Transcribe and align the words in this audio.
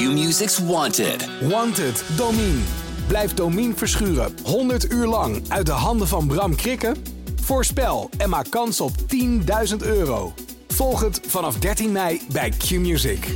Q-Music's 0.00 0.58
Wanted. 0.58 1.28
Wanted, 1.48 2.04
Domine. 2.16 2.60
Blijf 3.06 3.34
Domine 3.34 3.74
verschuren 3.74 4.32
100 4.44 4.92
uur 4.92 5.06
lang 5.06 5.42
uit 5.48 5.66
de 5.66 5.72
handen 5.72 6.08
van 6.08 6.26
Bram 6.26 6.54
Krikken? 6.54 6.96
Voorspel 7.40 8.10
en 8.18 8.28
maak 8.28 8.50
kans 8.50 8.80
op 8.80 8.92
10.000 9.70 9.76
euro. 9.78 10.32
Volg 10.68 11.00
het 11.00 11.20
vanaf 11.26 11.58
13 11.58 11.92
mei 11.92 12.20
bij 12.32 12.50
Q-Music. 12.50 13.34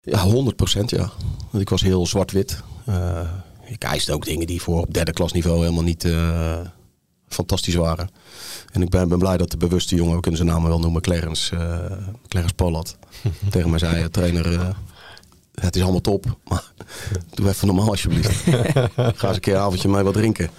Ja, 0.00 0.18
100 0.18 0.56
procent 0.56 0.90
ja. 0.90 1.10
Want 1.50 1.62
ik 1.62 1.68
was 1.68 1.82
heel 1.82 2.06
zwart-wit. 2.06 2.62
Uh, 2.88 3.20
ik 3.64 3.82
eiste 3.82 4.12
ook 4.12 4.24
dingen 4.24 4.46
die 4.46 4.62
voor 4.62 4.80
op 4.80 4.94
derde 4.94 5.12
klasniveau 5.12 5.58
helemaal 5.58 5.82
niet 5.82 6.04
uh, 6.04 6.60
fantastisch 7.28 7.74
waren. 7.74 8.10
En 8.72 8.82
ik 8.82 8.88
ben, 8.88 9.08
ben, 9.08 9.18
blij 9.18 9.36
dat 9.36 9.50
de 9.50 9.56
bewuste 9.56 9.94
jongen, 9.94 10.14
we 10.14 10.20
kunnen 10.20 10.40
zijn 10.40 10.52
naam 10.52 10.64
wel 10.64 10.78
noemen, 10.78 11.02
Clarence, 11.02 11.56
uh, 11.56 11.76
Clarence 12.28 12.54
tegen 13.50 13.70
mij 13.70 13.78
zei, 13.78 14.10
trainer, 14.10 14.74
het 15.54 15.76
is 15.76 15.82
allemaal 15.82 16.00
top, 16.00 16.24
maar 16.48 16.72
doe 17.34 17.48
even 17.48 17.66
normaal 17.66 17.88
alsjeblieft. 17.88 18.36
Ga 18.94 19.26
eens 19.26 19.34
een 19.34 19.40
keer 19.40 19.54
een 19.54 19.60
avondje 19.60 19.88
mij 19.88 20.04
wat 20.04 20.14
drinken. 20.14 20.50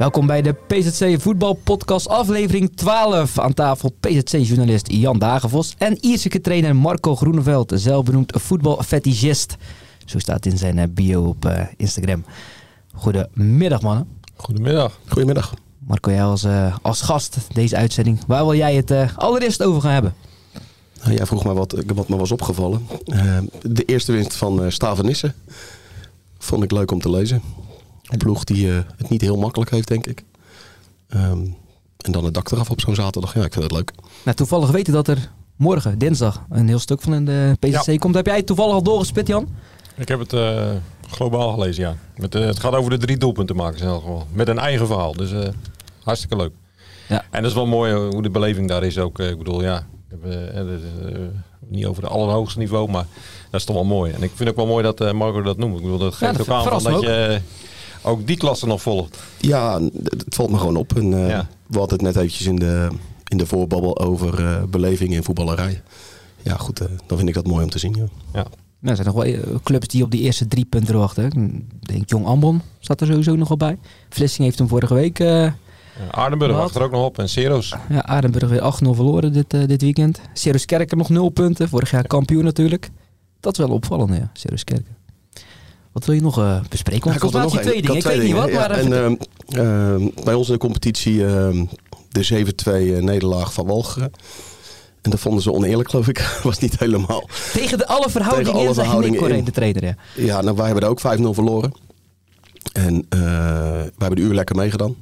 Welkom 0.00 0.26
bij 0.26 0.42
de 0.42 0.52
PZC 0.66 1.20
Voetbalpodcast 1.20 2.08
aflevering 2.08 2.76
12. 2.76 3.38
Aan 3.38 3.54
tafel 3.54 3.92
PZC-journalist 4.00 4.90
Jan 4.92 5.18
Dagenvos 5.18 5.74
en 5.78 5.98
Ierseke 6.00 6.40
trainer 6.40 6.76
Marco 6.76 7.16
Groeneveld, 7.16 7.72
zelfbenoemd 7.74 8.32
voetbalfetischist. 8.34 9.56
Zo 10.04 10.18
staat 10.18 10.46
in 10.46 10.58
zijn 10.58 10.94
bio 10.94 11.22
op 11.22 11.44
uh, 11.44 11.60
Instagram. 11.76 12.24
Goedemiddag 12.94 13.82
mannen. 13.82 14.08
Goedemiddag. 14.36 14.98
Goedemiddag. 15.06 15.54
Marco, 15.78 16.10
jij 16.10 16.24
als, 16.24 16.44
uh, 16.44 16.76
als 16.82 17.00
gast 17.00 17.36
deze 17.52 17.76
uitzending. 17.76 18.20
Waar 18.26 18.44
wil 18.44 18.54
jij 18.54 18.74
het 18.74 18.90
uh, 18.90 19.16
allereerst 19.16 19.62
over 19.62 19.80
gaan 19.80 19.92
hebben? 19.92 20.14
Nou, 21.02 21.14
jij 21.14 21.26
vroeg 21.26 21.44
me 21.44 21.52
wat, 21.52 21.84
wat 21.94 22.08
me 22.08 22.16
was 22.16 22.32
opgevallen. 22.32 22.86
de 23.62 23.84
eerste 23.84 24.12
winst 24.12 24.36
van 24.36 24.72
Stavenisse. 24.72 25.34
Vond 26.38 26.62
ik 26.62 26.70
leuk 26.70 26.90
om 26.90 27.00
te 27.00 27.10
lezen. 27.10 27.42
Een 28.10 28.18
ploeg 28.18 28.44
die 28.44 28.66
uh, 28.66 28.78
het 28.96 29.08
niet 29.08 29.20
heel 29.20 29.36
makkelijk 29.36 29.70
heeft, 29.70 29.88
denk 29.88 30.06
ik. 30.06 30.24
Um, 31.14 31.56
en 31.96 32.12
dan 32.12 32.24
het 32.24 32.34
dak 32.34 32.50
eraf 32.50 32.70
op 32.70 32.80
zo'n 32.80 32.94
zaterdag. 32.94 33.34
Ja, 33.34 33.44
ik 33.44 33.52
vind 33.52 33.64
het 33.64 33.72
leuk. 33.72 33.92
Nou, 34.24 34.36
toevallig 34.36 34.70
weten 34.70 34.92
dat 34.92 35.08
er 35.08 35.30
morgen, 35.56 35.98
dinsdag, 35.98 36.44
een 36.50 36.68
heel 36.68 36.78
stuk 36.78 37.00
van 37.00 37.14
in 37.14 37.24
de 37.24 37.56
PCC 37.58 37.86
ja. 37.86 37.96
komt. 37.96 38.14
Heb 38.14 38.26
jij 38.26 38.36
het 38.36 38.46
toevallig 38.46 38.74
al 38.74 38.82
doorgespit, 38.82 39.26
Jan? 39.26 39.48
Ik 39.96 40.08
heb 40.08 40.18
het 40.18 40.32
uh, 40.32 40.68
globaal 41.08 41.52
gelezen, 41.52 41.82
ja. 41.82 41.96
Met, 42.16 42.34
uh, 42.34 42.44
het 42.46 42.60
gaat 42.60 42.74
over 42.74 42.90
de 42.90 42.98
drie 42.98 43.16
doelpunten 43.16 43.56
maken 43.56 43.80
in 43.80 43.86
elk 43.86 44.00
geval. 44.00 44.26
Met 44.32 44.48
een 44.48 44.58
eigen 44.58 44.86
verhaal. 44.86 45.12
Dus 45.12 45.30
hartstikke 46.02 46.36
leuk. 46.36 46.52
Ja. 47.08 47.24
En 47.30 47.42
dat 47.42 47.50
is 47.50 47.56
wel 47.56 47.66
mooi 47.66 47.92
hoe 47.92 48.22
de 48.22 48.30
beleving 48.30 48.68
daar 48.68 48.82
is 48.82 48.98
ook. 48.98 49.18
ik 49.18 49.38
bedoel, 49.38 49.62
ja, 49.62 49.86
niet 51.68 51.86
over 51.86 52.02
het 52.02 52.12
allerhoogste 52.12 52.58
niveau, 52.58 52.90
maar 52.90 53.06
dat 53.50 53.60
is 53.60 53.66
toch 53.66 53.76
wel 53.76 53.84
mooi. 53.84 54.12
En 54.12 54.22
ik 54.22 54.30
vind 54.34 54.48
ook 54.48 54.56
wel 54.56 54.66
mooi 54.66 54.82
dat 54.82 55.12
Marco 55.12 55.42
dat 55.42 55.56
noemt. 55.56 55.76
Ik 55.76 55.82
bedoel, 55.82 55.98
dat 55.98 56.14
geeft 56.14 56.32
ja, 56.32 56.38
dat 56.38 56.48
ook 56.48 56.54
aan 56.54 56.80
van 56.80 56.92
dat 56.92 57.02
je 57.02 57.40
ook 58.02 58.26
die 58.26 58.36
klasse 58.36 58.66
nog 58.66 58.82
volgt. 58.82 59.18
Ja, 59.38 59.80
het 60.04 60.34
valt 60.34 60.50
me 60.50 60.58
gewoon 60.58 60.76
op. 60.76 60.96
En, 60.96 61.12
uh, 61.12 61.28
ja. 61.28 61.48
We 61.66 61.78
hadden 61.78 61.98
het 61.98 62.06
net 62.06 62.16
eventjes 62.16 62.46
in 62.46 62.56
de, 62.56 62.88
in 63.28 63.36
de 63.36 63.46
voorbabbel 63.46 63.98
over 63.98 64.40
uh, 64.40 64.62
beleving 64.62 65.12
in 65.12 65.22
voetballerij. 65.22 65.82
Ja, 66.42 66.56
goed, 66.56 66.80
uh, 66.80 66.88
dan 67.06 67.16
vind 67.16 67.28
ik 67.28 67.34
dat 67.34 67.46
mooi 67.46 67.64
om 67.64 67.70
te 67.70 67.78
zien. 67.78 67.94
Ja. 67.94 68.06
ja. 68.32 68.46
Nou, 68.78 68.96
er 68.98 69.04
zijn 69.04 69.14
nog 69.14 69.24
wel 69.24 69.60
clubs 69.62 69.86
die 69.86 70.02
op 70.02 70.10
die 70.10 70.20
eerste 70.20 70.48
drie 70.48 70.64
punten 70.64 70.98
wachten. 70.98 71.24
Ik 71.24 71.86
denk 71.88 72.10
Jong 72.10 72.26
Ambon 72.26 72.62
staat 72.78 73.00
er 73.00 73.06
sowieso 73.06 73.36
nog 73.36 73.48
wel 73.48 73.56
bij. 73.56 73.78
Vlissing 74.08 74.44
heeft 74.44 74.58
hem 74.58 74.68
vorige 74.68 74.94
week... 74.94 75.20
Aardenburg 76.10 76.56
wacht 76.56 76.74
er 76.74 76.82
ook 76.82 76.90
nog 76.90 77.04
op 77.04 77.18
en 77.18 77.28
Ceros. 77.28 77.74
Ja, 77.88 78.02
Aardenburg 78.02 78.48
weer 78.48 78.60
8-0 78.60 78.62
verloren 78.96 79.32
dit, 79.32 79.50
dit 79.50 79.82
weekend. 79.82 80.20
Ceros 80.32 80.64
Kerken 80.64 80.98
nog 80.98 81.08
0 81.08 81.28
punten. 81.28 81.68
Vorig 81.68 81.90
jaar 81.90 82.06
kampioen 82.06 82.44
natuurlijk. 82.44 82.90
Dat 83.40 83.52
is 83.52 83.58
wel 83.58 83.74
opvallend, 83.74 84.16
ja, 84.16 84.30
Ceros 84.32 84.64
Kerken. 84.64 84.96
Wat 85.92 86.04
wil 86.04 86.14
je 86.14 86.20
nog 86.20 86.38
uh, 86.38 86.60
bespreken? 86.68 87.20
Want 87.20 87.32
ja, 87.32 87.42
nog 87.42 87.60
twee 87.60 87.82
dingen. 87.82 87.96
Ik, 87.96 88.02
weet 88.02 88.22
niet 88.22 88.32
wat, 88.32 88.52
maar... 88.52 88.70
en, 88.70 89.18
uh, 89.52 90.00
uh, 90.02 90.08
bij 90.24 90.34
ons 90.34 90.46
in 90.46 90.52
de 90.52 90.58
competitie 90.58 91.26
ehm, 91.26 91.64
de 92.08 92.52
7-2 93.00 93.02
nederlaag 93.02 93.52
van 93.52 93.66
Walcheren. 93.66 94.12
En 95.00 95.10
dat 95.10 95.20
vonden 95.20 95.42
ze 95.42 95.52
oneerlijk, 95.52 95.90
geloof 95.90 96.08
ik. 96.08 96.18
was 96.42 96.58
niet 96.58 96.78
helemaal... 96.78 97.28
Tegen 97.52 97.78
de 97.78 97.86
alle 97.86 98.10
verhoudingen 98.10 98.60
alle 98.60 98.74
verhoudingen 98.74 99.30
in 99.30 99.44
de 99.44 99.50
trainer, 99.50 99.84
ja. 99.84 99.96
Ja, 100.14 100.40
nou, 100.40 100.56
wij 100.56 100.64
hebben 100.64 100.84
er 100.84 100.90
ook 100.90 101.00
5-0 101.00 101.02
verloren. 101.30 101.72
En 102.72 103.06
wij 103.08 103.90
hebben 103.98 104.16
de 104.16 104.22
uur 104.22 104.34
lekker 104.34 104.56
meegedaan. 104.56 104.94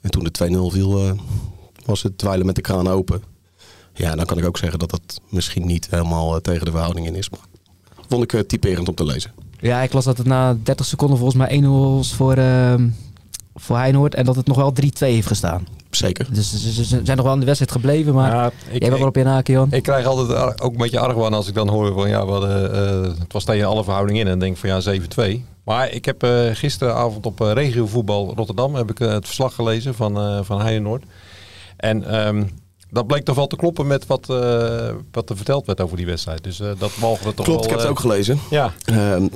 En 0.00 0.10
toen 0.10 0.24
de 0.24 0.70
2-0 0.70 0.72
viel, 0.72 1.16
was 1.84 2.02
het 2.02 2.18
dweilen 2.18 2.46
met 2.46 2.54
de 2.54 2.60
kraan 2.60 2.88
open. 2.88 3.22
Ja, 3.94 4.14
dan 4.14 4.26
kan 4.26 4.38
ik 4.38 4.46
ook 4.46 4.58
zeggen 4.58 4.78
dat 4.78 4.90
dat 4.90 5.20
misschien 5.28 5.66
niet 5.66 5.86
helemaal 5.90 6.40
tegen 6.40 6.64
de 6.64 6.70
verhoudingen 6.70 7.14
is. 7.14 7.30
Maar 7.30 7.40
vond 8.08 8.32
ik 8.32 8.48
typerend 8.48 8.88
om 8.88 8.94
te 8.94 9.04
lezen. 9.04 9.32
Ja, 9.60 9.82
ik 9.82 9.92
las 9.92 10.04
dat 10.04 10.18
het 10.18 10.26
na 10.26 10.56
30 10.62 10.86
seconden 10.86 11.18
volgens 11.18 11.38
mij 11.38 11.62
1-0 11.62 11.66
was 11.66 12.14
voor, 12.14 12.38
uh, 12.38 12.74
voor 13.54 13.76
Heinoord. 13.76 14.14
En 14.14 14.24
dat 14.24 14.36
het 14.36 14.46
nog 14.46 14.56
wel 14.56 14.72
3-2 14.72 14.84
heeft 14.98 15.26
gestaan. 15.26 15.66
Zeker. 15.90 16.26
Dus 16.32 16.74
ze, 16.74 16.84
zijn 16.84 17.16
nog 17.16 17.22
wel 17.22 17.32
in 17.32 17.40
de 17.40 17.46
wedstrijd 17.46 17.72
gebleven, 17.72 18.14
maar 18.14 18.30
ja, 18.30 18.50
ik, 18.70 18.82
jij 18.82 18.90
wel 18.90 19.06
op 19.06 19.16
je 19.16 19.22
naken, 19.22 19.54
Jan. 19.54 19.72
Ik 19.72 19.82
krijg 19.82 20.06
altijd 20.06 20.62
ook 20.62 20.72
een 20.72 20.78
beetje 20.78 20.98
argwaan 20.98 21.34
als 21.34 21.48
ik 21.48 21.54
dan 21.54 21.68
hoor 21.68 21.92
van 21.92 22.08
ja, 22.08 22.24
wat, 22.26 22.42
uh, 22.44 22.50
het 23.02 23.32
was 23.32 23.44
tegen 23.44 23.66
alle 23.66 23.84
verhoudingen 23.84 24.26
in. 24.26 24.32
En 24.32 24.38
denk 24.38 24.56
van 24.56 24.68
ja, 24.68 24.80
7-2. 25.38 25.40
Maar 25.64 25.92
ik 25.92 26.04
heb 26.04 26.24
uh, 26.24 26.30
gisteravond 26.52 27.26
op 27.26 27.40
uh, 27.40 27.52
regiovoetbal 27.52 28.32
Rotterdam 28.36 28.74
heb 28.74 28.90
ik, 28.90 28.98
het 28.98 29.26
verslag 29.26 29.54
gelezen 29.54 29.94
van, 29.94 30.44
van 30.44 30.60
Heinoord. 30.60 31.04
En 31.76 32.26
um, 32.26 32.50
dat 32.90 33.06
bleek 33.06 33.24
toch 33.24 33.36
wel 33.36 33.46
te 33.46 33.56
kloppen 33.56 33.86
met 33.86 34.06
wat, 34.06 34.28
uh, 34.30 34.90
wat 35.12 35.30
er 35.30 35.36
verteld 35.36 35.66
werd 35.66 35.80
over 35.80 35.96
die 35.96 36.06
wedstrijd. 36.06 36.44
Dus 36.44 36.60
uh, 36.60 36.70
dat 36.78 36.90
mogen 36.96 37.26
we 37.26 37.34
toch 37.34 37.44
Klopt, 37.44 37.64
wel, 37.64 37.64
ik 37.64 37.70
heb 37.70 37.78
het 37.78 37.84
uh, 37.84 37.90
ook 37.90 38.00
gelezen. 38.00 38.38
Ja. 38.50 38.72
Ehm, 38.84 39.26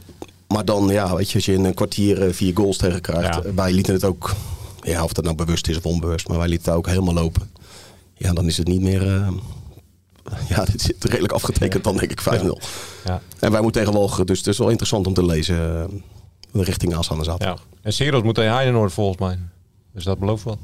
maar 0.48 0.64
dan, 0.64 0.88
ja, 0.88 1.16
weet 1.16 1.28
je, 1.28 1.34
als 1.34 1.44
je 1.44 1.52
in 1.52 1.64
een 1.64 1.74
kwartier 1.74 2.34
vier 2.34 2.56
goals 2.56 2.76
tegen 2.76 3.00
krijgt. 3.00 3.44
Ja. 3.44 3.54
Wij 3.54 3.72
lieten 3.72 3.94
het 3.94 4.04
ook, 4.04 4.34
ja, 4.80 5.04
of 5.04 5.12
dat 5.12 5.24
nou 5.24 5.36
bewust 5.36 5.68
is 5.68 5.76
of 5.76 5.86
onbewust, 5.86 6.28
maar 6.28 6.38
wij 6.38 6.48
lieten 6.48 6.68
het 6.68 6.76
ook 6.76 6.86
helemaal 6.86 7.14
lopen. 7.14 7.50
Ja, 8.14 8.32
dan 8.32 8.46
is 8.46 8.56
het 8.56 8.66
niet 8.66 8.80
meer, 8.80 9.02
ja, 10.48 10.64
dit 10.64 10.80
zit 10.80 11.04
redelijk 11.04 11.32
afgetekend 11.32 11.84
dan 11.84 11.96
denk 11.96 12.10
ik 12.10 12.20
5-0. 12.20 12.24
Ja. 12.24 12.54
ja. 13.04 13.20
En 13.38 13.50
wij 13.50 13.60
moeten 13.60 13.82
tegen 13.82 13.98
Walgen, 13.98 14.26
dus 14.26 14.38
het 14.38 14.46
is 14.46 14.58
wel 14.58 14.68
interessant 14.68 15.06
om 15.06 15.14
te 15.14 15.24
lezen 15.24 15.56
de 16.52 16.62
richting 16.62 16.94
aanstaande 16.94 17.24
zaterdag. 17.24 17.58
Ja. 17.58 17.78
En 17.82 17.92
Seros 17.92 18.22
moet 18.22 18.34
tegen 18.34 18.52
Heijenoord 18.52 18.92
volgens 18.92 19.18
mij. 19.18 19.38
Dus 19.92 20.04
dat 20.04 20.18
belooft 20.18 20.44
wel. 20.44 20.58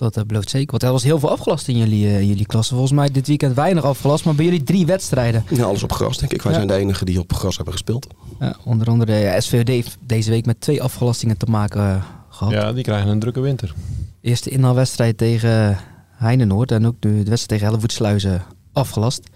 Dat 0.00 0.16
uh, 0.16 0.24
belooft 0.24 0.50
zeker. 0.50 0.70
Want 0.70 0.82
er 0.82 0.92
was 0.92 1.02
heel 1.02 1.18
veel 1.18 1.30
afgelast 1.30 1.68
in 1.68 1.76
jullie, 1.76 2.04
uh, 2.04 2.22
jullie 2.22 2.46
klasse. 2.46 2.72
Volgens 2.72 2.92
mij 2.92 3.10
dit 3.10 3.26
weekend 3.26 3.54
weinig 3.54 3.84
afgelast, 3.84 4.24
maar 4.24 4.34
bij 4.34 4.44
jullie 4.44 4.62
drie 4.62 4.86
wedstrijden. 4.86 5.44
Ja, 5.48 5.64
alles 5.64 5.82
op 5.82 5.92
gras 5.92 6.18
denk 6.18 6.32
ik. 6.32 6.42
Wij 6.42 6.52
ja. 6.52 6.58
zijn 6.58 6.68
de 6.68 6.74
enigen 6.74 7.06
die 7.06 7.18
op 7.18 7.32
gras 7.32 7.56
hebben 7.56 7.74
gespeeld. 7.74 8.06
Ja, 8.38 8.56
onder 8.64 8.88
andere 8.88 9.14
ja, 9.14 9.40
SVD 9.40 9.68
heeft 9.68 9.96
deze 10.06 10.30
week 10.30 10.46
met 10.46 10.60
twee 10.60 10.82
afgelastingen 10.82 11.36
te 11.36 11.46
maken 11.46 11.80
uh, 11.80 12.04
gehad. 12.28 12.52
Ja, 12.52 12.72
die 12.72 12.82
krijgen 12.82 13.10
een 13.10 13.18
drukke 13.18 13.40
winter. 13.40 13.74
Eerste 14.20 14.50
inhaalwedstrijd 14.50 15.18
tegen 15.18 15.78
Heinenoord 16.10 16.72
en 16.72 16.86
ook 16.86 16.96
de, 16.98 17.08
de 17.08 17.14
wedstrijd 17.14 17.48
tegen 17.48 17.66
Hellevoetsluizen 17.66 18.42
afgelast. 18.72 19.30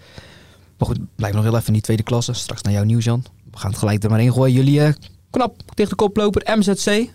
Maar 0.77 0.87
goed, 0.87 0.99
blijf 1.15 1.33
nog 1.33 1.43
heel 1.43 1.55
even 1.55 1.67
in 1.67 1.73
die 1.73 1.81
tweede 1.81 2.03
klasse. 2.03 2.33
Straks 2.33 2.61
naar 2.61 2.73
jouw 2.73 2.83
nieuws, 2.83 3.03
Jan. 3.03 3.23
We 3.51 3.57
gaan 3.57 3.69
het 3.69 3.79
gelijk 3.79 4.03
er 4.03 4.09
maar 4.09 4.21
in 4.21 4.33
gooien. 4.33 4.55
Jullie 4.55 4.95
knap 5.29 5.61
tegen 5.73 5.89
de 5.89 5.97
koploper 5.97 6.57
MZC 6.57 7.09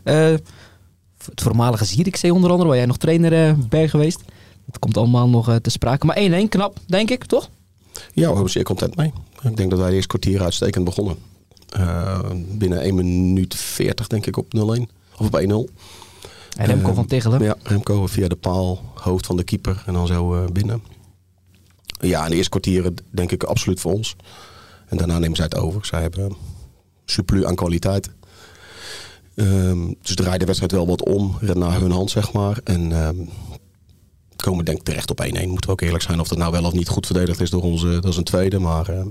het 1.25 1.41
voormalige 1.41 1.85
Zierikzee 1.85 2.35
onder 2.35 2.51
andere, 2.51 2.69
waar 2.69 2.79
jij 2.79 2.87
nog 2.87 2.97
trainer 2.97 3.49
uh, 3.49 3.55
bent 3.69 3.91
geweest. 3.91 4.21
Dat 4.67 4.79
komt 4.79 4.97
allemaal 4.97 5.29
nog 5.29 5.49
uh, 5.49 5.57
te 5.57 5.71
sprake. 5.71 6.07
Maar 6.07 6.45
1-1, 6.45 6.49
knap, 6.49 6.79
denk 6.87 7.11
ik, 7.11 7.25
toch? 7.25 7.51
Ja, 8.13 8.29
we 8.29 8.37
zijn 8.37 8.49
zeer 8.49 8.63
content 8.63 8.97
mee. 8.97 9.13
Ik 9.43 9.57
denk 9.57 9.71
dat 9.71 9.79
wij 9.79 9.89
de 9.89 9.95
eerste 9.95 10.09
kwartier 10.09 10.43
uitstekend 10.43 10.85
begonnen. 10.85 11.17
Uh, 11.77 12.21
binnen 12.53 12.81
1 12.81 12.95
minuut 12.95 13.55
40 13.55 14.07
denk 14.07 14.27
ik 14.27 14.37
op 14.37 14.47
0-1. 14.57 14.59
Of 15.17 15.27
op 15.27 15.41
1-0. 15.41 15.75
En 16.57 16.67
Remco 16.67 16.95
van 16.95 17.07
Tichelen? 17.07 17.43
Ja, 17.43 17.57
Remco 17.63 18.07
via 18.07 18.29
de 18.29 18.37
paal, 18.37 18.83
hoofd 18.95 19.27
van 19.27 19.37
de 19.37 19.45
keeper 19.45 19.83
en 19.87 19.93
dan 19.93 20.07
zo 20.07 20.45
binnen. 20.53 20.83
Ja, 22.01 22.25
in 22.25 22.31
de 22.31 22.37
eerste 22.37 22.51
kwartieren 22.51 22.95
denk 23.11 23.33
ik 23.33 23.43
absoluut 23.43 23.81
voor 23.81 23.93
ons. 23.93 24.17
En 24.87 24.97
daarna 24.97 25.19
nemen 25.19 25.37
zij 25.37 25.45
het 25.45 25.57
over. 25.57 25.87
Zij 25.87 26.01
hebben 26.01 26.37
surplus 27.05 27.45
aan 27.45 27.55
kwaliteit. 27.55 28.11
Um, 29.35 29.97
dus 30.03 30.15
draaien 30.15 30.39
de 30.39 30.45
wedstrijd 30.45 30.73
wel 30.73 30.87
wat 30.87 31.05
om, 31.05 31.39
naar 31.41 31.81
hun 31.81 31.91
hand 31.91 32.11
zeg 32.11 32.33
maar. 32.33 32.61
En 32.65 32.93
um, 32.93 33.29
komen 34.37 34.65
denk 34.65 34.79
ik 34.79 34.85
terecht 34.85 35.11
op 35.11 35.25
1-1. 35.25 35.27
Moeten 35.31 35.67
we 35.67 35.71
ook 35.71 35.81
eerlijk 35.81 36.03
zijn 36.03 36.21
of 36.21 36.29
dat 36.29 36.39
nou 36.39 36.53
wel 36.53 36.65
of 36.65 36.73
niet 36.73 36.89
goed 36.89 37.07
verdedigd 37.07 37.41
is 37.41 37.51
door 37.51 37.63
onze, 37.63 37.89
dat 37.89 38.13
is 38.13 38.17
een 38.17 38.25
tweede. 38.25 38.59
Maar 38.59 38.91
uh, 38.91 39.07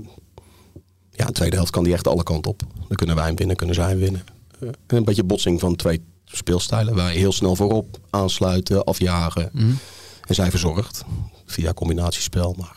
ja, 1.10 1.26
de 1.26 1.32
tweede 1.32 1.56
helft 1.56 1.70
kan 1.70 1.84
die 1.84 1.92
echt 1.92 2.08
alle 2.08 2.22
kanten 2.22 2.50
op. 2.50 2.62
Dan 2.88 2.96
kunnen 2.96 3.16
wij 3.16 3.26
hem 3.26 3.36
winnen, 3.36 3.56
kunnen 3.56 3.74
zij 3.74 3.88
hem 3.88 3.98
winnen. 3.98 4.24
Uh, 4.60 4.68
een 4.86 5.04
beetje 5.04 5.24
botsing 5.24 5.60
van 5.60 5.76
twee 5.76 6.00
speelstijlen. 6.24 6.94
Wij 6.94 7.14
heel 7.14 7.32
snel 7.32 7.56
voorop 7.56 7.98
aansluiten, 8.10 8.84
afjagen. 8.84 9.50
Mm. 9.52 9.78
En 10.26 10.34
zij 10.34 10.50
verzorgd 10.50 11.04
via 11.46 11.72
combinatiespel. 11.72 12.54
Maar 12.58 12.76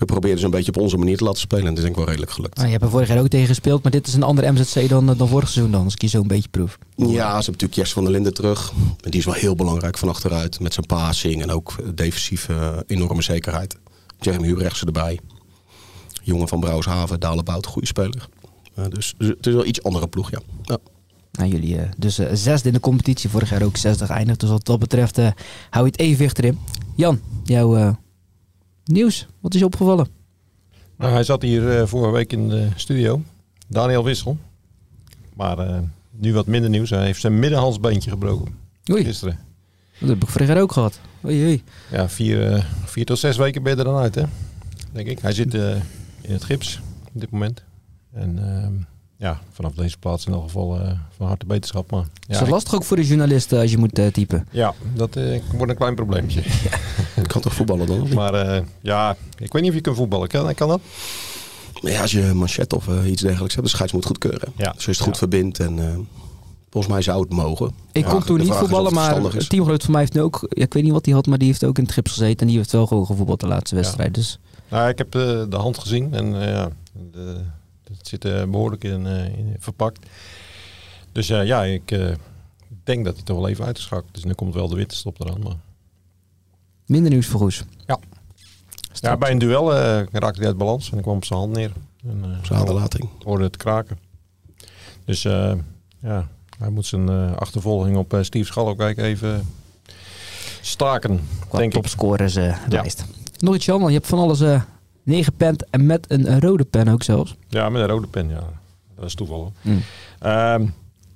we 0.00 0.06
proberen 0.06 0.38
ze 0.38 0.44
een 0.44 0.50
beetje 0.50 0.72
op 0.72 0.80
onze 0.80 0.96
manier 0.96 1.16
te 1.16 1.24
laten 1.24 1.40
spelen. 1.40 1.66
En 1.66 1.74
dat 1.74 1.76
is 1.76 1.82
denk 1.82 1.94
ik 1.94 2.00
wel 2.00 2.08
redelijk 2.08 2.32
gelukt. 2.32 2.58
Ah, 2.58 2.64
je 2.64 2.70
hebt 2.70 2.82
er 2.82 2.90
vorig 2.90 3.08
jaar 3.08 3.18
ook 3.18 3.28
tegen 3.28 3.46
gespeeld, 3.46 3.82
maar 3.82 3.92
dit 3.92 4.06
is 4.06 4.14
een 4.14 4.22
andere 4.22 4.52
MZC 4.52 4.88
dan, 4.88 5.06
dan 5.06 5.28
vorig 5.28 5.48
seizoen 5.48 5.72
dan, 5.72 5.84
als 5.84 5.94
ik 5.94 6.00
je 6.00 6.08
zo 6.08 6.20
een 6.20 6.26
beetje 6.26 6.48
proef. 6.48 6.78
Ja, 6.96 7.06
ze 7.06 7.12
hebben 7.12 7.34
natuurlijk 7.34 7.74
Jess 7.74 7.92
van 7.92 8.02
der 8.02 8.12
Linden 8.12 8.34
terug. 8.34 8.72
En 9.00 9.10
die 9.10 9.20
is 9.20 9.26
wel 9.26 9.34
heel 9.34 9.54
belangrijk 9.54 9.98
van 9.98 10.08
achteruit. 10.08 10.60
Met 10.60 10.74
zijn 10.74 10.86
passing 10.86 11.42
en 11.42 11.50
ook 11.50 11.94
defensieve 11.94 12.84
enorme 12.86 13.22
zekerheid. 13.22 13.76
Jeremy 14.20 14.46
Hubrechtse 14.46 14.86
erbij. 14.86 15.20
Jongen 16.22 16.48
van 16.48 16.60
Brouwershaven, 16.60 17.20
Dalebout, 17.20 17.66
goede 17.66 17.86
speler. 17.86 18.28
Uh, 18.78 18.84
dus, 18.88 19.14
dus, 19.18 19.28
het 19.28 19.46
is 19.46 19.54
wel 19.54 19.66
iets 19.66 19.82
andere 19.82 20.08
ploeg, 20.08 20.30
ja. 20.30 20.40
ja. 20.62 20.78
Nou, 21.32 21.50
jullie 21.50 21.76
uh, 21.76 21.82
dus 21.96 22.18
uh, 22.18 22.28
zesde 22.32 22.68
in 22.68 22.74
de 22.74 22.80
competitie. 22.80 23.30
Vorig 23.30 23.50
jaar 23.50 23.62
ook 23.62 23.76
60 23.76 24.10
eindigd. 24.10 24.40
Dus 24.40 24.50
wat 24.50 24.64
dat 24.64 24.78
betreft 24.78 25.16
hou 25.70 25.84
je 25.84 25.90
het 25.90 25.98
evenwicht 25.98 26.38
erin. 26.38 26.58
Jan, 26.94 27.20
jouw 27.44 27.96
nieuws. 28.92 29.26
Wat 29.40 29.54
is 29.54 29.62
opgevallen? 29.62 30.08
Nou, 30.96 31.12
hij 31.12 31.24
zat 31.24 31.42
hier 31.42 31.88
vorige 31.88 32.12
week 32.12 32.32
in 32.32 32.48
de 32.48 32.68
studio. 32.76 33.22
Daniel 33.68 34.04
Wissel. 34.04 34.38
Maar 35.34 35.82
nu 36.10 36.32
wat 36.32 36.46
minder 36.46 36.70
nieuws. 36.70 36.90
Hij 36.90 37.04
heeft 37.04 37.20
zijn 37.20 37.38
middenhalsbeentje 37.38 38.10
gebroken. 38.10 38.54
Oei. 38.90 39.04
Gisteren. 39.04 39.38
Dat 39.98 40.08
heb 40.08 40.22
ik 40.22 40.46
jaar 40.46 40.60
ook 40.60 40.72
gehad. 40.72 41.00
Oei, 41.24 41.44
oei. 41.44 41.62
Ja, 41.90 42.08
vier, 42.08 42.66
vier 42.84 43.04
tot 43.04 43.18
zes 43.18 43.36
weken 43.36 43.62
ben 43.62 43.72
je 43.72 43.78
er 43.78 43.84
dan 43.84 43.96
uit, 43.96 44.14
hè? 44.14 44.24
Denk 44.92 45.08
ik. 45.08 45.18
Hij 45.18 45.32
zit 45.32 45.54
in 45.54 46.32
het 46.32 46.44
gips 46.44 46.80
op 47.14 47.20
dit 47.20 47.30
moment. 47.30 47.64
En 48.12 48.38
ehm, 48.38 48.74
ja, 49.20 49.40
vanaf 49.52 49.72
deze 49.72 49.98
plaats 49.98 50.26
in 50.26 50.32
elk 50.32 50.42
geval 50.42 50.80
uh, 50.80 50.90
van 51.16 51.26
harte 51.26 51.46
beterschap. 51.46 51.90
Maar, 51.90 52.00
ja, 52.00 52.34
is 52.34 52.38
dat 52.38 52.48
lastig 52.48 52.74
ook 52.74 52.84
voor 52.84 52.96
de 52.96 53.06
journalisten 53.06 53.60
als 53.60 53.70
je 53.70 53.78
moet 53.78 53.98
uh, 53.98 54.06
typen? 54.06 54.46
Ja, 54.50 54.74
dat 54.94 55.16
uh, 55.16 55.40
wordt 55.52 55.70
een 55.70 55.78
klein 55.78 55.94
probleempje. 55.94 56.40
Ik 57.22 57.28
kan 57.28 57.40
toch 57.40 57.54
voetballen 57.54 57.86
dan? 57.86 58.14
Maar 58.14 58.62
ja, 58.80 59.16
ik 59.38 59.52
weet 59.52 59.62
niet 59.62 59.70
of 59.70 59.76
je 59.76 59.82
kunt 59.82 59.96
voetballen. 59.96 60.28
Kan, 60.28 60.54
kan 60.54 60.68
dat? 60.68 60.80
Ja, 61.80 62.00
als 62.00 62.10
je 62.10 62.22
een 62.22 62.36
manchet 62.36 62.72
of 62.72 63.04
iets 63.04 63.22
dergelijks 63.22 63.54
hebt, 63.54 63.66
de 63.66 63.72
scheids 63.72 63.92
moet 63.92 64.06
goedkeuren. 64.06 64.52
Ja. 64.56 64.70
Dus 64.70 64.74
als 64.74 64.84
je 64.84 64.90
het 64.90 65.00
goed 65.00 65.18
verbindt 65.18 65.58
en... 65.58 66.08
Volgens 66.70 66.92
mij 66.92 67.02
zou 67.02 67.20
het 67.20 67.32
mogen. 67.32 67.74
Ik 67.92 68.04
kon 68.04 68.24
toen 68.24 68.38
niet 68.38 68.52
voetballen, 68.52 68.94
maar 68.94 69.16
een 69.16 69.48
teamgenoot 69.48 69.82
van 69.82 69.92
mij 69.92 70.00
heeft 70.00 70.14
nu 70.14 70.20
ook... 70.20 70.46
Ja, 70.48 70.62
ik 70.62 70.72
weet 70.72 70.82
niet 70.82 70.92
wat 70.92 71.04
hij 71.04 71.14
had, 71.14 71.26
maar 71.26 71.38
die 71.38 71.48
heeft 71.48 71.64
ook 71.64 71.78
in 71.78 71.84
het 71.84 71.92
gips 71.92 72.10
gezeten. 72.10 72.38
En 72.38 72.46
die 72.46 72.56
heeft 72.56 72.72
wel 72.72 72.86
gewoon 72.86 73.06
gevoetbald 73.06 73.40
de 73.40 73.46
laatste 73.46 73.74
wedstrijd. 73.74 74.14
Dus. 74.14 74.38
Nou, 74.68 74.88
ik 74.88 74.98
heb 74.98 75.10
de, 75.10 75.46
de 75.48 75.56
hand 75.56 75.78
gezien 75.78 76.14
en 76.14 76.34
ja, 76.34 76.68
de, 77.12 77.40
het 78.00 78.08
zit 78.08 78.24
er 78.24 78.50
behoorlijk 78.50 78.84
in, 78.84 79.06
in 79.06 79.56
verpakt. 79.58 80.06
Dus 81.12 81.26
ja, 81.26 81.64
ik 81.64 81.88
denk 82.84 83.04
dat 83.04 83.14
hij 83.14 83.24
toch 83.24 83.36
wel 83.36 83.48
even 83.48 83.64
uitgeschakeld 83.64 84.08
is. 84.08 84.20
Dus 84.20 84.24
nu 84.24 84.32
komt 84.32 84.54
wel 84.54 84.68
de 84.68 84.76
winterstop 84.76 85.20
eraan. 85.20 85.40
Maar... 85.42 85.56
Minder 86.86 87.10
nieuws 87.10 87.26
voor 87.26 87.40
Roes. 87.40 87.62
Ja. 87.86 87.98
Ja, 88.92 89.16
bij 89.16 89.30
een 89.30 89.38
duel 89.38 89.72
raakte 89.72 90.38
hij 90.38 90.46
uit 90.46 90.56
balans 90.56 90.90
en 90.90 90.96
ik 90.96 91.02
kwam 91.02 91.16
op 91.16 91.24
zijn 91.24 91.38
hand 91.38 91.52
neer. 91.52 91.72
En, 92.04 92.22
uh, 92.24 92.44
zijn 92.44 92.60
aderlating. 92.60 93.08
Hoorde 93.24 93.44
het 93.44 93.56
kraken. 93.56 93.98
Dus 95.04 95.24
uh, 95.24 95.52
ja, 95.98 96.28
hij 96.58 96.70
moet 96.70 96.86
zijn 96.86 97.10
uh, 97.10 97.32
achtervolging 97.36 97.96
op 97.96 98.14
uh, 98.14 98.22
Steve 98.22 98.46
Schalkwijk 98.46 98.98
even 98.98 99.48
staken. 100.60 101.20
Qua 101.48 101.58
denk 101.58 101.72
topscorers 101.72 102.36
uh, 102.36 102.56
lijst. 102.68 102.98
Ja. 102.98 103.04
Nog 103.38 103.54
iets 103.54 103.64
Jan, 103.64 103.86
je 103.86 103.92
hebt 103.92 104.06
van 104.06 104.18
alles 104.18 104.40
neergepend 105.10 105.70
en 105.70 105.86
met 105.86 106.10
een 106.10 106.40
rode 106.40 106.64
pen 106.64 106.88
ook 106.88 107.02
zelfs. 107.02 107.34
Ja, 107.48 107.68
met 107.68 107.82
een 107.82 107.88
rode 107.88 108.06
pen, 108.06 108.28
ja. 108.28 108.48
Dat 108.96 109.04
is 109.04 109.14
toeval. 109.14 109.52
Mm. 109.62 109.72
Um, 110.26 110.74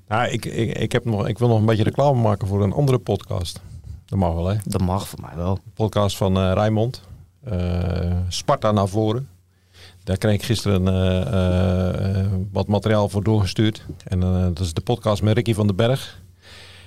nou, 0.08 0.28
ik, 0.28 0.44
ik, 0.44 0.78
ik, 0.78 0.92
heb 0.92 1.04
nog, 1.04 1.28
ik 1.28 1.38
wil 1.38 1.48
nog 1.48 1.58
een 1.58 1.66
beetje 1.66 1.82
reclame 1.82 2.20
maken 2.20 2.46
voor 2.46 2.62
een 2.62 2.72
andere 2.72 2.98
podcast. 2.98 3.60
Dat 4.06 4.18
mag 4.18 4.34
wel, 4.34 4.46
hè? 4.46 4.56
Dat 4.64 4.80
mag 4.80 5.08
voor 5.08 5.20
mij 5.20 5.36
wel. 5.36 5.58
Podcast 5.74 6.16
van 6.16 6.38
uh, 6.38 6.52
Rijmond. 6.52 7.02
Uh, 7.52 8.16
Sparta 8.28 8.72
naar 8.72 8.88
voren. 8.88 9.28
Daar 10.04 10.16
kreeg 10.16 10.34
ik 10.34 10.42
gisteren 10.42 10.86
uh, 10.86 12.20
uh, 12.20 12.26
wat 12.52 12.66
materiaal 12.66 13.08
voor 13.08 13.24
doorgestuurd. 13.24 13.84
En 14.04 14.20
dat 14.20 14.60
is 14.60 14.72
de 14.72 14.80
podcast 14.80 15.22
met 15.22 15.34
Ricky 15.34 15.54
van 15.54 15.66
den 15.66 15.76
Berg. 15.76 16.22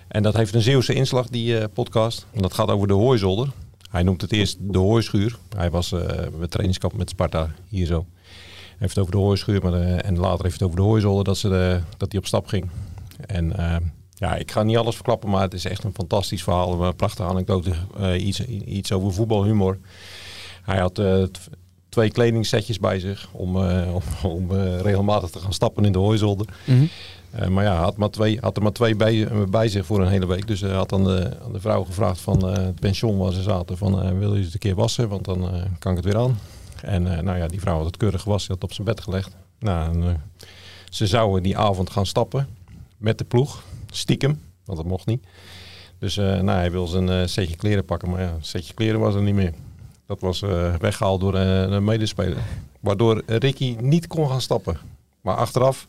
En 0.08 0.24
dat 0.24 0.36
heeft 0.36 0.54
een 0.54 0.62
Zeeuwse 0.62 0.94
inslag, 0.94 1.28
die 1.28 1.68
podcast. 1.68 2.26
En 2.34 2.42
dat 2.42 2.54
gaat 2.54 2.70
over 2.70 2.88
de 2.88 2.94
hooizolder. 2.94 3.50
Hij 3.88 4.04
noemt 4.04 4.22
het 4.22 4.32
eerst 4.32 4.58
de 4.60 4.78
hooischuur. 4.78 5.38
Hij 5.56 5.72
was 5.72 5.92
met 6.38 6.52
trainingskamp 6.52 6.94
met 6.94 7.10
Sparta 7.10 7.52
hier 7.68 7.86
zo. 7.86 8.06
Hij 8.18 8.76
heeft 8.78 8.96
het 8.96 9.00
over 9.00 9.12
de 9.12 9.22
hooischuur, 9.22 9.62
maar 9.64 9.82
en 9.82 10.20
later 10.20 10.44
heeft 10.44 10.60
het 10.60 10.64
over 10.64 10.76
de 10.76 10.86
hooizolder 10.86 11.24
dat, 11.24 11.38
ze 11.38 11.82
dat 11.98 12.12
hij 12.12 12.20
op 12.20 12.28
stap 12.28 12.48
ging. 12.48 12.70
En 13.26 13.54
ja, 14.14 14.36
ik 14.36 14.52
ga 14.52 14.64
niet 14.64 14.78
alles 14.78 14.96
verklappen, 14.96 15.30
maar 15.30 15.42
het 15.42 15.54
is 15.54 15.66
echt 15.66 15.84
een 15.84 15.94
fantastisch 15.94 16.44
verhaal. 16.44 16.84
Een 16.84 16.96
prachtige 16.96 17.30
anekdote. 17.30 17.72
iets, 18.18 18.46
iets 18.46 18.92
over 18.92 19.14
voetbalhumor. 19.14 19.78
Hij 20.62 20.80
had 20.80 21.00
twee 21.98 22.12
kledingsetjes 22.12 22.80
bij 22.80 23.00
zich 23.00 23.30
om, 23.32 23.56
uh, 23.56 23.96
om, 24.24 24.52
uh, 24.52 24.80
regelmatig 24.80 25.30
te 25.30 25.40
gaan 25.40 25.54
stappen 25.54 25.86
in 25.86 25.92
de 25.92 25.98
hooizolder. 25.98 26.46
Mm. 26.66 26.90
Uh, 27.36 27.48
maar 27.48 27.64
ja, 27.64 27.76
had, 27.76 27.98
maar 27.98 28.10
twee, 28.10 28.38
had 28.42 28.58
er 28.58 28.64
maar 28.64 28.72
twee 28.72 28.96
bij, 28.96 29.28
bij 29.50 29.68
zich 29.68 29.86
voor 29.86 30.02
een 30.02 30.08
hele 30.08 30.28
week. 30.28 30.48
Dus 30.48 30.62
hij 30.62 30.72
had 30.72 30.94
aan 30.94 31.04
de, 31.04 31.38
de 31.52 31.60
vrouw 31.60 31.84
gevraagd 31.84 32.20
van 32.20 32.46
het 32.46 32.80
pension 32.80 33.18
waar 33.18 33.32
ze 33.32 33.42
zaten 33.42 33.78
van 33.78 34.20
wil 34.20 34.36
je 34.36 34.44
het 34.44 34.54
een 34.54 34.60
keer 34.60 34.76
wassen, 34.76 35.10
want 35.10 35.26
dan 35.26 35.50
kan 35.80 35.92
ik 35.92 35.98
het 35.98 36.14
weer 36.14 36.18
aan. 36.18 36.40
En 36.82 37.04
nou 37.04 37.38
ja, 37.38 37.48
die 37.48 37.60
vrouw 37.60 37.76
had 37.76 37.86
het 37.86 37.98
keurig 37.98 38.22
gewassen, 38.22 38.54
had 38.54 38.64
op 38.64 38.74
zijn 38.74 38.88
bed 38.88 39.02
gelegd. 39.02 39.36
Nou, 39.60 40.16
ze 40.90 41.08
zouden 41.08 41.44
die 41.44 41.58
avond 41.58 41.90
gaan 41.90 42.06
stappen 42.06 42.48
met 42.98 43.18
de 43.18 43.24
ploeg, 43.24 43.64
stiekem, 43.92 44.42
want 44.66 44.78
dat 44.78 44.88
mocht 44.88 45.06
niet. 45.06 45.26
Dus 46.00 46.16
nou, 46.16 46.50
hij 46.50 46.72
wil 46.72 46.88
zijn 46.88 47.30
setje 47.30 47.56
kleren 47.56 47.86
pakken, 47.86 48.10
maar 48.10 48.22
ja, 48.22 48.30
een 48.30 48.44
setje 48.44 48.74
kleren 48.74 49.00
was 49.00 49.16
er 49.16 49.22
niet 49.22 49.36
meer. 49.36 49.54
Dat 50.06 50.20
was 50.20 50.40
weggehaald 50.80 51.22
door 51.22 51.36
een 51.36 51.84
medespeler. 51.84 52.38
Waardoor 52.80 53.24
Ricky 53.26 53.76
niet 53.80 54.08
kon 54.08 54.30
gaan 54.30 54.42
stappen. 54.42 54.78
Maar 55.22 55.36
achteraf 55.36 55.86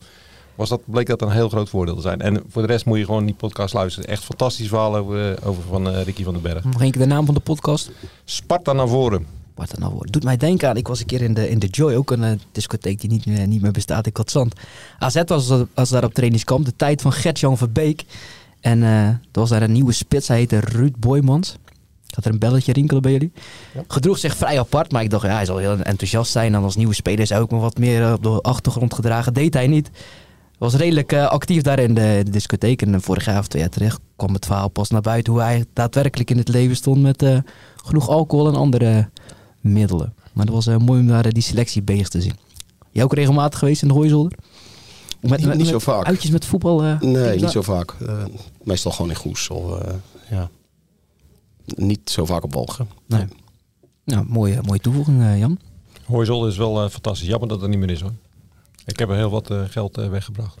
was 0.59 0.69
dat, 0.69 0.81
bleek 0.85 1.07
dat 1.07 1.21
een 1.21 1.31
heel 1.31 1.49
groot 1.49 1.69
voordeel 1.69 1.95
te 1.95 2.01
zijn. 2.01 2.21
En 2.21 2.43
voor 2.49 2.61
de 2.61 2.67
rest 2.67 2.85
moet 2.85 2.97
je 2.97 3.05
gewoon 3.05 3.25
die 3.25 3.35
podcast 3.35 3.73
luisteren. 3.73 4.09
Echt 4.09 4.23
fantastisch 4.23 4.67
verhaal 4.67 4.95
over, 4.95 5.31
eh, 5.31 5.47
over 5.47 5.63
van 5.63 5.89
Ricky 5.89 6.23
van 6.23 6.33
den 6.33 6.41
Berg. 6.41 6.63
Nog 6.63 6.81
één 6.81 6.91
keer 6.91 7.01
de 7.01 7.07
naam 7.07 7.25
van 7.25 7.33
de 7.33 7.39
podcast? 7.39 7.91
Sparta 8.25 8.73
naar 8.73 8.87
voren. 8.87 9.25
Sparta 9.51 9.79
naar 9.79 9.89
voren. 9.89 10.11
Doet 10.11 10.23
mij 10.23 10.37
denken 10.37 10.69
aan, 10.69 10.77
ik 10.77 10.87
was 10.87 10.99
een 10.99 11.05
keer 11.05 11.21
in 11.21 11.33
de, 11.33 11.49
in 11.49 11.59
de 11.59 11.67
Joy, 11.67 11.93
ook 11.93 12.11
een 12.11 12.41
discotheek 12.51 13.01
die 13.01 13.09
niet, 13.09 13.25
meer, 13.25 13.47
niet 13.47 13.61
meer 13.61 13.71
bestaat 13.71 14.05
in 14.05 14.11
Katzand. 14.11 14.53
AZ 14.99 15.21
was 15.25 15.51
als 15.73 15.89
daar 15.89 16.03
op 16.03 16.13
trainingskamp, 16.13 16.65
de 16.65 16.75
tijd 16.75 17.01
van 17.01 17.11
Gert-Jan 17.11 17.57
Verbeek. 17.57 18.03
En 18.59 18.81
er 18.81 19.19
was 19.31 19.49
daar 19.49 19.61
een 19.61 19.71
nieuwe 19.71 19.91
spits, 19.91 20.27
hij 20.27 20.37
heette 20.37 20.59
Ruud 20.59 20.95
Boymans. 20.97 21.57
Gaat 22.13 22.25
er 22.25 22.31
een 22.31 22.39
belletje 22.39 22.73
rinkelen 22.73 23.01
bij 23.01 23.11
jullie? 23.11 23.31
Ja. 23.73 23.83
Gedroeg 23.87 24.17
zich 24.17 24.35
vrij 24.35 24.59
apart, 24.59 24.91
maar 24.91 25.03
ik 25.03 25.09
dacht, 25.09 25.25
ja, 25.25 25.33
hij 25.33 25.45
zal 25.45 25.57
heel 25.57 25.77
enthousiast 25.77 26.31
zijn. 26.31 26.55
En 26.55 26.63
als 26.63 26.75
nieuwe 26.75 26.93
speler 26.93 27.27
zou 27.27 27.43
ik 27.43 27.51
me 27.51 27.57
wat 27.57 27.77
meer 27.77 28.13
op 28.13 28.23
de 28.23 28.41
achtergrond 28.41 28.93
gedragen. 28.93 29.33
Deed 29.33 29.53
hij 29.53 29.67
niet. 29.67 29.89
Was 30.59 30.75
redelijk 30.75 31.13
uh, 31.13 31.27
actief 31.27 31.61
daar 31.61 31.79
in 31.79 31.93
de, 31.93 32.21
de 32.23 32.31
discotheek. 32.31 32.81
En 32.81 33.01
vorig 33.01 33.25
jaar 33.25 33.39
of 33.39 33.47
twee 33.47 33.61
jaar 33.61 33.71
terecht 33.71 33.99
kwam 34.15 34.33
het 34.33 34.45
verhaal 34.45 34.69
pas 34.69 34.89
naar 34.89 35.01
buiten 35.01 35.33
hoe 35.33 35.41
hij 35.41 35.65
daadwerkelijk 35.73 36.29
in 36.29 36.37
het 36.37 36.47
leven 36.47 36.75
stond 36.75 37.01
met 37.01 37.21
uh, 37.21 37.37
genoeg 37.75 38.09
alcohol 38.09 38.47
en 38.47 38.55
andere 38.55 39.09
middelen. 39.59 40.13
Maar 40.33 40.45
dat 40.45 40.55
was 40.55 40.67
uh, 40.67 40.77
mooi 40.77 41.01
om 41.01 41.07
daar 41.07 41.33
die 41.33 41.43
selectie 41.43 41.81
bezig 41.81 42.07
te 42.07 42.21
zien. 42.21 42.35
Jij 42.91 43.03
ook 43.03 43.13
regelmatig 43.13 43.59
geweest 43.59 43.81
in 43.81 43.87
de 43.87 43.93
Hooizolder? 43.93 44.37
Met, 45.21 45.45
niet, 45.45 45.55
niet 45.55 45.67
zo 45.67 45.79
vaak. 45.79 46.05
Uitjes 46.05 46.31
met 46.31 46.45
voetbal? 46.45 46.81
nee, 46.99 47.39
niet 47.39 47.49
zo 47.49 47.61
vaak. 47.61 47.95
meestal 48.63 48.91
gewoon 48.91 49.09
in 49.09 49.17
Goes. 49.17 49.49
Of, 49.49 49.79
ja 50.29 50.49
niet 51.75 52.09
zo 52.09 52.25
vaak 52.25 52.43
op 52.43 52.53
Walgen. 52.53 52.87
Nee. 53.05 53.25
Nou, 54.03 54.25
mooie, 54.27 54.59
mooie 54.65 54.79
toevoeging, 54.79 55.21
uh, 55.21 55.39
Jan. 55.39 55.59
Hooizol 56.05 56.47
is 56.47 56.57
wel 56.57 56.83
uh, 56.83 56.89
fantastisch. 56.89 57.27
Jammer 57.27 57.47
dat 57.49 57.61
het 57.61 57.69
niet 57.69 57.79
meer 57.79 57.89
is 57.89 58.01
hoor. 58.01 58.13
Ik 58.89 58.99
heb 58.99 59.09
er 59.09 59.15
heel 59.15 59.29
wat 59.29 59.51
uh, 59.51 59.61
geld 59.67 59.95
weggebracht. 59.95 60.57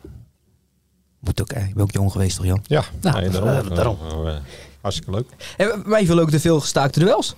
Moet 1.19 1.41
ook, 1.41 1.49
je 1.49 1.55
bent 1.55 1.81
ook 1.81 1.91
jong 1.91 2.11
geweest 2.11 2.35
toch 2.35 2.45
Jan? 2.45 2.63
Ja, 2.67 2.83
nou, 3.01 3.19
nee, 3.19 3.29
daarom. 3.29 3.75
daarom. 3.75 3.97
hartstikke 4.81 5.11
leuk. 5.11 5.27
En 5.57 5.89
wij 5.89 6.07
willen 6.07 6.23
ook 6.23 6.31
de 6.31 6.39
veel 6.39 6.59
gestaakte 6.59 6.99
duels. 6.99 7.35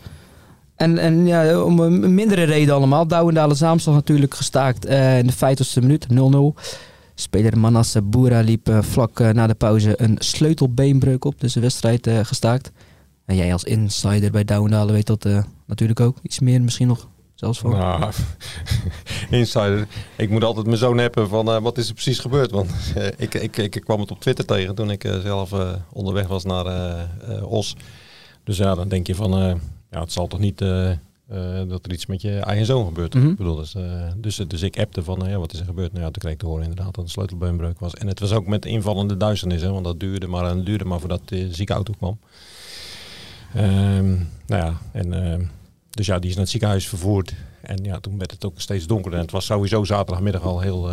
En, 0.76 0.98
en 0.98 1.28
ja, 1.28 1.62
om 1.62 1.80
een 1.80 2.14
mindere 2.14 2.44
reden 2.44 2.76
allemaal. 2.76 3.08
Douwendalen 3.08 3.56
Zaamstel 3.56 3.94
natuurlijk 3.94 4.34
gestaakt 4.34 4.86
in 4.86 5.28
de 5.28 5.34
50ste 5.34 5.82
minuut, 5.82 6.08
0-0. 6.14 6.62
Speler 7.16 7.58
Manasse 7.58 8.02
Boera 8.02 8.40
liep 8.40 8.78
vlak 8.80 9.20
na 9.20 9.48
de 9.48 9.54
pauze 9.54 10.02
een 10.02 10.16
sleutelbeenbreuk 10.20 11.26
op. 11.26 11.40
Dus 11.40 11.54
de 11.54 11.60
wedstrijd 11.60 12.10
gestaakt. 12.24 12.72
En 13.26 13.36
jij 13.36 13.54
als 13.54 13.64
insider 13.64 14.32
bij 14.32 14.44
Douwendalen 14.44 14.94
weet 14.94 15.08
dat 15.08 15.28
natuurlijk 15.66 16.00
ook. 16.00 16.18
Iets 16.22 16.40
meer 16.40 16.62
misschien 16.62 16.88
nog 16.88 17.08
zelfs 17.42 17.60
van. 17.60 17.72
Nou, 17.72 18.12
insider. 19.40 19.88
Ik 20.18 20.30
moet 20.30 20.44
altijd 20.44 20.66
mijn 20.66 20.78
zoon 20.78 20.98
hebben 20.98 21.30
van 21.30 21.50
uh, 21.50 21.58
wat 21.62 21.78
is 21.78 21.88
er 21.88 21.94
precies 21.94 22.20
gebeurd. 22.20 22.52
Want 22.52 22.72
uh, 22.98 23.08
ik, 23.18 23.34
ik, 23.34 23.58
ik, 23.58 23.72
kwam 23.72 24.00
het 24.00 24.12
op 24.12 24.20
Twitter 24.20 24.46
tegen 24.46 24.76
toen 24.76 24.92
ik 24.92 25.02
zelf 25.24 25.54
onderweg 25.94 26.28
was 26.28 26.44
naar 26.44 26.66
Os. 27.44 27.76
Dus 28.44 28.58
ja, 28.58 28.76
dan 28.76 28.88
denk 28.88 29.08
je 29.08 29.16
van, 29.16 29.60
ja, 29.92 30.00
het 30.00 30.12
zal 30.12 30.28
toch 30.28 30.40
niet 30.40 30.58
dat 31.68 31.86
er 31.86 31.92
iets 31.92 32.06
met 32.06 32.22
je 32.22 32.40
eigen 32.40 32.66
zoon 32.66 32.86
gebeurt. 32.86 33.14
Mm 33.14 33.22
-hmm. 33.22 33.32
ik 33.32 33.38
bedoel, 33.38 33.56
dus, 33.56 33.76
dus, 34.18 34.36
dus 34.36 34.62
ik 34.62 34.80
appte 34.80 35.04
van, 35.04 35.30
ja, 35.30 35.38
wat 35.38 35.54
is 35.54 35.60
er 35.60 35.66
gebeurd? 35.66 35.92
Nou 35.92 36.06
ja, 36.06 36.12
toen 36.12 36.22
kreeg 36.22 36.34
ik 36.34 36.40
te 36.40 36.46
horen 36.46 36.64
inderdaad 36.64 36.96
dat 36.96 37.04
een 37.04 37.10
sleutelbeenbreuk 37.10 37.80
was. 37.80 37.94
En 37.94 38.08
het 38.08 38.20
was 38.20 38.32
ook 38.32 38.48
met 38.48 38.66
invallende 38.66 39.18
duisternis, 39.18 39.62
hè, 39.62 39.72
want 39.72 39.86
dat 39.86 40.00
duurde 40.00 40.28
maar 40.28 40.46
en 40.46 40.64
duurde 40.64 40.86
maar 40.86 41.00
voordat 41.00 41.22
de 41.26 41.54
zieke 41.54 41.74
auto 41.74 41.94
kwam. 41.98 42.20
Um, 43.58 44.30
nou 44.46 44.64
ja, 44.64 44.78
en 44.92 45.14
uh, 45.14 45.48
dus 45.92 46.06
ja, 46.06 46.20
die 46.20 46.30
is 46.30 46.36
naar 46.36 46.44
het 46.44 46.52
ziekenhuis 46.52 46.88
vervoerd. 46.88 47.34
En 47.62 47.84
ja, 47.84 48.00
toen 48.00 48.18
werd 48.18 48.32
het 48.32 48.46
ook 48.46 48.60
steeds 48.60 48.88
donkerder. 48.88 49.20
En 49.20 49.26
het 49.26 49.34
was 49.34 49.46
sowieso 49.46 49.84
zaterdagmiddag 49.84 50.44
al 50.44 50.60
heel 50.60 50.90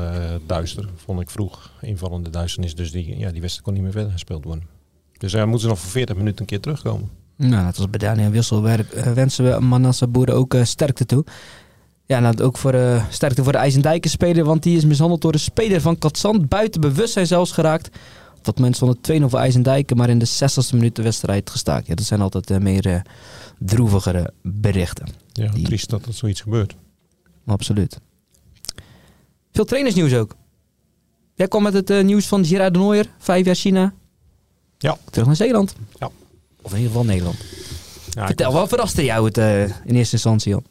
duister. 0.46 0.88
Vond 0.96 1.20
ik 1.20 1.30
vroeg 1.30 1.70
invallende 1.80 2.30
duisternis. 2.30 2.74
Dus 2.74 2.90
die, 2.90 3.18
ja, 3.18 3.30
die 3.30 3.40
wedstrijd 3.40 3.62
kon 3.62 3.72
niet 3.72 3.82
meer 3.82 3.92
verder 3.92 4.12
gespeeld 4.12 4.44
worden. 4.44 4.64
Dus 5.18 5.32
hij 5.32 5.42
moeten 5.42 5.60
ze 5.60 5.68
nog 5.68 5.78
voor 5.78 5.90
40 5.90 6.16
minuten 6.16 6.40
een 6.40 6.46
keer 6.46 6.60
terugkomen. 6.60 7.10
Nou, 7.36 7.64
dat 7.64 7.76
was 7.76 7.90
bij 7.90 7.98
Daniel 7.98 8.30
Wissel. 8.30 8.62
wensen 9.14 9.44
we 9.44 9.60
Manasse 9.60 10.06
Boeren 10.06 10.34
ook 10.34 10.56
sterkte 10.62 11.06
toe. 11.06 11.24
Ja, 12.06 12.20
nou, 12.20 12.42
ook 12.42 12.58
voor 12.58 13.02
sterkte 13.10 13.42
voor 13.42 13.52
de 13.52 13.58
IJsendijken 13.58 14.10
speler, 14.10 14.44
want 14.44 14.62
die 14.62 14.76
is 14.76 14.84
mishandeld 14.84 15.20
door 15.20 15.32
een 15.32 15.38
speler 15.38 15.80
van 15.80 15.98
Katzand. 15.98 16.48
Buiten 16.48 16.80
bewustzijn 16.80 17.26
zelfs 17.26 17.52
geraakt. 17.52 17.98
Dat 18.48 18.58
mensen 18.58 18.86
van 18.86 18.96
het 19.00 19.22
2-0 19.22 19.24
voor 19.24 19.38
IJsendijken, 19.38 19.96
maar 19.96 20.08
in 20.08 20.18
de 20.18 20.28
60ste 20.28 20.74
minuut 20.74 20.96
de 20.96 21.02
wedstrijd 21.02 21.50
gestaakt. 21.50 21.86
Ja, 21.86 21.94
dat 21.94 22.04
zijn 22.04 22.20
altijd 22.20 22.50
uh, 22.50 22.58
meer 22.58 22.86
uh, 22.86 23.00
droevigere 23.58 24.32
berichten. 24.42 25.06
Ja, 25.32 25.50
die... 25.50 25.64
triest 25.64 25.90
dat 25.90 26.06
er 26.06 26.12
zoiets 26.12 26.40
gebeurt. 26.40 26.76
Absoluut. 27.46 28.00
Veel 29.52 29.64
trainersnieuws 29.64 30.14
ook. 30.14 30.36
Jij 31.34 31.48
kwam 31.48 31.62
met 31.62 31.72
het 31.72 32.04
nieuws 32.04 32.26
van 32.26 32.44
Gerard 32.44 32.74
de 32.74 32.78
Nooier, 32.80 33.10
vijf 33.18 33.46
jaar 33.46 33.54
China. 33.54 33.94
Ja. 34.78 34.98
Terug 35.10 35.26
naar 35.26 35.36
Zeeland. 35.36 35.74
Ja. 35.98 36.10
Of 36.62 36.70
in 36.70 36.76
ieder 36.76 36.92
geval 36.92 37.04
Nederland. 37.04 37.36
Ja, 38.10 38.26
Vertel, 38.26 38.52
wat 38.52 38.68
verraste 38.68 39.04
jou 39.04 39.24
het 39.24 39.36
in 39.84 39.94
eerste 39.94 40.14
instantie 40.14 40.54
al? 40.54 40.62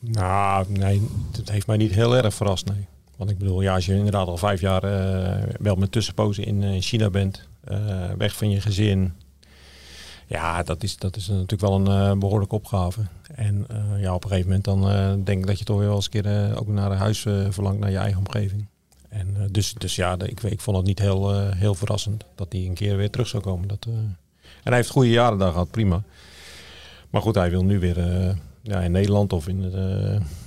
Nou, 0.00 0.66
nee, 0.68 1.08
het 1.36 1.50
heeft 1.50 1.66
mij 1.66 1.76
niet 1.76 1.92
heel 1.92 2.16
erg 2.16 2.34
verrast, 2.34 2.66
nee. 2.66 2.86
Want 3.18 3.30
ik 3.30 3.38
bedoel, 3.38 3.60
ja, 3.60 3.74
als 3.74 3.86
je 3.86 3.94
inderdaad 3.94 4.26
al 4.26 4.36
vijf 4.36 4.60
jaar 4.60 4.84
uh, 4.84 5.42
wel 5.60 5.74
met 5.74 5.92
tussenpozen 5.92 6.44
in 6.44 6.62
uh, 6.62 6.80
China 6.80 7.10
bent, 7.10 7.48
uh, 7.70 8.10
weg 8.18 8.36
van 8.36 8.50
je 8.50 8.60
gezin. 8.60 9.12
Ja, 10.26 10.62
dat 10.62 10.82
is, 10.82 10.96
dat 10.96 11.16
is 11.16 11.28
natuurlijk 11.28 11.60
wel 11.60 11.88
een 11.88 12.18
behoorlijke 12.18 12.54
opgave. 12.54 13.00
En 13.34 13.66
ja, 14.00 14.14
op 14.14 14.24
een 14.24 14.30
gegeven 14.30 14.50
moment 14.50 14.64
dan 14.64 15.24
denk 15.24 15.40
ik 15.40 15.46
dat 15.46 15.58
je 15.58 15.64
toch 15.64 15.78
wel 15.78 15.94
eens 15.94 16.08
een 16.10 16.22
keer 16.22 16.58
ook 16.58 16.68
naar 16.68 16.92
huis 16.92 17.20
verlangt, 17.48 17.78
naar 17.78 17.90
je 17.90 17.96
eigen 17.96 18.18
omgeving. 18.18 18.66
En 19.08 19.36
dus, 19.50 19.74
dus 19.74 19.96
ja, 19.96 20.16
ik, 20.18 20.42
ik 20.42 20.60
vond 20.60 20.76
het 20.76 20.86
niet 20.86 20.98
heel, 20.98 21.50
heel 21.50 21.74
verrassend 21.74 22.24
dat 22.34 22.46
hij 22.52 22.60
een 22.66 22.74
keer 22.74 22.96
weer 22.96 23.10
terug 23.10 23.28
zou 23.28 23.42
komen. 23.42 23.68
Dat, 23.68 23.86
en 23.86 24.16
hij 24.62 24.76
heeft 24.76 24.90
goede 24.90 25.10
jaren 25.10 25.38
daar 25.38 25.52
gehad, 25.52 25.70
prima. 25.70 26.02
Maar 27.10 27.22
goed, 27.22 27.34
hij 27.34 27.50
wil 27.50 27.64
nu 27.64 27.78
weer 27.78 27.98
ja, 28.62 28.80
in 28.80 28.92
Nederland 28.92 29.32
of 29.32 29.48
in 29.48 29.62
het, 29.62 29.74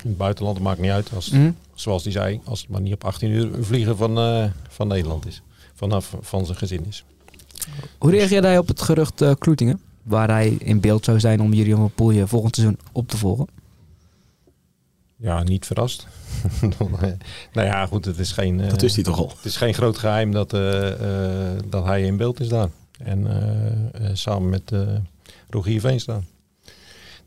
in 0.03 0.09
het 0.09 0.17
buitenland, 0.17 0.55
dat 0.55 0.65
maakt 0.65 0.79
niet 0.79 0.91
uit. 0.91 1.13
Als, 1.13 1.29
mm. 1.29 1.55
Zoals 1.81 2.03
hij 2.03 2.11
zei, 2.11 2.39
als 2.43 2.61
het 2.61 2.69
maar 2.69 2.81
niet 2.81 2.93
op 2.93 3.05
18 3.05 3.29
uur 3.29 3.49
vliegen 3.61 3.97
van, 3.97 4.17
uh, 4.17 4.45
van 4.69 4.87
Nederland 4.87 5.27
is. 5.27 5.41
Vanaf 5.73 6.15
van 6.21 6.45
zijn 6.45 6.57
gezin 6.57 6.85
is. 6.85 7.03
Hoe 7.97 8.11
reageerde 8.11 8.47
hij 8.47 8.57
op 8.57 8.67
het 8.67 8.81
gerucht 8.81 9.21
uh, 9.21 9.31
Kloetingen? 9.37 9.81
Waar 10.03 10.29
hij 10.29 10.49
in 10.49 10.79
beeld 10.79 11.05
zou 11.05 11.19
zijn 11.19 11.41
om 11.41 11.53
Jurien 11.53 11.75
van 11.75 11.91
Poelje 11.95 12.27
volgend 12.27 12.55
seizoen 12.55 12.79
op 12.91 13.07
te 13.07 13.17
volgen? 13.17 13.47
Ja, 15.15 15.43
niet 15.43 15.65
verrast. 15.65 16.07
nou 17.53 17.67
ja, 17.67 17.85
goed, 17.85 18.05
het 18.05 18.19
is 18.19 18.31
geen... 18.31 18.57
dat 18.57 18.81
is 18.81 18.95
hij 18.95 19.03
toch 19.03 19.17
al? 19.17 19.33
Het 19.35 19.45
is 19.45 19.57
geen 19.57 19.73
groot 19.73 19.97
geheim 19.97 20.31
dat, 20.31 20.49
dat 21.69 21.85
hij 21.85 22.03
in 22.03 22.17
beeld 22.17 22.39
is 22.39 22.49
daar. 22.49 22.69
En 23.03 23.27
samen 24.13 24.49
met 24.49 24.71
Rogier 25.49 25.79
Veenstaan 25.79 26.25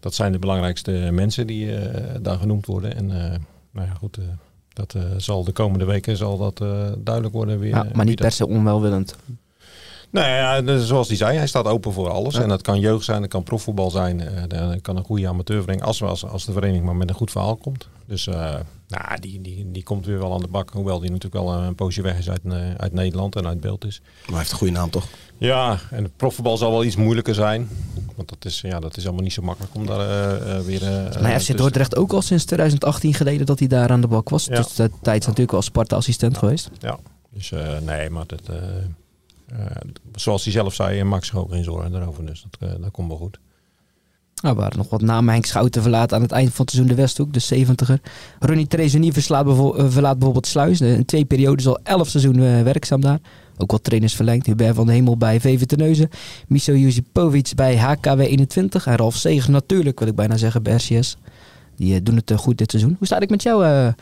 dat 0.05 0.15
zijn 0.15 0.33
de 0.33 0.39
belangrijkste 0.39 0.91
mensen 1.13 1.47
die 1.47 1.77
eh, 1.77 2.15
daar 2.21 2.39
genoemd 2.39 2.67
worden. 2.67 2.97
En 2.97 3.33
eh, 3.33 3.39
nou 3.75 3.89
ja, 3.89 3.95
goed, 3.95 4.17
eh, 4.17 4.25
dat 4.73 4.97
zal 5.17 5.45
de 5.45 5.53
komende 5.53 5.85
weken 5.85 6.17
zal 6.17 6.39
dat 6.39 6.59
duidelijk 6.99 7.35
worden 7.35 7.59
weer. 7.59 7.71
Ja, 7.71 7.87
maar 7.93 8.05
niet 8.05 8.21
per 8.21 8.33
se 8.33 8.47
onwelwillend. 8.47 9.17
Nou 10.15 10.29
ja, 10.29 10.79
zoals 10.79 11.09
hij 11.09 11.17
zei, 11.17 11.37
hij 11.37 11.47
staat 11.47 11.67
open 11.67 11.93
voor 11.93 12.11
alles. 12.11 12.35
En 12.35 12.49
dat 12.49 12.63
kan 12.63 12.81
jeugd 12.81 13.05
zijn, 13.05 13.21
dat 13.21 13.31
kan 13.31 13.43
profvoetbal 13.43 13.91
zijn, 13.91 14.23
dat 14.49 14.81
kan 14.81 14.97
een 14.97 15.05
goede 15.05 15.29
amateurvereniging, 15.29 15.89
als, 15.89 16.03
als, 16.03 16.27
als 16.27 16.45
de 16.45 16.53
vereniging 16.53 16.85
maar 16.85 16.97
met 16.97 17.09
een 17.09 17.15
goed 17.15 17.31
verhaal 17.31 17.57
komt. 17.57 17.89
Dus 18.07 18.27
nou, 18.89 19.21
die, 19.21 19.41
die, 19.41 19.71
die 19.73 19.83
komt 19.83 20.07
weer 20.07 20.19
wel 20.19 20.35
aan 20.35 20.41
de 20.41 20.49
bak, 20.49 20.71
hoewel 20.71 21.01
die 21.01 21.11
natuurlijk 21.11 21.45
wel 21.45 21.55
een 21.55 21.75
poosje 21.75 22.03
weg 22.03 22.19
is 22.19 22.31
uit, 22.31 22.41
uit 22.77 22.93
Nederland 22.93 23.37
en 23.37 23.47
uit 23.47 23.61
beeld 23.61 23.85
is. 23.85 24.01
Maar 24.01 24.29
hij 24.29 24.39
heeft 24.39 24.51
een 24.51 24.57
goede 24.57 24.73
naam 24.73 24.91
toch? 24.91 25.07
Ja, 25.39 25.79
en 25.91 26.03
het 26.03 26.17
profvoetbal 26.17 26.57
zal 26.57 26.71
wel 26.71 26.85
iets 26.85 26.97
moeilijker 26.97 27.35
zijn. 27.35 27.69
Want 28.17 28.29
dat 28.29 28.45
is, 28.45 28.61
ja, 28.61 28.81
dat 28.81 28.97
is 28.97 29.05
allemaal 29.05 29.23
niet 29.23 29.33
zo 29.33 29.43
makkelijk 29.43 29.75
om 29.75 29.87
daar 29.87 30.01
uh, 30.01 30.55
uh, 30.55 30.61
weer... 30.61 30.83
Uh, 30.83 31.21
maar 31.23 31.41
FC 31.41 31.57
Dordrecht 31.57 31.97
ook 31.97 32.13
al 32.13 32.23
sinds 32.23 32.45
2018 32.45 33.15
geleden 33.15 33.47
dat 33.47 33.59
hij 33.59 33.69
daar 33.69 33.91
aan 33.91 34.01
de 34.01 34.07
bak 34.07 34.29
was. 34.29 34.45
Ja. 34.45 34.57
Dus 34.57 34.75
de 34.75 34.91
tijd 35.03 35.21
is 35.21 35.27
natuurlijk 35.27 35.53
wel 35.53 35.63
Sparta-assistent 35.63 36.39
geweest. 36.39 36.71
Ja, 36.79 36.99
dus 37.31 37.53
nee, 37.85 38.11
maar 38.11 38.27
dat, 38.27 38.41
zoals 40.15 40.45
hij 40.45 40.53
zelf 40.53 40.75
zei, 40.75 41.05
maakt 41.05 41.27
zich 41.27 41.37
ook 41.37 41.51
geen 41.51 41.65
zorgen 41.65 41.93
daarover. 41.93 42.27
Dus 42.27 42.47
dat, 42.59 42.81
dat 42.81 42.91
komt 42.91 43.09
wel 43.09 43.17
goed. 43.17 43.39
Nou, 44.45 44.57
waren 44.57 44.79
nog 44.79 44.89
wat 44.89 45.01
namen. 45.01 45.33
Henk 45.33 45.47
Schouten 45.47 45.83
verlaat 45.83 46.13
aan 46.13 46.23
het 46.23 46.33
eind 46.33 46.53
van 46.53 46.65
het 46.65 46.75
seizoen 46.75 46.97
de 46.97 47.03
Westhoek, 47.03 47.33
de 47.33 47.67
70er. 47.67 48.11
Ronnie 48.39 48.67
Trezonier 48.67 49.13
verlaat, 49.13 49.47
verlaat 49.93 50.15
bijvoorbeeld 50.15 50.47
Sluis. 50.47 50.81
In 50.81 51.05
twee 51.05 51.25
periodes 51.25 51.67
al 51.67 51.79
elf 51.83 52.09
seizoenen 52.09 52.65
werkzaam 52.65 53.01
daar. 53.01 53.19
Ook 53.57 53.71
wat 53.71 53.85
trainers 53.85 54.15
verlengd. 54.15 54.47
Hubert 54.47 54.75
van 54.75 54.87
de 54.87 54.93
Hemel 54.93 55.17
bij 55.17 55.41
VV 55.41 55.65
Terneuzen. 55.65 56.09
Miso 56.49 56.77
Juzipovic 56.77 57.53
bij 57.55 57.77
HKW 57.77 58.21
21. 58.21 58.87
En 58.87 58.97
Ralf 58.97 59.17
Seger 59.17 59.51
natuurlijk, 59.51 59.99
wil 59.99 60.09
ik 60.09 60.15
bijna 60.15 60.37
zeggen, 60.37 60.63
bij 60.63 60.75
RCS. 60.75 61.17
Die 61.77 62.03
doen 62.03 62.17
het 62.17 62.33
goed 62.37 62.59
dit 62.59 62.71
seizoen. 62.71 62.95
Hoe 62.99 63.07
staat 63.07 63.23
ik 63.23 63.31
met 63.31 63.43
jouw 63.43 63.65
uh, 63.65 63.93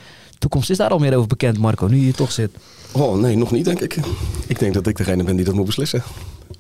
toekomst? 0.43 0.71
Is 0.71 0.77
daar 0.77 0.91
al 0.91 0.99
meer 0.99 1.17
over 1.17 1.29
bekend, 1.29 1.59
Marco, 1.59 1.87
nu 1.87 1.97
je 1.97 2.03
hier 2.03 2.15
toch 2.15 2.33
zit? 2.33 2.51
Oh, 2.93 3.19
nee, 3.19 3.37
nog 3.37 3.51
niet, 3.51 3.65
denk 3.65 3.81
ik. 3.81 3.99
Ik 4.47 4.59
denk 4.59 4.75
dat 4.75 4.87
ik 4.87 4.97
degene 4.97 5.25
ben 5.25 5.37
die 5.37 5.45
dat 5.45 5.55
moet 5.55 5.67
beslissen. 5.67 6.03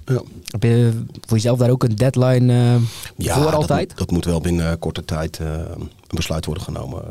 Ja. 0.04 0.22
Heb 0.50 0.62
je 0.62 1.04
voor 1.20 1.36
jezelf 1.36 1.58
daar 1.58 1.70
ook 1.70 1.82
een 1.82 1.96
deadline 1.96 2.78
ja, 3.16 3.42
voor 3.42 3.54
altijd? 3.54 3.88
Dat, 3.88 3.98
dat 3.98 4.10
moet 4.10 4.24
wel 4.24 4.40
binnen 4.40 4.78
korte 4.78 5.04
tijd 5.04 5.38
een 5.38 5.90
besluit 6.08 6.44
worden 6.44 6.64
genomen. 6.64 7.02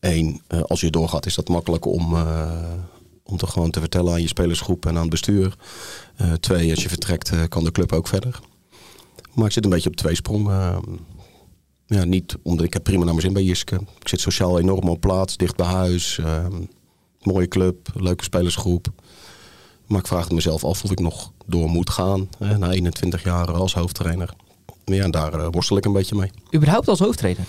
Eén, 0.00 0.42
als 0.66 0.80
je 0.80 0.90
doorgaat 0.90 1.26
is 1.26 1.34
dat 1.34 1.48
makkelijk 1.48 1.84
om 1.84 2.16
om 3.22 3.36
toch 3.36 3.52
gewoon 3.52 3.70
te 3.70 3.80
vertellen 3.80 4.12
aan 4.12 4.20
je 4.20 4.28
spelersgroep 4.28 4.86
en 4.86 4.94
aan 4.94 5.00
het 5.00 5.10
bestuur. 5.10 5.56
Twee, 6.40 6.70
als 6.70 6.82
je 6.82 6.88
vertrekt 6.88 7.48
kan 7.48 7.64
de 7.64 7.72
club 7.72 7.92
ook 7.92 8.08
verder. 8.08 8.40
Maar 9.34 9.46
ik 9.46 9.52
zit 9.52 9.64
een 9.64 9.70
beetje 9.70 9.88
op 9.88 9.96
twee 9.96 10.14
sprong. 10.14 10.50
Ja, 11.86 12.04
niet 12.04 12.36
omdat 12.42 12.66
ik 12.66 12.72
heb 12.72 12.82
prima 12.82 13.04
naar 13.04 13.14
mijn 13.14 13.20
zin 13.20 13.32
bij 13.32 13.42
Jiske. 13.42 13.80
Ik 14.00 14.08
zit 14.08 14.20
sociaal 14.20 14.58
enorm 14.58 14.88
op 14.88 15.00
plaats, 15.00 15.36
dicht 15.36 15.56
bij 15.56 15.66
huis. 15.66 16.20
mooie 17.22 17.48
club, 17.48 17.88
leuke 17.94 18.24
spelersgroep. 18.24 18.88
Maar 19.86 19.98
ik 19.98 20.06
vraag 20.06 20.24
het 20.24 20.32
mezelf 20.32 20.64
af 20.64 20.84
of 20.84 20.90
ik 20.90 21.00
nog 21.00 21.32
door 21.46 21.68
moet 21.68 21.90
gaan. 21.90 22.28
na 22.38 22.70
21 22.70 23.22
jaar 23.22 23.52
als 23.52 23.74
hoofdtrainer. 23.74 24.34
Ja, 24.84 25.02
en 25.02 25.10
daar 25.10 25.50
worstel 25.50 25.76
ik 25.76 25.84
een 25.84 25.92
beetje 25.92 26.16
mee. 26.16 26.30
Überhaupt 26.54 26.88
als 26.88 26.98
hoofdtrainer? 26.98 27.44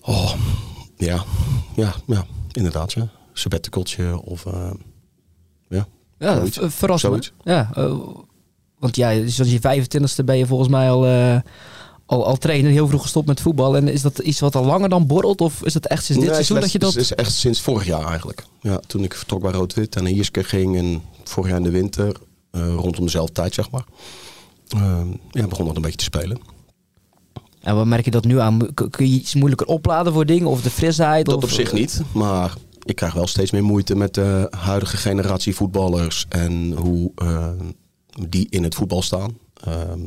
Oh, 0.00 0.34
ja. 0.96 1.24
Ja, 1.76 1.94
ja 2.06 2.26
inderdaad. 2.52 2.92
Ja 2.92 3.10
of 4.24 4.44
uh, 4.44 4.70
ja. 5.68 5.86
Ja, 6.18 6.46
verrassend. 6.52 7.32
Ja, 7.44 7.70
uh, 7.78 7.98
want 8.78 8.96
ja, 8.96 9.26
zoals 9.26 9.50
je 9.50 9.58
25e 9.58 10.24
ben 10.24 10.36
je 10.38 10.46
volgens 10.46 10.68
mij 10.68 10.90
al, 10.90 11.06
al, 12.06 12.26
al 12.26 12.36
trainer, 12.36 12.70
heel 12.70 12.88
vroeg 12.88 13.02
gestopt 13.02 13.26
met 13.26 13.40
voetbal. 13.40 13.76
En 13.76 13.88
is 13.88 14.02
dat 14.02 14.18
iets 14.18 14.40
wat 14.40 14.56
al 14.56 14.64
langer 14.64 14.88
dan 14.88 15.06
borrelt? 15.06 15.40
Of 15.40 15.62
is 15.64 15.74
het 15.74 15.86
echt 15.86 16.04
sinds 16.04 16.24
dit 16.24 16.32
seizoen 16.32 16.60
dat 16.60 16.72
je 16.72 16.78
dat... 16.78 16.92
Het 16.92 17.02
is 17.02 17.14
echt 17.14 17.32
sinds 17.32 17.60
vorig 17.60 17.86
jaar 17.86 18.06
eigenlijk. 18.06 18.44
Ja, 18.60 18.80
toen 18.86 19.04
ik 19.04 19.14
vertrok 19.14 19.42
bij 19.42 19.52
Rood-Wit 19.52 19.96
en 19.96 20.02
naar 20.02 20.12
Ierske 20.12 20.44
ging 20.44 20.76
en 20.76 21.02
vorig 21.24 21.48
jaar 21.48 21.58
in 21.58 21.64
de 21.64 21.70
winter, 21.70 22.16
rondom 22.50 23.04
dezelfde 23.04 23.32
tijd 23.32 23.54
zeg 23.54 23.70
maar. 23.70 23.84
ja, 25.30 25.46
begon 25.46 25.66
dat 25.66 25.76
een 25.76 25.82
beetje 25.82 25.98
te 25.98 26.04
spelen. 26.04 26.38
En 27.60 27.74
wat 27.74 27.86
merk 27.86 28.04
je 28.04 28.10
dat 28.10 28.24
nu 28.24 28.40
aan? 28.40 28.74
Kun 28.74 29.10
je 29.10 29.14
iets 29.14 29.34
moeilijker 29.34 29.66
opladen 29.66 30.12
voor 30.12 30.26
dingen? 30.26 30.48
Of 30.48 30.62
de 30.62 30.70
frisheid? 30.70 31.26
Dat 31.26 31.36
of, 31.36 31.42
op 31.42 31.50
zich 31.50 31.72
niet. 31.72 32.02
Maar 32.12 32.54
ik 32.82 32.96
krijg 32.96 33.14
wel 33.14 33.26
steeds 33.26 33.50
meer 33.50 33.64
moeite 33.64 33.96
met 33.96 34.14
de 34.14 34.46
huidige 34.58 34.96
generatie 34.96 35.54
voetballers 35.54 36.26
en 36.28 36.72
hoe 36.72 37.12
uh, 37.22 37.48
die 38.28 38.46
in 38.50 38.62
het 38.62 38.74
voetbal 38.74 39.02
staan. 39.02 39.38
Ehm, 39.54 40.00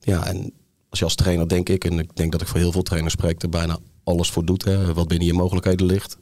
ja, 0.00 0.26
en 0.26 0.52
als 0.90 0.98
je 0.98 1.04
als 1.04 1.14
trainer 1.14 1.48
denk 1.48 1.68
ik, 1.68 1.84
en 1.84 1.98
ik 1.98 2.16
denk 2.16 2.32
dat 2.32 2.40
ik 2.40 2.46
voor 2.46 2.58
heel 2.58 2.72
veel 2.72 2.82
trainers 2.82 3.14
spreek, 3.14 3.42
er 3.42 3.48
bijna 3.48 3.78
alles 4.04 4.30
voor 4.30 4.44
doet, 4.44 4.64
hè, 4.64 4.94
wat 4.94 5.08
binnen 5.08 5.26
je 5.26 5.32
mogelijkheden 5.32 5.86
ligt. 5.86 6.18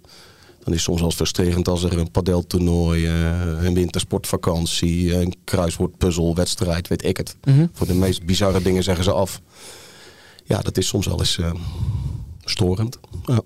Dan 0.67 0.75
is 0.75 0.81
het 0.81 0.81
soms 0.81 1.01
wel 1.01 1.11
frustrerend 1.11 1.69
als 1.69 1.83
er 1.83 1.99
een 1.99 2.11
padeltoernooi, 2.11 3.07
uh, 3.07 3.65
een 3.65 3.75
wintersportvakantie, 3.75 5.15
een 5.15 5.35
kruiswoordpuzzel, 5.45 6.35
wedstrijd, 6.35 6.89
weet 6.89 7.05
ik 7.05 7.17
het. 7.17 7.37
Mhm. 7.45 7.67
Voor 7.73 7.87
de 7.87 7.95
meest 7.95 8.25
bizarre 8.25 8.63
dingen 8.63 8.83
zeggen 8.83 9.05
ze 9.05 9.13
af. 9.13 9.41
Ja, 10.45 10.61
dat 10.61 10.79
is 10.79 10.87
soms 10.87 11.07
wel 11.07 11.19
eens 11.19 11.39
uh, 11.39 11.53
storend. 12.45 12.99
Ja. 13.25 13.41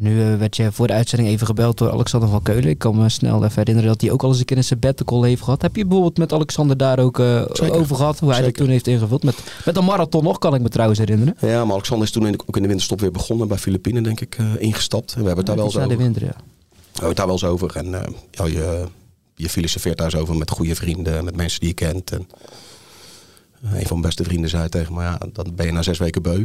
Nu 0.00 0.22
eh, 0.22 0.36
werd 0.36 0.56
je 0.56 0.72
voor 0.72 0.86
de 0.86 0.92
uitzending 0.92 1.30
even 1.30 1.46
gebeld 1.46 1.78
door 1.78 1.90
Alexander 1.90 2.28
van 2.28 2.42
Keulen. 2.42 2.68
Ik 2.68 2.78
kan 2.78 2.96
me 2.96 3.08
snel 3.08 3.44
even 3.44 3.58
herinneren 3.58 3.90
dat 3.90 4.00
hij 4.00 4.10
ook 4.10 4.22
al 4.22 4.28
eens 4.28 4.38
een 4.38 4.44
keer 4.44 4.56
een 4.56 4.64
sabbatical 4.64 5.22
heeft 5.22 5.42
gehad. 5.42 5.62
Heb 5.62 5.76
je 5.76 5.82
bijvoorbeeld 5.82 6.18
met 6.18 6.32
Alexander 6.32 6.76
daar 6.76 6.98
ook 6.98 7.18
uh, 7.18 7.42
over 7.70 7.96
gehad? 7.96 8.18
Hoe 8.18 8.32
hij 8.32 8.42
dat 8.42 8.54
toen 8.54 8.68
heeft 8.68 8.86
ingevuld? 8.86 9.22
Met, 9.22 9.38
met 9.64 9.76
een 9.76 9.84
marathon 9.84 10.24
nog, 10.24 10.38
kan 10.38 10.54
ik 10.54 10.60
me 10.60 10.68
trouwens 10.68 10.98
herinneren. 10.98 11.36
Ja, 11.40 11.64
maar 11.64 11.72
Alexander 11.72 12.06
is 12.06 12.12
toen 12.12 12.26
ook 12.46 12.56
in 12.56 12.62
de 12.62 12.68
winterstop 12.68 13.00
weer 13.00 13.10
begonnen. 13.10 13.48
Bij 13.48 13.58
Filipijnen, 13.58 14.02
denk 14.02 14.20
ik, 14.20 14.38
uh, 14.38 14.46
ingestapt. 14.58 15.12
En 15.12 15.20
we 15.20 15.26
hebben 15.26 15.36
het 15.36 15.46
daar 15.46 15.56
wel 15.56 15.64
eens 15.64 15.76
over. 15.76 15.88
de 15.88 15.96
winter, 15.96 16.22
ja. 16.22 16.28
We 16.28 17.06
hebben 17.06 17.08
het 17.08 17.16
daar 17.16 17.26
wel 17.26 17.34
eens 17.34 17.44
over. 17.44 17.76
En 17.76 17.90
ja, 18.30 18.44
je, 18.44 18.84
je 19.34 19.48
filosofeert 19.48 19.98
daar 19.98 20.06
eens 20.06 20.22
over 20.22 20.36
met 20.36 20.50
goede 20.50 20.74
vrienden, 20.74 21.24
met 21.24 21.36
mensen 21.36 21.60
die 21.60 21.68
je 21.68 21.74
kent. 21.74 22.10
En, 22.10 22.28
een 23.62 23.86
van 23.86 23.88
mijn 23.88 24.00
beste 24.00 24.24
vrienden 24.24 24.50
zei 24.50 24.68
tegen 24.68 24.94
me, 24.94 25.02
ja, 25.02 25.18
dan 25.32 25.52
ben 25.54 25.66
je 25.66 25.72
na 25.72 25.82
zes 25.82 25.98
weken 25.98 26.22
beu. 26.22 26.44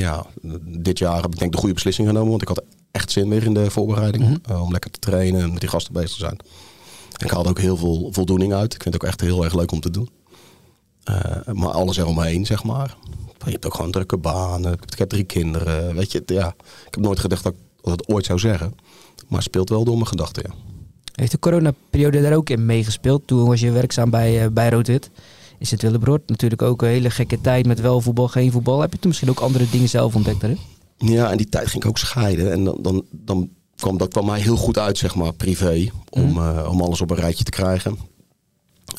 Ja, 0.00 0.26
dit 0.64 0.98
jaar 0.98 1.22
heb 1.22 1.32
ik 1.32 1.38
denk 1.38 1.52
de 1.52 1.58
goede 1.58 1.74
beslissing 1.74 2.08
genomen. 2.08 2.30
Want 2.30 2.42
ik 2.42 2.48
had 2.48 2.62
echt 2.90 3.10
zin 3.10 3.28
weer 3.28 3.44
in 3.44 3.54
de 3.54 3.70
voorbereiding. 3.70 4.24
Mhm. 4.24 4.36
Eh, 4.42 4.62
om 4.62 4.72
lekker 4.72 4.90
te 4.90 4.98
trainen 4.98 5.42
en 5.42 5.50
met 5.50 5.60
die 5.60 5.68
gasten 5.68 5.92
bezig 5.92 6.10
te 6.10 6.18
zijn. 6.18 6.38
ik 7.16 7.30
haalde 7.30 7.48
ook 7.48 7.60
heel 7.60 7.76
veel 7.76 8.08
voldoening 8.10 8.52
uit. 8.52 8.74
Ik 8.74 8.82
vind 8.82 8.94
het 8.94 9.02
ook 9.02 9.08
echt 9.08 9.20
heel 9.20 9.44
erg 9.44 9.54
leuk 9.54 9.72
om 9.72 9.80
te 9.80 9.90
doen. 9.90 10.10
Uh, 11.10 11.52
maar 11.52 11.70
alles 11.70 11.96
eromheen, 11.96 12.46
zeg 12.46 12.64
maar. 12.64 12.96
Je 13.44 13.50
hebt 13.50 13.66
ook 13.66 13.74
gewoon 13.74 13.90
drukke 13.90 14.16
banen. 14.16 14.72
Ik 14.72 14.98
heb 14.98 15.08
drie 15.08 15.24
kinderen. 15.24 15.94
Weet 15.94 16.12
je, 16.12 16.22
ja. 16.26 16.48
Ik 16.58 16.94
heb 16.94 17.00
nooit 17.00 17.20
gedacht 17.20 17.42
dat 17.42 17.52
ik 17.52 17.58
dat 17.82 18.08
ooit 18.08 18.24
zou 18.24 18.38
zeggen. 18.38 18.74
Maar 19.28 19.38
het 19.38 19.48
speelt 19.48 19.68
wel 19.68 19.84
door 19.84 19.94
mijn 19.94 20.06
gedachten, 20.06 20.42
ja. 20.46 20.54
Heeft 21.14 21.30
de 21.30 21.38
coronaperiode 21.38 22.22
daar 22.22 22.36
ook 22.36 22.50
in 22.50 22.66
meegespeeld? 22.66 23.26
Toen 23.26 23.46
was 23.46 23.60
je 23.60 23.70
werkzaam 23.70 24.10
bij, 24.10 24.44
uh, 24.44 24.50
bij 24.52 24.68
Rood-Wit. 24.68 25.10
Is 25.58 25.70
het 25.70 25.82
Willebroord 25.82 26.28
natuurlijk 26.28 26.62
ook 26.62 26.82
een 26.82 26.88
hele 26.88 27.10
gekke 27.10 27.40
tijd 27.40 27.66
met 27.66 27.80
wel 27.80 28.00
voetbal, 28.00 28.28
geen 28.28 28.52
voetbal. 28.52 28.80
Heb 28.80 28.92
je 28.92 28.98
toen 28.98 29.08
misschien 29.08 29.30
ook 29.30 29.40
andere 29.40 29.70
dingen 29.70 29.88
zelf 29.88 30.14
ontdekt 30.14 30.40
daarin? 30.40 30.58
Ja, 30.98 31.30
en 31.30 31.36
die 31.36 31.48
tijd 31.48 31.68
ging 31.68 31.82
ik 31.82 31.88
ook 31.88 31.98
scheiden. 31.98 32.52
En 32.52 32.64
dan, 32.64 32.78
dan, 32.80 33.04
dan 33.10 33.50
kwam 33.76 33.98
dat 33.98 34.08
kwam 34.08 34.26
mij 34.26 34.40
heel 34.40 34.56
goed 34.56 34.78
uit, 34.78 34.98
zeg 34.98 35.14
maar, 35.14 35.32
privé. 35.32 35.90
Om, 36.10 36.30
mhm. 36.30 36.58
eh, 36.58 36.70
om 36.70 36.80
alles 36.80 37.00
op 37.00 37.10
een 37.10 37.16
rijtje 37.16 37.44
te 37.44 37.50
krijgen. 37.50 37.98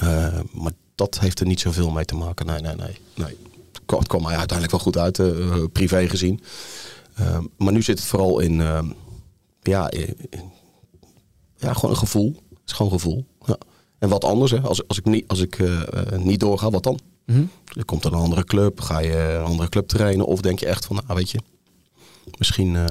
Uh, 0.04 0.40
maar 0.52 0.72
dat 0.96 1.20
heeft 1.20 1.40
er 1.40 1.46
niet 1.46 1.60
zoveel 1.60 1.90
mee 1.90 2.06
te 2.06 2.16
maken. 2.16 2.46
Nee, 2.46 2.62
nee, 2.62 2.76
nee. 2.76 2.98
nee. 3.16 3.38
Het 3.86 4.08
kwam, 4.08 4.22
mij 4.22 4.38
uiteindelijk 4.38 4.72
wel 4.72 4.80
goed 4.80 4.98
uit, 4.98 5.18
uh, 5.18 5.64
privé 5.72 6.10
gezien. 6.10 6.42
maar 7.58 7.74
nu 7.74 7.82
zit 7.82 8.00
het 8.00 8.08
vooral 8.08 8.40
in, 8.40 8.56
ja, 9.62 9.92
ja, 11.58 11.74
gewoon 11.74 11.92
een 11.92 11.98
gevoel. 11.98 12.36
Het 12.50 12.60
is 12.66 12.72
gewoon 12.72 12.92
een 12.92 13.00
gevoel. 13.00 13.26
En 14.00 14.10
wat 14.10 14.24
anders, 14.24 14.51
hè? 14.51 14.60
Als, 14.62 14.88
als 14.88 14.98
ik, 14.98 15.06
niet, 15.06 15.27
als 15.27 15.39
ik 15.39 15.63
niet 16.18 16.39
doorga, 16.39 16.70
wat 16.70 16.84
dan? 16.84 17.00
Mm 17.25 17.50
Er 17.66 17.86
komt 17.86 18.06
een 18.06 18.13
andere 18.13 18.44
club, 18.44 18.82
ga 18.82 19.00
je 19.00 19.18
een 19.18 19.44
andere 19.44 19.70
club 19.70 19.88
trainen? 19.88 20.25
Of 20.25 20.42
denk 20.42 20.60
je 20.60 20.66
echt 20.66 20.86
van, 20.86 20.96
nou 20.96 21.18
weet 21.18 21.32
je, 21.32 21.39
misschien, 22.38 22.74
uh, 22.74 22.86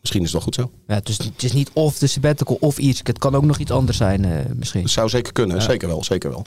misschien 0.00 0.22
is 0.22 0.32
het 0.32 0.32
wel 0.32 0.40
goed 0.40 0.54
zo. 0.54 0.70
Ja, 0.86 1.00
dus 1.00 1.18
het 1.18 1.42
is 1.42 1.52
niet 1.52 1.70
of 1.72 1.98
de 1.98 2.06
sabbatical 2.06 2.56
of 2.60 2.78
iets. 2.78 3.00
Het 3.02 3.18
kan 3.18 3.34
ook 3.34 3.44
nog 3.44 3.58
iets 3.58 3.70
anders 3.70 3.96
zijn 3.96 4.24
uh, 4.24 4.38
misschien. 4.56 4.82
Het 4.82 4.90
zou 4.90 5.08
zeker 5.08 5.32
kunnen, 5.32 5.62
zeker 5.62 5.88
wel. 5.88 6.04
Zeker 6.04 6.30
wel. 6.30 6.44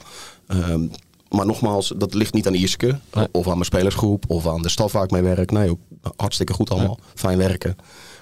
Um, 0.48 0.90
maar 1.28 1.46
nogmaals, 1.46 1.92
dat 1.96 2.14
ligt 2.14 2.34
niet 2.34 2.46
aan 2.46 2.54
Ierske 2.54 2.98
of 3.30 3.46
aan 3.46 3.52
mijn 3.52 3.64
spelersgroep 3.64 4.24
of 4.28 4.46
aan 4.46 4.62
de 4.62 4.68
staf 4.68 4.92
waar 4.92 5.04
ik 5.04 5.10
mee 5.10 5.22
werk. 5.22 5.50
Nee, 5.50 5.70
ook 5.70 5.80
hartstikke 6.16 6.52
goed 6.52 6.70
allemaal. 6.70 6.98
Fijn 7.14 7.38
werken. 7.38 7.76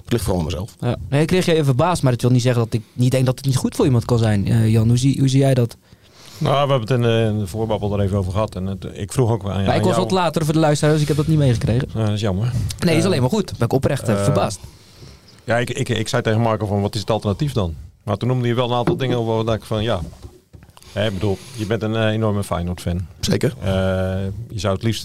Het 0.06 0.14
ligt 0.14 0.24
vooral 0.24 0.40
aan 0.40 0.48
mezelf. 0.48 0.74
Ja. 0.80 0.96
Nee, 1.08 1.20
ik 1.20 1.26
kreeg 1.26 1.44
je 1.44 1.52
even 1.52 1.64
verbaasd, 1.64 2.02
maar 2.02 2.12
het 2.12 2.22
wil 2.22 2.30
niet 2.30 2.42
zeggen 2.42 2.64
dat 2.64 2.74
ik 2.74 2.82
niet 2.92 3.10
denk 3.10 3.26
dat 3.26 3.36
het 3.36 3.46
niet 3.46 3.56
goed 3.56 3.76
voor 3.76 3.84
iemand 3.84 4.04
kan 4.04 4.18
zijn. 4.18 4.48
Uh, 4.48 4.68
Jan, 4.68 4.88
hoe 4.88 4.96
zie, 4.96 5.18
hoe 5.18 5.28
zie 5.28 5.40
jij 5.40 5.54
dat? 5.54 5.76
Nou, 6.38 6.52
we 6.52 6.72
hebben 6.72 6.80
het 6.80 6.90
in 6.90 7.02
de, 7.02 7.26
in 7.32 7.38
de 7.38 7.46
voorbabbel 7.46 7.92
er 7.92 8.04
even 8.04 8.18
over 8.18 8.32
gehad. 8.32 8.54
En 8.54 8.66
het, 8.66 8.86
ik 8.92 9.12
vroeg 9.12 9.30
ook 9.30 9.48
aan, 9.48 9.62
ja, 9.62 9.74
Ik 9.74 9.82
was 9.82 9.96
wat 9.96 10.10
later 10.10 10.44
voor 10.44 10.54
de 10.54 10.58
luisteraars, 10.58 10.94
dus 10.94 11.02
ik 11.02 11.08
heb 11.08 11.16
dat 11.16 11.26
niet 11.26 11.38
meegekregen. 11.38 11.88
dat 11.94 12.08
is 12.08 12.20
jammer. 12.20 12.52
Nee, 12.78 12.96
is 12.96 13.04
alleen 13.04 13.20
maar 13.20 13.30
goed. 13.30 13.52
Ben 13.58 13.66
ik 13.66 13.72
oprecht 13.72 14.08
uh, 14.08 14.24
verbaasd. 14.24 14.60
Ja, 15.44 15.56
ik, 15.56 15.70
ik, 15.70 15.88
ik 15.88 16.08
zei 16.08 16.22
tegen 16.22 16.40
Marco 16.40 16.66
van, 16.66 16.80
wat 16.80 16.94
is 16.94 17.00
het 17.00 17.10
alternatief 17.10 17.52
dan? 17.52 17.74
Maar 18.02 18.16
toen 18.16 18.28
noemde 18.28 18.48
je 18.48 18.54
wel 18.54 18.70
een 18.70 18.76
aantal 18.76 18.96
dingen 18.96 19.18
over 19.18 19.44
dat 19.44 19.54
ik 19.54 19.64
van, 19.64 19.82
ja... 19.82 20.00
Hè, 20.92 21.10
bedoel, 21.10 21.38
je 21.56 21.66
bent 21.66 21.82
een 21.82 21.92
uh, 21.92 22.06
enorme 22.06 22.44
Feyenoord-fan. 22.44 23.06
Zeker. 23.20 23.54
Uh, 23.58 23.66
je 24.48 24.58
zou 24.58 24.74
het 24.74 24.82
liefst 24.82 25.04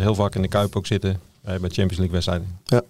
heel 0.00 0.14
vaak 0.14 0.34
in 0.34 0.42
de 0.42 0.48
Kuip 0.48 0.76
ook 0.76 0.86
zitten 0.86 1.20
bij 1.42 1.58
Champions 1.58 1.96
League 1.96 2.10
wedstrijden. 2.10 2.58
Ja. 2.64 2.82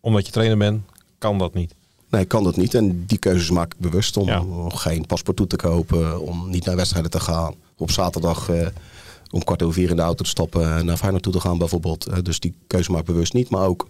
Omdat 0.00 0.26
je 0.26 0.32
trainer 0.32 0.56
bent, 0.56 0.82
kan 1.24 1.38
dat 1.38 1.54
niet. 1.54 1.74
Nee, 2.10 2.24
kan 2.24 2.44
dat 2.44 2.56
niet. 2.56 2.74
En 2.74 3.04
die 3.06 3.18
keuzes 3.18 3.50
maak 3.50 3.74
ik 3.74 3.78
bewust 3.78 4.16
om, 4.16 4.70
geen 4.70 5.06
paspoort 5.06 5.36
toe 5.36 5.46
te 5.46 5.56
kopen, 5.56 6.20
om 6.20 6.50
niet 6.50 6.64
naar 6.64 6.76
wedstrijden 6.76 7.10
te 7.10 7.20
gaan. 7.20 7.54
Op 7.76 7.90
zaterdag 7.90 8.48
uh, 8.48 8.66
om 9.30 9.44
kwart 9.44 9.62
over 9.62 9.74
vier 9.74 9.90
in 9.90 9.96
de 9.96 10.02
auto 10.02 10.22
te 10.22 10.30
stappen 10.30 10.76
en 10.76 10.86
naar 10.86 10.96
Feyenoord 10.96 11.22
toe 11.22 11.32
te 11.32 11.40
gaan 11.40 11.58
bijvoorbeeld. 11.58 12.08
Uh, 12.08 12.14
dus 12.22 12.40
die 12.40 12.54
keuze 12.66 12.90
maak 12.90 13.00
ik 13.00 13.06
bewust 13.06 13.32
niet. 13.32 13.50
Maar 13.50 13.66
ook, 13.66 13.88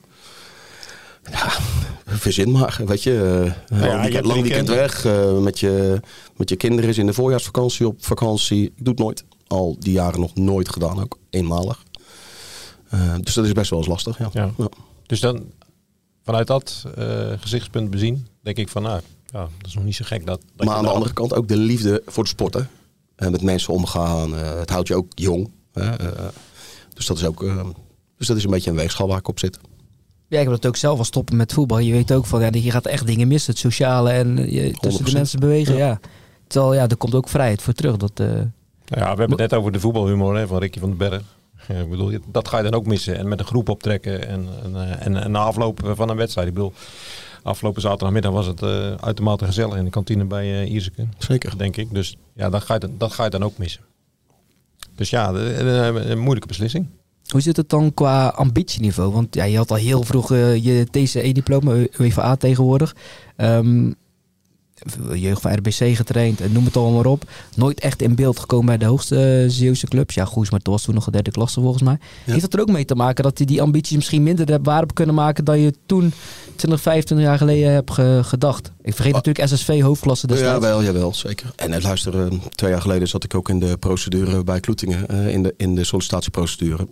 ja, 1.30 1.52
verzin 2.24 2.50
maar. 2.50 2.80
Weet 2.86 3.02
je, 3.02 3.10
uh, 3.72 3.80
ja, 3.80 3.86
lang, 3.86 4.00
weekend, 4.00 4.26
lang 4.26 4.42
weekend 4.42 4.68
weg 4.68 5.04
met, 5.40 5.60
je, 5.60 6.00
met 6.36 6.48
je 6.48 6.56
kinderen 6.56 6.90
is 6.90 6.98
in 6.98 7.06
de 7.06 7.12
voorjaarsvakantie 7.12 7.86
op 7.86 8.04
vakantie. 8.04 8.64
Ik 8.64 8.84
doe 8.84 8.94
het 8.94 9.02
nooit. 9.02 9.24
Al 9.46 9.76
die 9.78 9.92
jaren 9.92 10.20
nog 10.20 10.34
nooit 10.34 10.68
gedaan, 10.68 11.00
ook 11.00 11.18
eenmalig. 11.30 11.82
dus 13.20 13.34
dat 13.34 13.44
is 13.44 13.52
best 13.52 13.70
wel 13.70 13.78
eens 13.78 13.88
lastig, 13.88 14.18
ja. 14.18 14.30
ja. 14.32 14.50
Dus 15.06 15.20
dan, 15.20 15.44
vanuit 16.24 16.46
dat 16.46 16.84
uh, 16.98 17.32
gezichtspunt 17.38 17.90
bezien, 17.90 18.26
denk 18.42 18.56
ik 18.56 18.68
van 18.68 18.82
nou, 18.82 19.00
ja, 19.26 19.40
dat 19.58 19.66
is 19.66 19.74
nog 19.74 19.84
niet 19.84 19.94
zo 19.94 20.04
gek. 20.06 20.26
Dat, 20.26 20.40
dat 20.56 20.66
maar 20.66 20.76
aan 20.76 20.84
de 20.84 20.90
andere 20.90 21.12
kant 21.12 21.34
ook 21.34 21.48
de 21.48 21.56
liefde 21.56 22.02
voor 22.06 22.22
de 22.22 22.28
sporten. 22.28 22.68
En 23.16 23.30
met 23.30 23.42
mensen 23.42 23.72
omgaan. 23.72 24.34
Uh, 24.34 24.58
het 24.58 24.70
houdt 24.70 24.88
je 24.88 24.94
ook 24.94 25.06
jong. 25.14 25.50
Uh, 25.74 25.92
dus 26.94 27.06
dat 27.06 27.16
is 27.16 27.24
ook 27.24 27.40
dus 28.16 28.26
dat 28.26 28.36
is 28.36 28.44
een 28.44 28.50
beetje 28.50 28.70
een 28.70 28.76
weegschaal 28.76 29.08
waar 29.08 29.18
ik 29.18 29.28
op 29.28 29.38
zit. 29.38 29.58
Ja, 30.28 30.38
ik 30.38 30.44
wil 30.44 30.54
het 30.54 30.66
ook 30.66 30.76
zelf 30.76 30.98
al 30.98 31.04
stoppen 31.04 31.36
met 31.36 31.52
voetbal. 31.52 31.78
Je 31.78 31.92
weet 31.92 32.12
ook 32.12 32.26
van, 32.26 32.40
ja, 32.40 32.48
je 32.52 32.70
gaat 32.70 32.86
echt 32.86 33.06
dingen 33.06 33.28
missen. 33.28 33.50
Het 33.50 33.60
sociale 33.60 34.10
en 34.10 34.52
je, 34.52 34.72
tussen 34.72 35.04
de 35.04 35.12
mensen 35.12 35.40
bewegen, 35.40 35.76
ja. 35.76 35.86
ja. 35.86 36.00
Terwijl, 36.46 36.74
ja, 36.74 36.88
er 36.88 36.96
komt 36.96 37.14
ook 37.14 37.28
vrijheid 37.28 37.62
voor 37.62 37.72
terug. 37.72 37.96
Dat, 37.96 38.12
ja, 38.16 38.52
we 38.84 39.04
hebben 39.04 39.30
het 39.30 39.38
net 39.38 39.54
over 39.54 39.72
de 39.72 39.80
voetbalhumor 39.80 40.36
hè, 40.36 40.46
van 40.46 40.58
Ricky 40.58 40.78
van 40.78 40.88
den 40.88 40.98
Berg. 40.98 41.22
Ja, 41.68 41.80
ik 41.80 41.90
bedoel, 41.90 42.12
dat 42.26 42.48
ga 42.48 42.56
je 42.56 42.62
dan 42.62 42.74
ook 42.74 42.86
missen. 42.86 43.18
En 43.18 43.28
met 43.28 43.38
een 43.38 43.46
groep 43.46 43.68
optrekken 43.68 44.28
en, 44.28 44.46
en, 44.64 45.00
en, 45.00 45.22
en 45.22 45.30
na 45.30 45.38
afloop 45.38 45.80
van 45.94 46.08
een 46.08 46.16
wedstrijd. 46.16 46.48
Ik 46.48 46.54
bedoel, 46.54 46.72
afgelopen 47.42 47.82
zaterdagmiddag 47.82 48.32
was 48.32 48.46
het 48.46 48.62
uh, 48.62 48.94
uitermate 48.94 49.44
gezellig 49.44 49.76
in 49.76 49.84
de 49.84 49.90
kantine 49.90 50.24
bij 50.24 50.62
uh, 50.62 50.72
Ierseke. 50.72 51.06
Zeker. 51.18 51.58
Denk 51.58 51.76
ik. 51.76 51.94
Dus 51.94 52.16
ja, 52.34 52.50
dat 52.50 52.62
ga 52.62 52.74
je, 52.74 52.88
dat 52.98 53.12
ga 53.12 53.24
je 53.24 53.30
dan 53.30 53.44
ook 53.44 53.58
missen. 53.58 53.82
Dus 54.94 55.10
ja, 55.10 55.28
een, 55.28 56.10
een 56.10 56.18
moeilijke 56.18 56.48
beslissing. 56.48 56.86
Hoe 57.28 57.40
zit 57.40 57.56
het 57.56 57.68
dan 57.68 57.94
qua 57.94 58.28
ambitieniveau? 58.28 59.12
Want 59.12 59.34
ja, 59.34 59.44
je 59.44 59.56
had 59.56 59.70
al 59.70 59.76
heel 59.76 60.02
vroeg 60.02 60.32
uh, 60.32 60.64
je 60.64 60.86
TCE-diploma, 60.90 61.86
UEFA 61.98 62.36
tegenwoordig. 62.36 62.96
Um, 63.36 63.94
jeugd 65.14 65.40
van 65.40 65.52
RBC 65.52 65.96
getraind 65.96 66.40
en 66.40 66.52
noem 66.52 66.64
het 66.64 66.76
allemaal 66.76 66.94
maar 66.94 67.06
op. 67.06 67.24
Nooit 67.56 67.80
echt 67.80 68.02
in 68.02 68.14
beeld 68.14 68.38
gekomen 68.38 68.66
bij 68.66 68.78
de 68.78 68.84
hoogste 68.84 69.42
uh, 69.44 69.50
Zeeuwse 69.50 69.86
clubs. 69.86 70.14
Ja, 70.14 70.24
Goes, 70.24 70.50
maar 70.50 70.58
het 70.58 70.68
was 70.68 70.82
toen 70.82 70.94
nog 70.94 71.06
een 71.06 71.12
derde 71.12 71.30
klasse 71.30 71.60
volgens 71.60 71.82
mij. 71.82 71.98
Heeft 72.24 72.40
dat 72.40 72.54
er 72.54 72.60
ook 72.60 72.70
mee 72.70 72.84
te 72.84 72.94
maken 72.94 73.24
dat 73.24 73.38
hij 73.38 73.46
die 73.46 73.62
ambities 73.62 73.96
misschien 73.96 74.22
minder 74.22 74.62
waar 74.62 74.76
hebben 74.76 74.94
kunnen 74.94 75.14
maken 75.14 75.44
dan 75.44 75.58
je 75.58 75.74
toen 75.86 76.12
20, 76.56 76.80
25 76.80 77.26
jaar 77.26 77.38
geleden 77.38 77.72
hebt 77.72 77.92
gedacht? 78.26 78.72
Ik 78.82 78.94
vergeet 78.94 79.14
oh. 79.14 79.22
natuurlijk 79.22 79.48
SSV 79.48 79.80
hoofdklasse 79.80 80.26
destijds. 80.26 80.52
Ja, 80.52 80.60
wel, 80.60 80.82
jawel, 80.82 81.14
zeker. 81.14 81.52
En 81.56 81.72
uh, 81.72 81.82
luister, 81.82 82.14
uh, 82.14 82.38
twee 82.54 82.70
jaar 82.70 82.80
geleden 82.80 83.08
zat 83.08 83.24
ik 83.24 83.34
ook 83.34 83.48
in 83.48 83.60
de 83.60 83.76
procedure 83.76 84.44
bij 84.44 84.60
Kloetingen, 84.60 85.08
in, 85.08 85.42
de, 85.42 85.54
in 85.56 85.74
de 85.74 85.84
sollicitatieprocedure. 85.84 86.88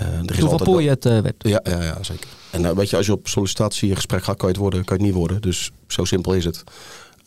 Uh, 0.00 0.06
Toen 0.20 0.58
van 0.58 0.82
je 0.82 0.88
het 0.88 1.04
werd. 1.04 1.34
Ja, 1.38 1.60
ja, 1.62 1.82
ja, 1.82 2.02
zeker. 2.02 2.28
En 2.50 2.76
weet 2.76 2.90
je, 2.90 2.96
als 2.96 3.06
je 3.06 3.12
op 3.12 3.28
sollicitatiegesprek 3.28 4.24
gaat, 4.24 4.36
kan 4.36 4.48
je 4.48 4.54
het 4.54 4.62
worden, 4.62 4.84
kan 4.84 4.96
je 4.96 5.02
het 5.02 5.12
niet 5.12 5.20
worden. 5.20 5.40
Dus 5.40 5.70
zo 5.86 6.04
simpel 6.04 6.34
is 6.34 6.44
het. 6.44 6.64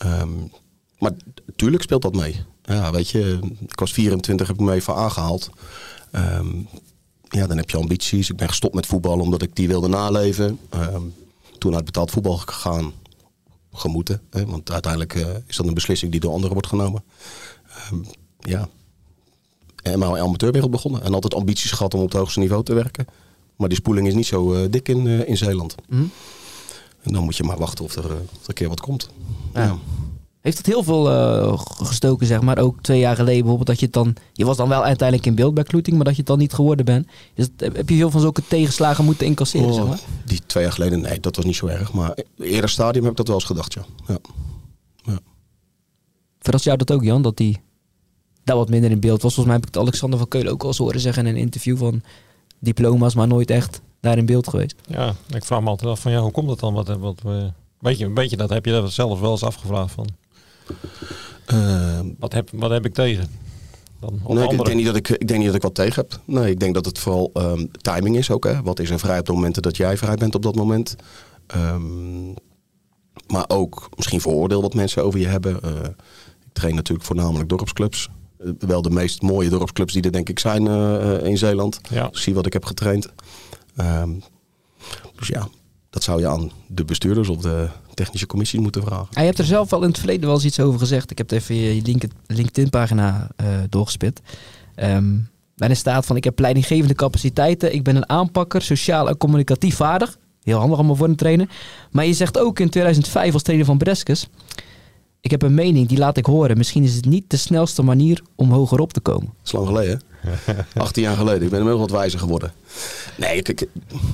Um, 0.06 0.52
maar 1.00 1.12
natuurlijk 1.46 1.84
speelt 1.84 2.02
dat 2.02 2.16
mee. 2.16 2.42
Ja, 2.63 2.92
weet 2.92 3.10
je, 3.10 3.39
ik 3.68 3.80
was 3.80 3.94
24, 3.94 4.48
heb 4.48 4.56
ik 4.56 4.62
me 4.62 4.74
even 4.74 4.96
aangehaald. 4.96 5.50
Um, 6.12 6.68
ja, 7.30 7.48
dan 7.48 7.58
heb 7.58 7.70
je 7.70 7.78
ambities. 7.78 8.30
Ik 8.30 8.38
ben 8.38 8.48
gestopt 8.48 8.76
met 8.76 8.86
voetbal 8.86 9.20
omdat 9.20 9.42
ik 9.42 9.56
die 9.56 9.68
wilde 9.68 9.88
naleven. 9.88 10.60
Um, 10.74 11.13
toen 11.58 11.76
uit 11.76 11.86
betaald 11.86 12.12
voetbal 12.12 12.38
gegaan. 12.38 12.94
Gemoeten. 13.74 14.22
Hè, 14.30 14.46
want 14.46 14.72
uiteindelijk 14.72 15.16
uh, 15.16 15.28
is 15.48 15.56
dat 15.56 15.68
een 15.68 15.74
beslissing 15.74 16.12
die 16.12 16.20
door 16.20 16.32
anderen 16.32 16.54
wordt 16.54 16.68
genomen. 16.68 17.04
Um, 17.92 18.06
ja. 18.39 18.70
En 19.84 20.00
mijn 20.00 20.18
amateurwereld 20.18 20.72
begonnen. 20.72 21.04
En 21.04 21.13
altijd 21.13 21.34
ambities 21.34 21.72
gehad 21.72 21.94
om 21.94 22.00
op 22.00 22.06
het 22.06 22.18
hoogste 22.18 22.39
niveau 22.39 22.63
te 22.63 22.74
werken. 22.74 23.06
Maar 23.56 23.70
die 23.70 23.78
spoeling 23.78 24.08
is 24.08 24.13
niet 24.13 24.26
zo 24.26 24.54
uh, 24.54 24.66
dik 24.70 24.89
in, 24.89 25.06
uh, 25.06 25.28
in 25.28 25.38
Zeeland. 25.38 25.76
Mm. 25.88 26.12
En 27.02 27.13
dan 27.13 27.24
moet 27.24 27.38
je 27.38 27.44
maar 27.44 27.58
wachten 27.58 27.84
of 27.86 27.96
er, 27.96 28.06
of 28.06 28.12
er 28.12 28.48
een 28.48 28.54
keer 28.54 28.70
wat 28.70 28.80
komt. 28.80 29.10
Ja. 29.54 29.78
Heeft 30.42 30.58
het 30.58 30.66
heel 30.66 30.84
veel 30.84 31.12
uh, 31.12 31.54
gestoken, 31.66 32.28
zeg 32.28 32.42
maar. 32.42 32.58
Ook 32.58 32.82
twee 32.82 33.00
jaar 33.00 33.16
geleden 33.16 33.39
bijvoorbeeld 33.39 33.68
dat 33.68 33.80
je 33.80 33.86
het 33.86 33.94
dan... 33.94 34.16
Je 34.34 34.46
was 34.46 34.58
dan 34.58 34.70
wel 34.70 34.84
uiteindelijk 34.84 35.28
in 35.28 35.36
beeld 35.36 35.54
bij 35.54 35.63
Kloeting, 35.63 35.96
maar 35.96 36.06
dat 36.06 36.13
je 36.13 36.20
het 36.20 36.30
dan 36.30 36.39
niet 36.39 36.54
geworden 36.54 36.86
bent. 36.86 37.08
Het, 37.34 37.52
heb 37.58 37.89
je 37.89 37.96
veel 37.96 38.12
van 38.12 38.22
zulke 38.22 38.42
tegenslagen 38.48 39.06
moeten 39.06 39.26
incasseren, 39.26 39.68
oh, 39.68 39.74
zeg 39.74 39.86
maar? 39.86 40.00
Die 40.26 40.42
twee 40.46 40.63
jaar 40.63 40.72
geleden, 40.72 41.02
nee, 41.02 41.20
dat 41.20 41.36
was 41.36 41.46
niet 41.46 41.56
zo 41.56 41.68
erg. 41.68 41.94
Maar 41.94 42.18
eerder 42.38 42.70
stadium 42.70 43.04
heb 43.04 43.12
ik 43.12 43.18
dat 43.18 43.28
wel 43.28 43.36
eens 43.36 43.46
gedacht, 43.46 43.74
ja. 43.74 43.86
ja. 44.08 44.18
ja. 45.04 45.20
Verrast 46.39 46.66
jou 46.66 46.78
dat 46.78 46.92
ook, 46.92 47.04
Jan, 47.04 47.22
dat 47.22 47.38
die 47.38 47.62
daar 48.44 48.56
wat 48.56 48.70
minder 48.70 48.92
in 48.92 49.00
beeld 49.00 49.22
was? 49.22 49.34
Volgens 49.34 49.46
mij 49.46 49.56
heb 49.56 49.66
ik 49.68 49.74
het 49.74 49.84
Alexander 49.84 50.20
van 50.20 50.28
Keulen 50.28 50.52
ook 50.52 50.62
al 50.62 50.68
eens 50.68 50.78
horen 50.78 51.00
zeggen 51.00 51.26
in 51.26 51.36
een 51.36 51.42
interview 51.42 51.78
van 51.78 52.02
diploma's, 52.60 53.16
maar 53.16 53.28
nooit 53.28 53.50
echt 53.50 53.82
daar 54.00 54.18
in 54.18 54.26
beeld 54.26 54.48
geweest. 54.48 54.76
Ja, 54.88 55.16
ik 55.30 55.46
vraag 55.46 55.62
me 55.62 55.70
altijd 55.70 55.92
af 55.92 56.00
van 56.00 56.12
ja, 56.12 56.20
hoe 56.20 56.32
komt 56.32 56.48
dat 56.48 56.60
dan? 56.60 56.74
Wat, 56.74 56.88
wat, 56.88 57.22
we 57.22 57.52
Weet 57.84 57.98
je, 57.98 58.13
weet 58.13 58.30
je 58.30 58.38
dat? 58.38 58.50
Heb 58.50 58.65
je 58.65 58.72
dat 58.72 58.91
zelf 58.91 59.19
wel 59.19 59.32
eens 59.32 59.43
afgevraagd 59.43 59.93
van? 59.93 60.08
Uh, 61.54 62.00
wat, 62.19 62.34
heb, 62.34 62.50
wat 62.54 62.69
heb 62.69 62.86
ik 62.86 62.93
tegen? 62.93 63.28
Dan, 64.00 64.19
nee, 64.28 64.43
ik 64.43 64.65
denk, 64.65 64.74
niet 64.74 64.86
dat 64.86 64.96
ik, 64.96 65.10
ik 65.10 65.28
denk 65.28 65.39
niet 65.39 65.48
dat 65.48 65.56
ik 65.56 65.62
wat 65.62 65.76
tegen 65.76 65.96
heb. 65.96 66.19
Nee, 66.26 66.52
ik 66.52 66.60
denk 66.60 66.74
dat 66.74 66.86
het 66.86 67.00
vooral 67.00 67.32
um, 67.34 67.72
timing 67.82 68.17
is 68.17 68.32
ook. 68.32 68.43
Hè. 68.43 68.62
Wat 68.62 68.80
is 68.80 68.89
er 68.89 69.00
vrij 69.00 69.19
op 69.19 69.26
de 69.26 69.32
momenten 69.32 69.62
dat 69.62 69.78
jij 69.78 69.98
vrij 69.98 70.15
bent 70.15 70.36
op 70.36 70.41
dat 70.41 70.56
moment? 70.56 70.96
Um, 71.56 72.34
maar 73.28 73.46
ook 73.48 73.89
misschien 73.96 74.22
vooroordeel 74.22 74.62
wat 74.62 74.74
mensen 74.74 75.04
over 75.04 75.19
je 75.19 75.28
hebben. 75.28 75.60
Uh, 75.65 75.72
ik 76.46 76.54
train 76.54 76.76
natuurlijk 76.76 77.08
voornamelijk 77.08 77.50
dorpsclubs. 77.50 78.10
Uh, 78.39 78.52
wel 78.60 78.82
de 78.82 78.89
meest 78.89 79.22
mooie 79.22 79.50
dorpsclubs 79.50 79.93
die 79.93 80.02
er 80.02 80.12
denk 80.12 80.30
ik 80.30 80.39
zijn 80.39 80.67
in 81.24 81.38
Zeeland. 81.38 81.80
Ja. 81.89 82.08
Ik 82.08 82.17
zie 82.17 82.34
wat 82.34 82.46
ik 82.46 82.54
heb 82.54 82.65
getraind. 82.65 83.10
Um, 83.78 84.24
Dus 85.15 85.28
ja, 85.28 85.48
dat 85.93 86.03
zou 86.03 86.19
je 86.19 86.27
aan 86.27 86.51
de 86.67 86.86
bestuurders 86.86 87.29
of 87.29 87.41
de 87.41 87.67
technische 87.93 88.25
commissie 88.27 88.60
moeten 88.60 88.84
vragen. 88.84 89.08
je 89.12 89.19
hebt 89.19 89.39
er 89.39 89.45
zelf 89.45 89.73
al 89.73 89.82
in 89.82 89.88
het 89.88 89.97
verleden 89.97 90.25
wel 90.25 90.34
eens 90.34 90.45
iets 90.45 90.60
over 90.60 90.79
gezegd. 90.79 91.12
Ik 91.12 91.17
heb 91.17 91.32
even 91.32 91.56
je 91.56 91.99
LinkedIn-pagina 92.27 93.29
uh, 93.41 93.47
doorgespit. 93.69 94.21
Um, 94.75 95.29
daarin 95.56 95.77
staat 95.77 96.06
van 96.06 96.15
ik 96.15 96.23
heb 96.23 96.39
leidinggevende 96.39 96.93
capaciteiten. 96.93 97.73
Ik 97.73 97.84
ben 97.84 97.95
een 97.95 98.10
aanpakker, 98.10 98.62
sociaal 98.62 99.08
en 99.08 99.17
communicatief 99.17 99.75
vaardig. 99.75 100.17
Heel 100.43 100.58
handig 100.58 100.77
allemaal 100.77 100.95
voor 100.95 101.08
een 101.08 101.15
trainer. 101.15 101.49
Maar 101.91 102.06
je 102.06 102.13
zegt 102.13 102.39
ook 102.39 102.60
in 102.60 102.69
2005 102.69 103.34
als 103.34 103.43
trainer 103.43 103.65
van 103.65 103.77
Breskes... 103.77 104.27
Ik 105.21 105.32
heb 105.32 105.41
een 105.41 105.53
mening, 105.53 105.88
die 105.88 105.97
laat 105.97 106.17
ik 106.17 106.25
horen. 106.25 106.58
Misschien 106.58 106.84
is 106.84 106.95
het 106.95 107.06
niet 107.06 107.29
de 107.29 107.38
snelste 107.38 107.82
manier 107.82 108.21
om 108.36 108.51
hoger 108.51 108.79
op 108.79 108.93
te 108.93 108.99
komen. 108.99 109.25
Dat 109.25 109.45
is 109.45 109.51
lang 109.51 109.67
geleden. 109.67 110.01
18 110.75 111.03
jaar 111.03 111.17
geleden. 111.17 111.43
Ik 111.43 111.49
ben 111.49 111.59
inmiddels 111.59 111.89
wat 111.89 111.99
wijzer 111.99 112.19
geworden. 112.19 112.53
Nee, 113.15 113.38
ik, 113.38 113.49
ik, 113.49 113.62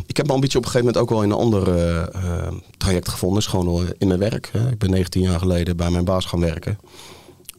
ik, 0.05 0.17
heb 0.17 0.25
mijn 0.25 0.29
ambitie 0.29 0.57
op 0.57 0.65
een 0.65 0.71
gegeven 0.71 0.93
moment 0.93 0.97
ook 0.97 1.09
wel 1.09 1.23
in 1.23 1.29
een 1.29 1.37
ander 1.37 1.77
uh, 1.77 2.47
traject 2.77 3.09
gevonden. 3.09 3.39
is 3.39 3.47
gewoon 3.47 3.93
in 3.97 4.07
mijn 4.07 4.19
werk. 4.19 4.49
Hè. 4.51 4.69
Ik 4.69 4.77
ben 4.77 4.89
19 4.89 5.21
jaar 5.21 5.39
geleden 5.39 5.77
bij 5.77 5.89
mijn 5.89 6.05
baas 6.05 6.25
gaan 6.25 6.39
werken. 6.39 6.79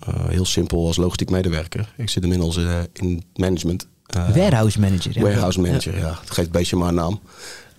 Uh, 0.08 0.28
heel 0.28 0.44
simpel 0.44 0.86
als 0.86 0.96
logistiek 0.96 1.30
medewerker. 1.30 1.92
Ik 1.96 2.08
zit 2.08 2.22
inmiddels 2.22 2.58
in 2.92 3.24
management. 3.34 3.86
warehouse 4.06 4.80
manager. 4.80 5.22
Warehouse 5.22 5.60
manager, 5.60 5.98
ja. 5.98 6.18
Het 6.20 6.30
geeft 6.30 6.46
een 6.46 6.52
beetje 6.52 6.76
maar 6.76 6.88
een 6.88 6.94
naam. 6.94 7.20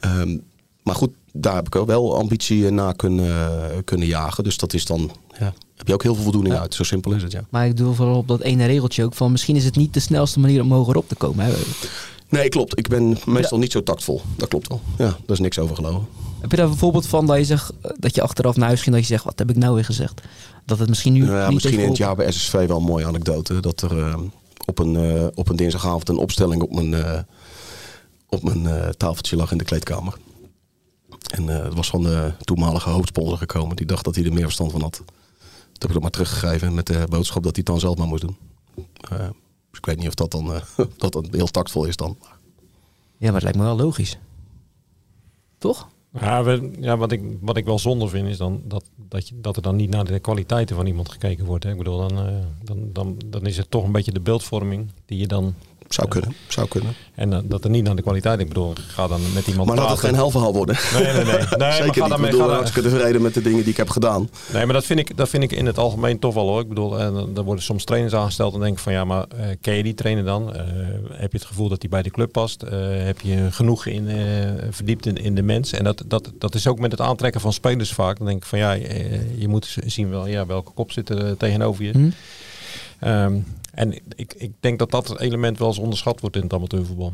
Um, 0.06 0.44
maar 0.84 0.96
goed, 0.96 1.12
daar 1.34 1.56
heb 1.56 1.68
ik 1.68 1.76
ook 1.76 1.88
wel 1.88 2.18
ambitie 2.18 2.70
na 2.70 2.92
kunnen, 2.92 3.84
kunnen 3.84 4.08
jagen. 4.08 4.44
Dus 4.44 4.58
dat 4.58 4.74
is 4.74 4.86
dan, 4.86 5.12
ja, 5.40 5.54
heb 5.76 5.88
je 5.88 5.94
ook 5.94 6.04
heel 6.04 6.14
veel 6.16 6.24
voldoening 6.24 6.56
uit. 6.56 6.74
Zo 6.74 6.84
simpel 6.84 7.14
is 7.14 7.24
het, 7.24 7.32
ja. 7.32 7.46
Maar 7.50 7.66
ik 7.66 7.78
doe 7.78 7.94
vooral 7.94 8.18
op 8.18 8.28
dat 8.28 8.42
ene 8.42 8.66
regeltje 8.66 9.04
ook 9.04 9.14
van 9.14 9.32
misschien 9.32 9.56
is 9.56 9.66
het 9.66 9.76
niet 9.76 9.94
de 9.94 10.00
snelste 10.00 10.40
manier 10.40 10.62
om 10.62 10.72
hoger 10.72 10.96
op 10.96 11.08
te 11.08 11.16
komen. 11.16 11.46
Hè? 11.46 11.54
Nee, 12.30 12.50
klopt. 12.50 12.78
Ik 12.80 12.88
ben 12.88 13.18
meestal 13.26 13.58
niet 13.58 13.72
zo 13.72 13.84
tactvol. 13.84 14.22
Dat 14.36 14.48
klopt 14.48 14.68
wel. 14.68 14.82
Ja, 14.98 15.06
daar 15.06 15.18
is 15.28 15.40
niks 15.40 15.60
over 15.60 15.76
gelogen. 15.76 16.08
Heb 16.42 16.52
je 16.52 16.58
daar 16.58 16.68
een 16.68 16.78
voorbeeld 16.78 17.08
van 17.08 17.26
dat 17.26 17.38
je, 17.38 17.46
zegt, 17.46 17.74
dat 17.98 18.16
je 18.16 18.22
achteraf 18.22 18.56
naar 18.56 18.68
huis 18.68 18.82
ging 18.82 18.96
dat 18.96 19.04
je 19.04 19.12
zegt, 19.12 19.24
wat 19.24 19.40
heb 19.40 19.50
ik 19.50 19.56
nou 19.56 19.74
weer 19.74 19.86
gezegd? 19.86 20.22
Dat 20.66 20.80
het 20.80 20.90
misschien 20.90 21.14
nu 21.14 21.26
ja, 21.26 21.52
Misschien 21.52 21.80
in 21.80 21.88
het 21.88 21.98
jaar 21.98 22.16
bij 22.16 22.32
SSV 22.32 22.68
wel 22.68 22.78
een 22.78 22.84
mooie 22.84 23.06
anekdote. 23.06 23.60
Dat 23.60 23.82
er 23.82 23.98
uh, 23.98 24.16
op, 24.66 24.80
een, 24.80 24.94
uh, 24.94 25.26
op 25.34 25.50
een 25.50 25.56
dinsdagavond 25.56 26.10
een 26.10 26.18
opstelling 26.18 26.62
op 26.62 26.74
mijn, 26.74 26.92
uh, 26.92 27.20
op 28.30 28.44
mijn 28.44 28.94
tafeltje 28.98 29.36
lag 29.36 29.52
in 29.52 29.58
de 29.58 29.64
kleedkamer. 29.64 30.14
En 31.30 31.48
het 31.48 31.74
was 31.74 31.90
van 31.90 32.04
de 32.04 32.34
toenmalige 32.44 32.90
hoofdsponsor 32.90 33.38
gekomen. 33.38 33.76
Die 33.76 33.86
dacht 33.86 34.06
dat 34.06 34.16
hij 34.16 34.26
er 34.26 34.34
meer 34.34 34.44
verstand 34.44 34.72
van 34.72 34.82
had. 34.82 34.96
Toen 34.96 35.90
heb 35.90 35.90
ik 35.90 35.94
het 35.94 36.02
maar 36.02 36.12
teruggegeven 36.12 36.74
met 36.74 36.88
de 36.88 37.06
boodschap 37.10 37.44
dat 37.44 37.56
hij 37.56 37.64
het 37.66 37.66
dan 37.66 37.80
zelf 37.80 37.98
maar 37.98 38.08
moest 38.08 38.22
doen. 38.22 38.38
Dus 39.70 39.80
ik 39.80 39.86
weet 39.86 39.98
niet 39.98 40.08
of 40.08 40.14
dat 40.14 40.32
dan, 40.32 40.62
dat 40.98 41.14
dan 41.14 41.28
heel 41.32 41.48
tactvol 41.48 41.86
is 41.86 41.96
dan. 41.96 42.18
Ja, 43.18 43.26
maar 43.26 43.34
het 43.34 43.44
lijkt 43.44 43.58
me 43.58 43.64
wel 43.64 43.76
logisch. 43.76 44.18
Toch? 45.58 45.88
Ja, 46.20 46.44
we, 46.44 46.72
ja 46.80 46.98
wat, 46.98 47.12
ik, 47.12 47.22
wat 47.42 47.58
ik 47.58 47.66
wel 47.66 47.80
zonde 47.80 48.08
vind 48.08 48.28
is 48.28 48.38
dan 48.38 48.62
dat, 48.66 48.90
dat, 48.96 49.28
je, 49.28 49.40
dat 49.42 49.56
er 49.56 49.62
dan 49.62 49.76
niet 49.76 49.90
naar 49.90 50.06
de 50.06 50.20
kwaliteiten 50.20 50.76
van 50.76 50.86
iemand 50.86 51.12
gekeken 51.12 51.46
wordt. 51.46 51.64
Hè. 51.64 51.72
Ik 51.72 51.78
bedoel, 51.78 52.08
dan, 52.08 52.28
uh, 52.28 52.36
dan, 52.64 52.90
dan, 52.94 53.18
dan 53.26 53.46
is 53.46 53.58
het 53.58 53.72
toch 53.72 53.84
een 53.84 53.92
beetje 53.92 54.12
de 54.12 54.20
beeldvorming 54.20 54.92
die 55.06 55.18
je 55.18 55.28
dan 55.28 55.54
zou 55.94 56.08
kunnen, 56.08 56.36
zou 56.48 56.68
kunnen. 56.68 56.94
En 57.16 57.32
uh, 57.32 57.38
dat 57.44 57.64
er 57.64 57.70
niet 57.70 57.84
naar 57.84 57.96
de 57.96 58.02
kwaliteit, 58.02 58.40
ik 58.40 58.48
bedoel, 58.48 58.74
ga 58.88 59.08
dan 59.08 59.22
met 59.34 59.48
iemand 59.48 59.68
Maar 59.68 59.78
laat 59.78 59.90
het 59.90 60.00
geen 60.00 60.16
helverhaal 60.16 60.54
worden. 60.54 60.78
Nee, 60.94 61.04
nee, 61.04 61.14
nee. 61.14 61.24
nee 61.58 61.72
Zeker 61.72 62.00
maar 62.00 62.10
ga 62.10 62.16
niet, 62.18 62.26
ik 62.26 62.32
bedoel, 62.32 62.48
ga 62.48 62.54
hartstikke 62.54 62.90
tevreden 62.90 63.22
met 63.22 63.34
de 63.34 63.42
dingen 63.42 63.60
die 63.60 63.72
ik 63.72 63.78
heb 63.78 63.90
gedaan. 63.90 64.30
Nee, 64.54 64.66
maar 64.66 64.74
dat 64.74 64.86
vind 64.86 65.00
ik, 65.00 65.18
dat 65.18 65.30
vind 65.30 65.44
ik 65.44 65.52
in 65.52 65.66
het 65.66 65.78
algemeen 65.78 66.20
toch 66.20 66.34
wel 66.34 66.48
hoor. 66.48 66.62
Ik 66.62 66.68
bedoel, 66.68 67.00
uh, 67.00 67.38
er 67.38 67.44
worden 67.44 67.64
soms 67.64 67.84
trainers 67.84 68.14
aangesteld 68.14 68.54
en 68.54 68.60
denk 68.60 68.74
ik 68.74 68.80
van 68.80 68.94
ja, 68.94 69.06
maar 69.06 69.26
uh, 69.36 69.46
ken 69.62 69.74
je 69.74 69.84
die 69.84 69.94
trainer 69.94 70.24
dan? 70.24 70.54
heb 71.12 71.32
je 71.32 71.38
het 71.38 71.48
gevoel 71.48 71.70
dat 71.70 71.82
hij 71.82 71.90
bij 71.90 72.02
de 72.02 72.10
club 72.10 72.32
past? 72.32 72.62
heb 72.62 73.22
je 73.22 73.48
genoeg 73.52 73.86
in, 73.86 74.10
verdiept 74.70 75.06
in, 75.06 75.16
in, 75.16 75.36
de 75.36 75.42
mens? 75.42 75.74
En 75.74 75.84
dat, 75.84 76.04
dat, 76.08 76.32
dat 76.38 76.56
is 76.56 76.68
ook 76.68 76.80
met 76.80 76.92
het 76.92 77.02
aantrekken 77.02 77.42
van 77.42 77.54
spelers 77.54 77.94
vaak. 77.94 78.18
Dan 78.18 78.28
denk 78.28 78.38
ik 78.38 78.46
van 78.46 78.60
ja, 78.60 78.72
je 79.36 79.48
moet 79.48 79.78
zien 79.86 80.10
wel, 80.10 80.28
ja, 80.28 80.46
welke 80.46 80.72
kop 80.72 80.92
zit 80.92 81.10
er 81.10 81.38
tegenover 81.38 81.84
je. 81.84 81.92
Hm. 81.92 82.10
Um, 83.08 83.46
en 83.72 83.94
ik, 84.16 84.34
ik 84.34 84.52
denk 84.60 84.80
dat 84.80 84.92
dat 84.92 85.20
element 85.20 85.58
wel 85.58 85.68
eens 85.68 85.78
onderschat 85.78 86.20
wordt 86.20 86.36
in 86.36 86.42
het 86.42 86.54
amateurvoetbal. 86.54 87.14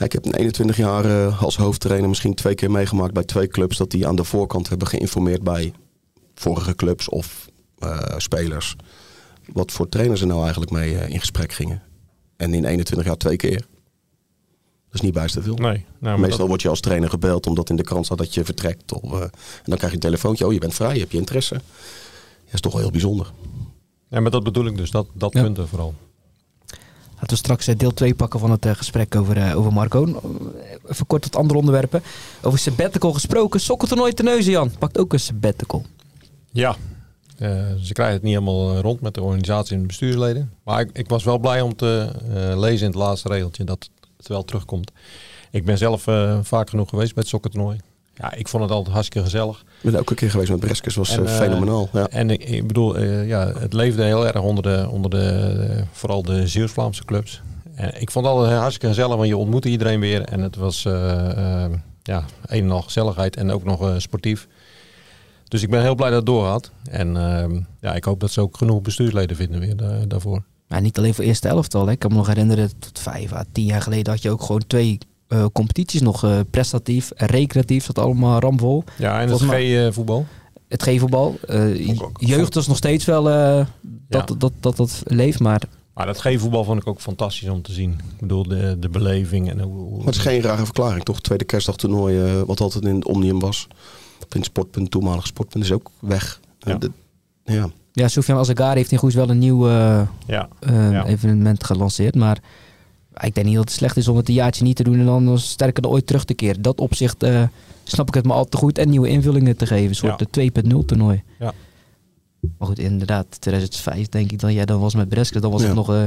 Ik 0.00 0.12
heb 0.12 0.24
in 0.24 0.34
21 0.34 0.76
jaar 0.76 1.04
uh, 1.04 1.42
als 1.42 1.56
hoofdtrainer 1.56 2.08
misschien 2.08 2.34
twee 2.34 2.54
keer 2.54 2.70
meegemaakt 2.70 3.12
bij 3.12 3.24
twee 3.24 3.48
clubs 3.48 3.76
dat 3.76 3.90
die 3.90 4.06
aan 4.06 4.16
de 4.16 4.24
voorkant 4.24 4.68
hebben 4.68 4.88
geïnformeerd 4.88 5.42
bij 5.42 5.72
vorige 6.34 6.74
clubs 6.74 7.08
of 7.08 7.48
uh, 7.78 7.98
spelers. 8.16 8.76
Wat 9.52 9.72
voor 9.72 9.88
trainers 9.88 10.20
er 10.20 10.26
nou 10.26 10.42
eigenlijk 10.42 10.70
mee 10.70 10.92
uh, 10.92 11.08
in 11.08 11.20
gesprek 11.20 11.52
gingen. 11.52 11.82
En 12.36 12.54
in 12.54 12.64
21 12.64 13.06
jaar 13.06 13.16
twee 13.16 13.36
keer. 13.36 13.58
Dat 14.86 14.94
is 14.94 15.00
niet 15.00 15.12
bijster 15.12 15.42
veel. 15.42 15.54
Nee, 15.54 15.84
nou, 15.98 16.18
Meestal 16.18 16.38
dat... 16.38 16.48
word 16.48 16.62
je 16.62 16.68
als 16.68 16.80
trainer 16.80 17.10
gebeld 17.10 17.46
omdat 17.46 17.70
in 17.70 17.76
de 17.76 17.82
krant 17.82 18.04
staat 18.04 18.18
dat 18.18 18.34
je 18.34 18.44
vertrekt. 18.44 18.92
Of, 18.92 19.20
en 19.20 19.30
dan 19.64 19.76
krijg 19.76 19.88
je 19.88 19.94
een 19.94 19.98
telefoontje. 19.98 20.46
Oh, 20.46 20.52
je 20.52 20.58
bent 20.58 20.74
vrij, 20.74 20.98
heb 20.98 21.12
je 21.12 21.18
interesse. 21.18 21.54
Dat 21.54 22.54
is 22.54 22.60
toch 22.60 22.72
wel 22.72 22.80
heel 22.80 22.90
bijzonder. 22.90 23.32
Ja, 24.16 24.22
maar 24.22 24.30
dat 24.30 24.44
bedoel 24.44 24.66
ik 24.66 24.76
dus, 24.76 24.90
dat, 24.90 25.06
dat 25.12 25.32
ja. 25.32 25.42
punt 25.42 25.58
er 25.58 25.68
vooral. 25.68 25.94
Laten 27.14 27.28
we 27.28 27.36
straks 27.36 27.66
deel 27.66 27.94
2 27.94 28.14
pakken 28.14 28.40
van 28.40 28.50
het 28.50 28.66
gesprek 28.68 29.14
over, 29.14 29.36
uh, 29.36 29.56
over 29.56 29.72
Marco. 29.72 30.20
Even 30.88 31.06
kort 31.06 31.22
tot 31.22 31.36
andere 31.36 31.58
onderwerpen. 31.58 32.02
Over 32.42 32.58
sabbatical 32.58 33.12
gesproken. 33.12 33.60
Sokkeltoernooi 33.60 34.12
Teneuzen, 34.12 34.52
Jan. 34.52 34.70
Pakt 34.78 34.98
ook 34.98 35.12
een 35.12 35.20
sabbatical. 35.20 35.84
Ja, 36.52 36.76
uh, 37.38 37.72
ze 37.82 37.92
krijgen 37.92 38.14
het 38.14 38.22
niet 38.22 38.32
helemaal 38.32 38.78
rond 38.78 39.00
met 39.00 39.14
de 39.14 39.22
organisatie 39.22 39.76
en 39.76 39.86
bestuursleden. 39.86 40.52
Maar 40.62 40.80
ik, 40.80 40.90
ik 40.92 41.08
was 41.08 41.24
wel 41.24 41.38
blij 41.38 41.60
om 41.60 41.76
te 41.76 42.10
uh, 42.28 42.58
lezen 42.58 42.86
in 42.86 42.92
het 42.92 43.02
laatste 43.02 43.28
regeltje 43.28 43.64
dat 43.64 43.90
het 44.16 44.28
wel 44.28 44.44
terugkomt. 44.44 44.92
Ik 45.50 45.64
ben 45.64 45.78
zelf 45.78 46.02
vaak 46.42 46.70
genoeg 46.70 46.88
geweest 46.88 47.14
bij 47.14 47.22
het 47.22 47.32
sokkentoernooi. 47.32 47.78
Ja, 48.18 48.34
ik 48.34 48.48
vond 48.48 48.62
het 48.62 48.72
altijd 48.72 48.94
hartstikke 48.94 49.26
gezellig. 49.26 49.60
Ik 49.60 49.82
ben 49.82 49.94
elke 49.94 50.14
keer 50.14 50.30
geweest 50.30 50.50
met 50.50 50.60
Breskes, 50.60 50.94
was 50.94 51.16
en, 51.16 51.22
uh, 51.22 51.28
fenomenaal. 51.28 51.88
Ja. 51.92 52.08
En 52.08 52.30
ik, 52.30 52.44
ik 52.44 52.66
bedoel, 52.66 52.98
uh, 52.98 53.28
ja, 53.28 53.52
het 53.58 53.72
leefde 53.72 54.02
heel 54.02 54.26
erg 54.26 54.40
onder 54.40 54.62
de, 54.62 54.88
onder 54.90 55.10
de 55.10 55.84
vooral 55.92 56.22
de 56.22 56.48
Zeeuws-Vlaamse 56.48 57.04
clubs. 57.04 57.42
En 57.74 58.00
ik 58.00 58.10
vond 58.10 58.26
het 58.26 58.34
altijd 58.34 58.58
hartstikke 58.58 58.86
gezellig, 58.86 59.16
want 59.16 59.28
je 59.28 59.36
ontmoette 59.36 59.68
iedereen 59.68 60.00
weer. 60.00 60.22
En 60.22 60.40
het 60.40 60.56
was 60.56 60.84
uh, 60.84 60.92
ja, 62.02 62.24
een 62.46 62.62
en 62.62 62.70
al 62.70 62.82
gezelligheid 62.82 63.36
en 63.36 63.50
ook 63.50 63.64
nog 63.64 63.94
sportief. 63.96 64.48
Dus 65.48 65.62
ik 65.62 65.70
ben 65.70 65.82
heel 65.82 65.94
blij 65.94 66.08
dat 66.08 66.18
het 66.18 66.26
doorgaat. 66.26 66.70
En 66.90 67.16
ehm, 67.16 67.60
ja, 67.80 67.94
ik 67.94 68.04
hoop 68.04 68.20
dat 68.20 68.30
ze 68.30 68.40
ook 68.40 68.56
genoeg 68.56 68.82
bestuursleden 68.82 69.36
vinden 69.36 69.60
weer 69.60 70.08
daarvoor. 70.08 70.42
Maar 70.68 70.80
niet 70.80 70.98
alleen 70.98 71.14
voor 71.14 71.24
eerste 71.24 71.48
elftal. 71.48 71.86
Hè. 71.86 71.92
Ik 71.92 71.98
kan 71.98 72.10
me 72.10 72.16
nog 72.16 72.26
herinneren, 72.26 72.78
tot 72.78 72.98
vijf 72.98 73.32
à 73.32 73.44
tien 73.52 73.64
jaar 73.64 73.82
geleden 73.82 74.12
had 74.12 74.22
je 74.22 74.30
ook 74.30 74.42
gewoon 74.42 74.66
twee 74.66 74.98
uh, 75.28 75.44
competities 75.52 76.00
nog 76.00 76.24
uh, 76.24 76.38
prestatief, 76.50 77.12
recreatief, 77.16 77.86
dat 77.86 77.98
allemaal 77.98 78.40
ramvol. 78.40 78.84
Ja, 78.98 79.20
en 79.20 79.28
het 79.28 79.40
G-voetbal. 79.40 80.26
Het 80.68 80.82
G-voetbal. 80.82 81.38
Uh, 81.48 81.86
jeugd 82.16 82.56
is 82.56 82.66
nog 82.66 82.76
steeds 82.76 83.04
wel 83.04 83.22
dat, 83.22 83.66
ja. 84.08 84.22
dat, 84.24 84.40
dat, 84.40 84.52
dat, 84.60 84.76
dat 84.76 85.02
leeft, 85.04 85.40
maar... 85.40 85.62
Maar 85.94 86.06
dat 86.06 86.20
G-voetbal 86.20 86.64
vond 86.64 86.80
ik 86.80 86.86
ook 86.86 87.00
fantastisch 87.00 87.48
om 87.48 87.62
te 87.62 87.72
zien. 87.72 87.90
Ik 87.90 88.20
bedoel, 88.20 88.42
de, 88.42 88.76
de 88.78 88.88
beleving 88.88 89.50
en 89.50 89.60
hoe... 89.60 89.96
Maar 89.96 90.06
het 90.06 90.14
is 90.14 90.20
geen 90.20 90.40
rare 90.40 90.64
verklaring, 90.64 91.04
toch? 91.04 91.20
Tweede 91.20 91.44
kerstdagtoernooi, 91.44 92.42
wat 92.44 92.60
altijd 92.60 92.84
in 92.84 92.94
het 92.94 93.06
Omnium 93.06 93.38
was. 93.38 93.68
In 94.32 94.42
sportpunt, 94.42 94.90
toenmalig 94.90 95.26
sportpunt, 95.26 95.64
is 95.64 95.72
ook 95.72 95.90
weg. 96.00 96.40
Ja. 96.58 96.74
De, 96.74 96.90
ja. 97.44 97.70
Ja, 97.92 98.08
Sofian 98.08 98.38
Azagari 98.38 98.76
heeft 98.76 98.92
in 98.92 98.98
Goes 98.98 99.14
wel 99.14 99.30
een 99.30 99.38
nieuw 99.38 99.68
ja. 100.26 100.48
evenement 101.06 101.64
gelanceerd, 101.64 102.14
maar 102.14 102.38
ik 103.22 103.34
denk 103.34 103.46
niet 103.46 103.56
dat 103.56 103.64
het 103.64 103.72
slecht 103.72 103.96
is 103.96 104.08
om 104.08 104.16
het 104.16 104.28
een 104.28 104.34
jaartje 104.34 104.64
niet 104.64 104.76
te 104.76 104.82
doen 104.82 104.98
en 104.98 105.04
dan 105.04 105.38
sterker 105.38 105.82
dan 105.82 105.90
ooit 105.90 106.06
terug 106.06 106.24
te 106.24 106.34
keren. 106.34 106.62
Dat 106.62 106.80
opzicht 106.80 107.24
uh, 107.24 107.42
snap 107.84 108.08
ik 108.08 108.14
het 108.14 108.24
me 108.24 108.32
al 108.32 108.44
te 108.44 108.56
goed 108.56 108.78
en 108.78 108.90
nieuwe 108.90 109.08
invullingen 109.08 109.56
te 109.56 109.66
geven. 109.66 109.88
Een 109.88 109.94
soort 109.94 110.20
ja. 110.20 110.26
de 110.30 110.62
2.0 110.62 110.84
toernooi. 110.86 111.22
Ja. 111.38 111.52
Maar 112.58 112.68
goed, 112.68 112.78
inderdaad, 112.78 113.40
2005 113.40 114.08
denk 114.08 114.32
ik 114.32 114.40
dan 114.40 114.52
jij 114.52 114.64
dan 114.64 114.80
was 114.80 114.94
met 114.94 115.08
Breske. 115.08 115.40
Dan 115.40 115.50
was 115.50 115.62
het 115.62 115.74
nog 115.74 115.90
uh, 115.90 116.04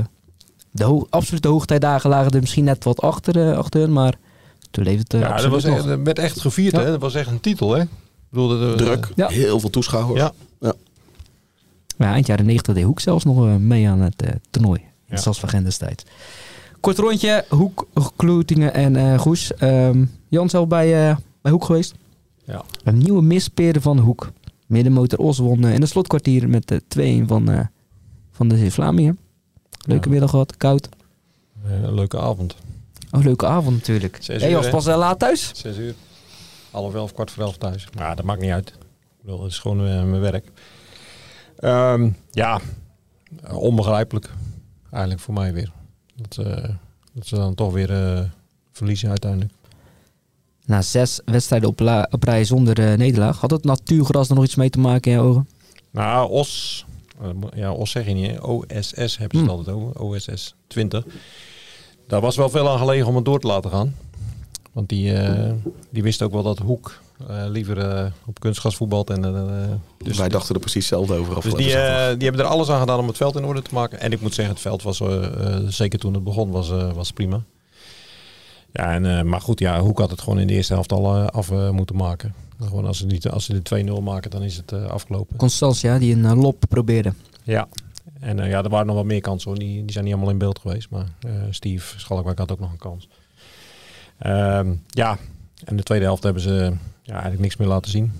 de 0.72 0.84
ho 0.84 1.08
absolute 1.10 1.48
hoogtijdagen 1.48 2.10
lagen 2.10 2.32
er 2.32 2.40
misschien 2.40 2.64
net 2.64 2.84
wat 2.84 3.02
achter, 3.02 3.38
uh, 3.38 3.58
achter 3.58 3.82
hun, 3.82 3.94
maar 3.94 4.16
toen 4.72 4.84
leefde 4.84 5.18
het 5.18 5.28
Ja, 5.28 5.42
dat, 5.42 5.52
was 5.52 5.64
echt, 5.64 5.84
dat 5.84 6.00
werd 6.04 6.20
echt 6.20 6.40
gevierd 6.40 6.76
hè. 6.76 6.86
Dat 6.86 7.02
was 7.02 7.16
echt 7.16 7.30
een 7.32 7.40
titel 7.40 7.76
hè. 7.76 7.84
Bedoel, 8.30 8.48
de, 8.48 8.74
Druk, 8.78 9.08
heel 9.16 9.60
veel 9.60 9.70
toeschouwers. 9.70 10.20
Ja. 10.20 10.32
ja. 10.60 10.74
Maar 11.98 12.14
eind 12.14 12.28
jaren 12.28 12.46
90 12.46 12.74
deed 12.74 12.84
Hoek 12.84 13.00
zelfs 13.00 13.26
nog 13.26 13.60
mee 13.60 13.90
aan 13.90 14.02
het 14.02 14.24
toernooi. 14.50 14.82
Ja. 15.06 15.18
Zelfs 15.18 15.40
van 15.40 15.64
destijds. 15.64 16.04
Kort 16.80 16.98
rondje, 16.98 17.46
Hoek, 17.50 17.88
Kloetingen 18.16 18.74
en 18.74 18.96
uh, 18.96 19.20
Goes. 19.20 19.52
Um, 19.62 20.12
Jan 20.28 20.50
zelf 20.50 20.68
bij, 20.68 21.10
uh, 21.10 21.18
bij 21.42 21.52
Hoek 21.52 21.64
geweest. 21.66 21.94
Ja. 22.46 22.64
Een 22.84 22.98
nieuwe 22.98 23.22
misperen 23.22 23.82
van 23.82 23.98
Hoek. 23.98 24.32
Middenmotor 24.68 25.20
Os 25.20 25.38
won 25.38 25.62
uh, 25.66 25.74
in 25.74 25.82
het 25.82 25.90
slotkwartier 25.90 26.50
met 26.50 26.68
de 26.68 27.24
2-1 27.24 27.28
van, 27.28 27.70
van 28.32 28.48
de 28.48 28.72
Vlamingen. 28.72 29.20
Leuke 29.86 30.06
ja. 30.06 30.12
middag 30.12 30.30
gehad, 30.30 30.58
koud. 30.58 30.90
een 31.64 31.94
leuke 31.94 32.20
avond. 32.20 32.56
Oh, 33.12 33.24
leuke 33.24 33.46
avond 33.46 33.76
natuurlijk. 33.76 34.18
Zes 34.22 34.42
hey, 34.42 34.50
je 34.50 34.56
was 34.56 34.70
pas 34.70 34.86
laat 34.86 35.20
thuis? 35.20 35.52
Zes 35.56 35.78
uur. 35.78 35.94
Half 36.72 36.94
elf, 36.94 37.14
kwart 37.14 37.32
voor 37.32 37.44
elf 37.44 37.58
thuis. 37.58 37.88
Maar 37.98 38.16
dat 38.16 38.26
maakt 38.26 38.42
niet 38.42 38.52
uit. 38.52 38.70
Ik 38.70 39.26
bedoel, 39.26 39.44
het 39.44 39.52
is 39.52 39.60
gewoon 39.60 40.10
mijn 40.10 40.22
werk. 40.22 40.52
Um, 41.60 42.16
ja, 42.32 42.60
onbegrijpelijk. 43.52 44.30
Eigenlijk 44.92 45.22
voor 45.22 45.34
mij 45.34 45.54
weer. 45.54 45.72
Dat, 46.22 46.46
uh, 46.48 46.70
dat 47.14 47.28
ze 47.28 47.36
dan 47.36 47.56
toch 47.56 47.74
weer 47.74 47.92
uh, 47.92 48.22
verliezen 48.72 49.10
uiteindelijk. 49.10 49.54
Na 50.66 50.82
zes 50.82 51.22
wedstrijden 51.26 51.70
op, 51.70 52.08
op 52.12 52.24
rij 52.24 52.44
zonder 52.44 52.98
nederlaag. 52.98 53.40
Had 53.40 53.52
het 53.52 53.64
natuurgras 53.64 54.30
er 54.30 54.36
nog 54.36 54.44
iets 54.44 54.56
mee 54.56 54.70
te 54.70 54.80
maken 54.80 55.12
in 55.12 55.18
je 55.18 55.24
ogen? 55.24 55.48
Nou, 55.92 56.30
OS. 56.30 56.86
ja, 57.56 57.72
OS 57.72 57.92
zeg 57.92 58.06
je 58.06 58.14
niet. 58.14 58.40
OSS 58.40 59.18
hebben 59.18 59.38
ze 59.40 59.44
het 59.44 59.50
altijd 59.50 59.76
over. 59.76 60.02
OSS 60.02 60.56
20. 60.68 61.06
Daar 62.08 62.22
was 62.22 62.36
wel 62.36 62.50
veel 62.50 62.70
aan 62.70 62.78
gelegen 62.78 63.08
om 63.08 63.16
het 63.16 63.26
door 63.26 63.40
te 63.40 63.48
laten 63.48 63.72
gaan. 63.72 63.96
Want 64.72 64.90
die, 64.90 65.14
die 65.90 66.04
wist 66.04 66.22
ook 66.22 66.32
wel 66.32 66.44
dat 66.44 66.60
Hoek 66.60 67.02
liever 67.28 67.78
uh, 67.78 68.06
op 68.26 68.40
kunstgras 68.40 68.76
voetbalt. 68.76 69.10
En, 69.10 69.24
uh, 69.26 70.04
dus 70.04 70.18
Wij 70.18 70.30
dachten 70.30 70.56
er 70.56 70.62
precies 70.62 70.90
hetzelfde 70.90 71.14
over. 71.14 71.42
Dus 71.42 71.54
die, 71.54 71.68
die 72.18 72.28
hebben 72.28 72.40
er 72.40 72.44
alles 72.44 72.70
aan 72.70 72.80
gedaan 72.80 73.00
om 73.00 73.08
het 73.08 73.18
veld 73.18 73.36
in 73.36 73.46
orde 73.46 73.62
te 73.62 73.74
maken. 73.74 74.00
En 74.00 74.12
ik 74.12 74.22
moet 74.22 74.34
zeggen, 74.34 74.54
het 74.54 74.64
veld 74.64 74.84
was, 74.84 75.02
zeker 75.68 76.00
toen 76.00 76.14
het 76.14 76.24
begon, 76.24 76.52
was, 76.52 76.70
was 76.70 77.12
prima. 77.12 77.44
Ja, 78.72 78.94
en, 78.94 79.30
maar 79.30 79.42
goed, 79.42 79.60
ja, 79.60 79.80
Hoek 79.82 80.00
had 80.00 80.12
het 80.12 80.22
gewoon 80.22 80.40
in 80.40 80.48
de 80.48 80.54
eerste 80.54 80.74
helft 80.74 80.92
al 80.92 81.30
af 81.30 81.52
moeten 81.72 81.96
maken. 81.96 82.34
Gewoon 82.60 82.86
als 82.86 82.98
ze, 82.98 83.06
niet, 83.06 83.30
als 83.30 83.46
ze 83.46 83.62
de 83.62 83.86
2-0 84.00 84.04
maken, 84.04 84.32
dan 84.32 84.44
is 84.44 84.56
het 84.56 84.74
afgelopen. 84.74 85.38
Constantia, 85.38 86.00
die 86.00 86.16
een 86.16 86.36
lop 86.36 86.64
probeerde. 86.70 87.14
Ja, 87.44 87.68
en 88.20 88.38
ja, 88.38 88.64
er 88.64 88.70
waren 88.70 88.88
nog 88.88 88.96
wat 88.96 89.06
meer 89.06 89.22
kansen 89.22 89.50
hoor. 89.50 89.60
Die, 89.60 89.82
die 89.82 89.92
zijn 89.92 90.04
niet 90.04 90.14
allemaal 90.14 90.32
in 90.32 90.38
beeld 90.38 90.60
geweest. 90.60 90.90
Maar 90.90 91.06
Steve 91.50 92.00
Schalkwijk 92.00 92.38
had 92.38 92.52
ook 92.52 92.60
nog 92.60 92.72
een 92.72 92.78
kans. 92.78 93.08
Ehm, 94.20 94.74
ja, 94.88 95.18
en 95.64 95.76
de 95.76 95.84
tweede 95.84 96.06
helft 96.06 96.24
hebben 96.24 96.42
ze 96.42 96.74
ja, 97.10 97.16
eigenlijk 97.16 97.42
niks 97.42 97.58
meer 97.58 97.68
laten 97.68 97.92
zien. 97.92 98.12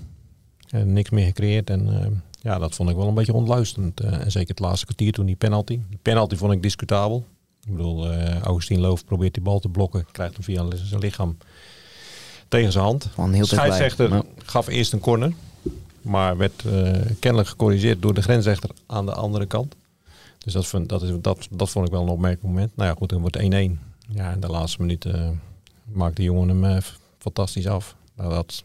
En 0.70 0.92
niks 0.92 1.10
meer 1.10 1.24
gecreëerd. 1.24 1.70
En 1.70 2.00
eh, 2.00 2.06
ja, 2.40 2.58
dat 2.58 2.74
vond 2.74 2.90
ik 2.90 2.96
wel 2.96 3.08
een 3.08 3.14
beetje 3.14 3.32
ontluisterend. 3.32 4.02
Uh, 4.02 4.12
en 4.12 4.30
zeker 4.30 4.48
het 4.48 4.58
laatste 4.58 4.84
kwartier 4.84 5.12
toen 5.12 5.26
die 5.26 5.36
penalty. 5.36 5.80
Die 5.88 5.98
penalty 6.02 6.36
vond 6.36 6.52
ik 6.52 6.62
discutabel. 6.62 7.24
Ik 7.66 7.76
bedoel, 7.76 8.12
uh, 8.12 8.38
Augustine 8.38 8.80
Loof 8.80 9.04
probeert 9.04 9.34
die 9.34 9.42
bal 9.42 9.58
te 9.58 9.68
blokken. 9.68 10.06
Krijgt 10.12 10.34
hem 10.34 10.42
via 10.42 10.64
zijn 10.76 11.00
lichaam 11.00 11.36
tegen 12.48 12.72
zijn 12.72 12.84
hand. 12.84 13.08
De 13.16 13.44
scheidsrechter 13.44 14.22
gaf 14.44 14.66
eerst 14.66 14.92
een 14.92 15.00
corner. 15.00 15.32
Maar 16.02 16.36
werd 16.36 16.64
kennelijk 17.18 17.48
gecorrigeerd 17.48 18.02
door 18.02 18.14
de 18.14 18.22
grensrechter 18.22 18.70
aan 18.86 19.06
de 19.06 19.14
andere 19.14 19.46
kant. 19.46 19.74
Dus 20.38 20.52
dat, 20.52 20.66
vond, 20.66 20.88
dat, 20.88 21.02
is, 21.02 21.10
dat, 21.20 21.48
dat 21.50 21.70
vond 21.70 21.86
ik 21.86 21.92
wel 21.92 22.02
een 22.02 22.08
opmerkelijk 22.08 22.46
moment. 22.46 22.76
Nou 22.76 22.88
ja, 22.88 22.94
goed, 22.94 23.08
dan 23.08 23.20
wordt 23.20 23.38
1-1. 23.38 23.42
Ja, 24.08 24.32
in 24.32 24.40
de 24.40 24.48
laatste 24.48 24.80
minuut 24.80 25.06
maakt 25.84 26.16
de 26.16 26.22
jongen 26.22 26.62
hem 26.62 26.82
fantastisch 27.18 27.66
af. 27.66 27.96
Nou, 28.16 28.30
dat 28.30 28.64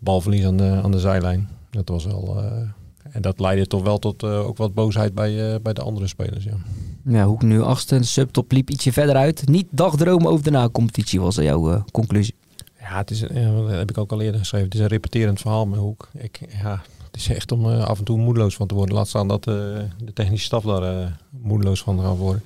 balverlies 0.00 0.44
aan 0.44 0.56
de, 0.56 0.80
aan 0.82 0.90
de 0.90 0.98
zijlijn. 0.98 1.48
Dat 1.70 1.88
was 1.88 2.04
wel. 2.04 2.36
Uh, 2.38 2.68
en 3.12 3.22
dat 3.22 3.40
leidde 3.40 3.66
toch 3.66 3.82
wel 3.82 3.98
tot 3.98 4.22
uh, 4.22 4.46
ook 4.46 4.56
wat 4.56 4.74
boosheid 4.74 5.14
bij, 5.14 5.52
uh, 5.52 5.60
bij 5.62 5.72
de 5.72 5.82
andere 5.82 6.06
spelers. 6.06 6.44
Ja. 6.44 6.56
Ja, 7.04 7.24
Hoek 7.24 7.42
nu 7.42 7.62
achtste, 7.62 7.98
de 7.98 8.04
subtop 8.04 8.52
liep 8.52 8.70
ietsje 8.70 8.92
verder 8.92 9.14
uit. 9.14 9.48
Niet 9.48 9.66
dagdromen 9.70 10.30
over 10.30 10.44
de 10.44 10.50
na-competitie 10.50 11.20
was 11.20 11.34
jouw 11.34 11.84
conclusie. 11.92 12.34
Ja, 12.80 12.96
het 12.96 13.10
is, 13.10 13.20
dat 13.20 13.68
heb 13.68 13.90
ik 13.90 13.98
ook 13.98 14.12
al 14.12 14.20
eerder 14.20 14.40
geschreven. 14.40 14.66
Het 14.66 14.74
is 14.74 14.80
een 14.80 14.86
repeterend 14.86 15.40
verhaal 15.40 15.66
met 15.66 15.78
Hoek. 15.78 16.08
Ik, 16.12 16.40
ja, 16.62 16.82
het 17.06 17.16
is 17.16 17.28
echt 17.28 17.52
om 17.52 17.66
af 17.66 17.98
en 17.98 18.04
toe 18.04 18.18
moedeloos 18.18 18.54
van 18.54 18.66
te 18.66 18.74
worden. 18.74 18.94
Laat 18.94 19.08
staan 19.08 19.28
dat 19.28 19.44
de 19.44 19.88
technische 20.14 20.46
staf 20.46 20.62
daar 20.64 21.20
moedeloos 21.30 21.82
van 21.82 22.00
gaan 22.00 22.16
worden. 22.16 22.44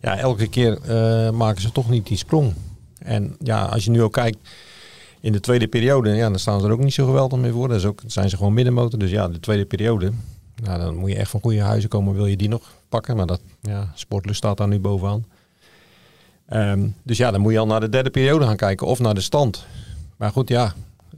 Ja, 0.00 0.18
elke 0.18 0.46
keer 0.46 0.78
maken 1.34 1.62
ze 1.62 1.72
toch 1.72 1.90
niet 1.90 2.06
die 2.06 2.16
sprong. 2.16 2.52
En 2.98 3.36
ja, 3.38 3.64
als 3.64 3.84
je 3.84 3.90
nu 3.90 4.02
ook 4.02 4.12
kijkt 4.12 4.38
in 5.22 5.32
de 5.32 5.40
tweede 5.40 5.68
periode, 5.68 6.10
ja, 6.10 6.28
dan 6.28 6.38
staan 6.38 6.60
ze 6.60 6.66
er 6.66 6.72
ook 6.72 6.82
niet 6.82 6.94
zo 6.94 7.06
geweldig 7.06 7.38
mee 7.38 7.52
voor. 7.52 7.68
Dat 7.68 7.76
is 7.76 7.84
ook, 7.84 8.00
zijn 8.06 8.30
ze 8.30 8.36
gewoon 8.36 8.52
middenmotor. 8.52 8.98
Dus 8.98 9.10
ja, 9.10 9.28
de 9.28 9.40
tweede 9.40 9.64
periode, 9.64 10.12
nou, 10.62 10.80
dan 10.80 10.96
moet 10.96 11.10
je 11.10 11.16
echt 11.16 11.30
van 11.30 11.40
goede 11.40 11.60
huizen 11.60 11.90
komen. 11.90 12.14
Wil 12.14 12.26
je 12.26 12.36
die 12.36 12.48
nog 12.48 12.72
pakken? 12.88 13.16
Maar 13.16 13.26
dat, 13.26 13.40
ja, 13.60 13.92
Sportlust 13.94 14.38
staat 14.38 14.56
daar 14.56 14.68
nu 14.68 14.80
bovenaan. 14.80 15.24
Ehm, 16.46 16.88
dus 17.02 17.16
ja, 17.16 17.30
dan 17.30 17.40
moet 17.40 17.52
je 17.52 17.58
al 17.58 17.66
naar 17.66 17.80
de 17.80 17.88
derde 17.88 18.10
periode 18.10 18.44
gaan 18.44 18.56
kijken 18.56 18.86
of 18.86 18.98
naar 18.98 19.14
de 19.14 19.20
stand. 19.20 19.66
Maar 20.16 20.30
goed, 20.30 20.48
ja, 20.48 20.74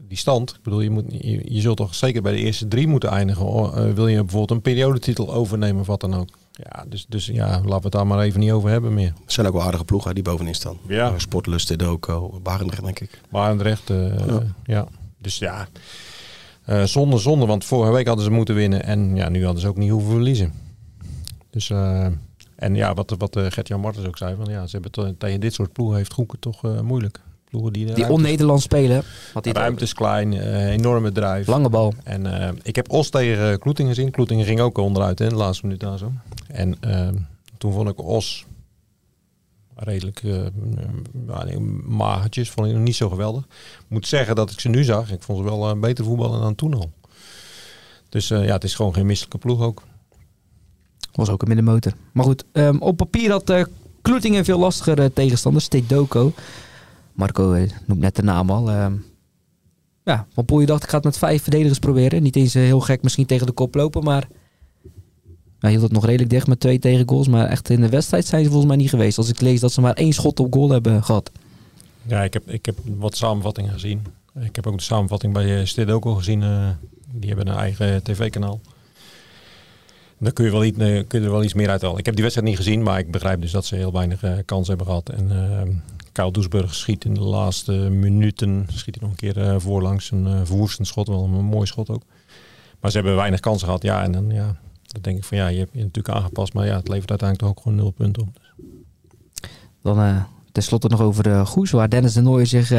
die 0.09 0.19
stand. 0.19 0.51
Ik 0.51 0.63
bedoel, 0.63 0.81
je, 0.81 0.91
moet, 0.91 1.05
je, 1.49 1.61
zult 1.61 1.77
toch 1.77 1.95
zeker 1.95 2.23
bij 2.23 2.33
de 2.33 2.39
eerste 2.39 2.69
drie 2.69 2.87
moeten 2.87 3.11
eindigen. 3.11 3.47
Uh, 3.47 3.93
wil 3.95 4.07
je 4.07 4.17
bijvoorbeeld 4.17 4.51
een 4.51 4.63
periodetitel 4.63 5.35
overnemen 5.35 5.81
of 5.81 5.87
wat 5.87 6.01
dan 6.01 6.15
ook. 6.15 6.29
Ja, 6.57 6.85
dus, 6.89 7.07
dus 7.09 7.27
ja, 7.27 7.47
laten 7.47 7.69
we 7.69 7.75
het 7.75 7.93
daar 7.93 8.07
maar 8.07 8.21
even 8.21 8.41
niet 8.41 8.51
over 8.51 8.71
hebben 8.71 8.95
meer. 8.95 9.13
Er 9.27 9.33
zijn 9.33 9.47
ook 9.47 9.53
wel 9.53 9.63
aardige 9.63 9.85
ploegen 9.85 10.15
die 10.15 10.23
bovenin 10.23 10.55
staan. 10.55 10.77
Ja. 10.89 11.11
Uh, 11.11 11.19
Sportlust, 11.19 11.79
Doko, 11.79 12.41
Barendrecht 12.43 12.85
denk 12.85 13.01
ik. 13.01 13.21
Barendrecht, 13.31 13.91
uh, 13.91 14.27
ja. 14.27 14.43
ja. 14.65 14.87
Dus 15.19 15.39
ja, 15.39 15.69
uh, 16.69 16.83
zonde, 16.83 17.19
zonde. 17.19 17.47
Want 17.47 17.65
vorige 17.65 17.93
week 17.93 18.07
hadden 18.07 18.25
ze 18.25 18.31
moeten 18.31 18.55
winnen. 18.55 18.85
En 18.85 19.17
ja, 19.17 19.29
nu 19.29 19.45
hadden 19.45 19.63
ze 19.63 19.69
ook 19.69 19.77
niet 19.77 19.91
hoeven 19.91 20.11
verliezen. 20.11 20.53
Dus, 21.51 21.71
en 22.57 22.75
ja, 22.75 22.95
wat, 22.95 23.15
wat 23.19 23.39
Gert-Jan 23.39 23.81
Martens 23.81 24.07
ook 24.07 24.17
zei. 24.17 24.37
Van, 24.37 24.53
ja, 24.53 24.67
ze 24.67 24.79
hebben 24.81 25.17
tegen 25.19 25.41
dit 25.41 25.55
soort 25.55 25.73
ploegen 25.73 25.97
heeft 25.97 26.13
Groeken 26.13 26.39
toch 26.39 26.83
moeilijk 26.83 27.21
die, 27.63 27.93
die 27.93 28.09
on-Nederlands 28.09 28.63
spelen. 28.63 29.03
Had 29.33 29.45
die 29.45 29.53
ruimte 29.53 29.85
is 29.85 29.93
klein, 29.93 30.33
uh, 30.33 30.71
enorme 30.71 31.13
drijf. 31.13 31.47
Lange 31.47 31.69
bal. 31.69 31.95
En 32.05 32.27
uh, 32.27 32.49
ik 32.63 32.77
heb 32.77 32.91
Os 32.91 33.11
tegen 33.11 33.59
Kloetingen 33.59 33.95
gezien. 33.95 34.11
Kloetingen 34.11 34.45
ging 34.45 34.61
ook 34.61 34.79
onderuit 34.79 35.21
in 35.21 35.29
de 35.29 35.35
laatste 35.35 35.67
minuut 35.67 35.81
daar 35.81 35.99
zo. 35.99 36.13
En 36.47 36.79
toen 37.59 37.73
vond 37.73 37.89
ik 37.89 38.03
Os 38.03 38.45
redelijk 39.75 40.23
uh, 40.23 40.47
magertjes. 41.87 42.51
Vond 42.51 42.67
ik 42.67 42.73
nog 42.73 42.83
niet 42.83 42.97
zo 42.97 43.09
geweldig. 43.09 43.47
Moet 43.89 44.07
zeggen 44.07 44.35
dat 44.35 44.51
ik 44.51 44.61
ze 44.61 44.69
nu 44.69 44.85
zag. 44.85 45.13
Ik 45.13 45.23
vond 45.23 45.39
ze 45.39 45.45
wel 45.45 45.79
beter 45.79 46.05
voetballen 46.05 46.41
dan 46.41 46.55
toen 46.55 46.75
al. 46.75 46.91
Dus 48.09 48.29
ja, 48.29 48.37
het 48.37 48.65
is 48.65 48.75
gewoon 48.75 48.95
geen 48.95 49.07
misselijke 49.07 49.39
ploeg 49.39 49.61
ook. 49.61 49.83
Was 51.13 51.29
ook 51.29 51.43
een 51.43 51.49
middenmotor. 51.49 51.93
Maar 52.13 52.25
goed, 52.25 52.45
um, 52.53 52.81
op 52.81 52.97
papier 52.97 53.31
had 53.31 53.67
Kloetingen 54.03 54.45
veel 54.45 54.59
lastigere 54.59 55.13
tegenstanders. 55.13 55.65
Steed 55.65 55.89
Doko. 55.89 56.33
Marco 57.15 57.53
eh, 57.53 57.71
noemt 57.87 58.01
net 58.01 58.17
de 58.17 58.23
naam 58.23 58.51
al. 58.51 58.71
Uh, 58.71 58.87
ja, 60.05 60.27
Van 60.33 60.45
Poel 60.45 60.67
dacht 60.67 60.83
ik 60.83 60.89
ga 60.89 60.97
het 60.97 61.05
met 61.05 61.19
vijf 61.19 61.43
verdedigers 61.43 61.79
proberen. 61.79 62.23
Niet 62.23 62.37
eens 62.37 62.55
eh, 62.55 62.63
heel 62.63 62.81
gek 62.81 63.03
misschien 63.03 63.27
tegen 63.27 63.47
de 63.47 63.53
kop 63.53 63.75
lopen, 63.75 64.05
maar... 64.05 64.29
Hij 65.59 65.73
hield 65.73 65.85
het 65.85 65.93
nog 65.93 66.05
redelijk 66.05 66.31
dicht 66.31 66.47
met 66.47 66.61
twee 66.61 66.79
tegengoals. 66.79 67.29
Maar 67.29 67.47
echt 67.47 67.71
in 67.71 67.81
de 67.81 67.89
wedstrijd 67.89 68.27
zijn 68.27 68.43
ze 68.45 68.49
volgens 68.49 68.69
mij 68.69 68.81
niet 68.81 68.91
geweest. 68.91 69.19
Als 69.19 69.29
ik 69.29 69.41
lees 69.41 69.61
dat 69.61 69.73
ze 69.73 69.81
maar 69.81 69.95
één 69.95 70.13
schot 70.13 70.41
op 70.41 70.55
goal 70.55 70.71
hebben 70.71 71.05
gehad. 71.05 71.31
Ja, 72.03 72.23
ik 72.23 72.33
heb, 72.33 72.51
ik 72.51 72.67
heb 72.67 72.79
wat 72.97 73.17
samenvattingen 73.17 73.73
gezien. 73.73 74.07
Ik 74.41 74.57
heb 74.57 74.67
ook 74.67 74.77
de 74.77 74.83
samenvatting 74.83 75.33
bij 75.33 75.61
uh, 75.61 75.67
Stedoko 75.67 76.15
gezien. 76.15 76.41
die 77.13 77.29
hebben 77.29 77.49
een 77.49 77.59
eigen 77.59 78.03
tv-kanaal. 78.03 78.61
Daar 80.19 80.33
kun 80.33 80.45
je, 80.45 80.51
wel 80.51 80.65
iets, 80.65 80.77
kun 80.77 81.07
je 81.09 81.21
er 81.21 81.31
wel 81.31 81.45
iets 81.45 81.55
meer 81.55 81.71
uit 81.71 81.83
halen. 81.83 81.99
Ik 81.99 82.07
heb 82.07 82.15
die 82.15 82.23
wedstrijd 82.23 82.51
niet 82.51 82.59
gezien, 82.59 82.83
maar 82.83 82.99
ik 82.99 83.11
begrijp 83.11 83.41
dus 83.41 83.51
dat 83.51 83.67
ze 83.67 83.77
heel 83.77 83.93
weinig 83.93 84.45
kans 84.45 84.69
hebben 84.69 84.87
gehad. 84.87 85.09
En 85.09 85.31
ehm, 85.31 85.71
Kyle 86.15 86.31
Doesburg 86.31 86.75
schiet 86.75 87.05
in 87.05 87.15
de 87.15 87.21
laatste 87.21 87.73
minuten 87.73 88.67
schiet 88.69 88.95
hij 88.95 89.09
nog 89.09 89.11
een 89.11 89.17
keer 89.17 89.37
uh, 89.37 89.55
voorlangs. 89.59 90.11
Een 90.11 90.27
uh, 90.27 90.41
verwoestend 90.45 90.87
schot, 90.87 91.09
wel 91.09 91.25
een, 91.25 91.31
mooi 91.31 91.67
schot 91.67 91.89
ook. 91.89 92.03
Maar 92.81 92.91
ze 92.91 92.97
hebben 92.97 93.17
weinig 93.17 93.41
kansen 93.41 93.67
gehad. 93.67 93.83
Ja, 93.83 94.03
en 94.03 94.13
dan, 94.13 94.31
ja, 94.31 94.57
dan 94.87 95.03
denk 95.03 95.19
ik 95.19 95.25
van 95.25 95.39
ja, 95.39 95.47
je 95.47 95.59
hebt 95.59 95.73
je 95.73 95.79
natuurlijk 95.79 96.15
aangepast. 96.15 96.53
Maar 96.53 96.67
ja, 96.67 96.77
het 96.77 96.89
levert 96.89 97.11
uiteindelijk 97.11 97.49
toch 97.49 97.59
ook 97.59 97.63
gewoon 97.63 97.79
nul 97.79 97.91
punten 97.91 98.23
op. 98.23 98.29
Dus. 98.35 98.69
Dan 99.83 99.99
uh, 99.99 100.23
tenslotte 100.53 100.89
nog 100.89 101.01
over 101.01 101.23
de 101.23 101.47
Goes, 101.47 101.71
waar 101.71 101.89
Dennis 101.89 102.13
de 102.13 102.21
Nooijer 102.21 102.47
zich 102.47 102.71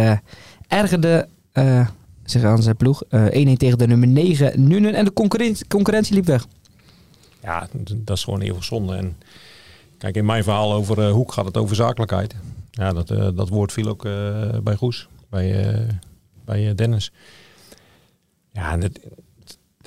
ergerde 0.68 1.28
zich 2.24 2.44
aan 2.44 2.64
zijn 2.64 2.78
ploeg. 2.78 3.04
1-1 3.04 3.08
tegen 3.10 3.78
de 3.78 3.88
nummer 3.88 4.08
9 4.08 4.68
Nunen 4.68 4.94
en 4.94 5.06
de 5.06 5.14
concurrentie, 5.14 5.68
concurrentie 5.68 6.16
liep 6.16 6.26
weg. 6.26 6.48
Ja, 7.42 7.68
dat 7.96 8.18
is 8.18 8.24
gewoon 8.24 8.42
eeuwig 8.42 8.64
zonde. 8.64 8.96
En 8.96 9.18
kijk, 9.98 10.16
in 10.16 10.26
mijn 10.26 10.44
verhaal 10.44 10.74
over 10.74 11.10
Hoek 11.10 11.32
gaat 11.32 11.46
het 11.46 11.58
over 11.58 11.76
zakelijkheid. 11.76 12.36
Ja, 12.76 12.94
dat, 12.94 13.12
uh, 13.12 13.28
dat 13.36 13.50
woord 13.50 13.72
viel 13.72 13.88
ook 13.88 14.06
uh, 14.06 14.58
bij 14.64 14.76
Goes, 14.76 15.08
bij, 15.30 15.76
uh, 15.76 15.90
bij 16.46 16.76
Dennis. 16.76 17.12
Ja, 18.52 18.80
het, 18.80 19.00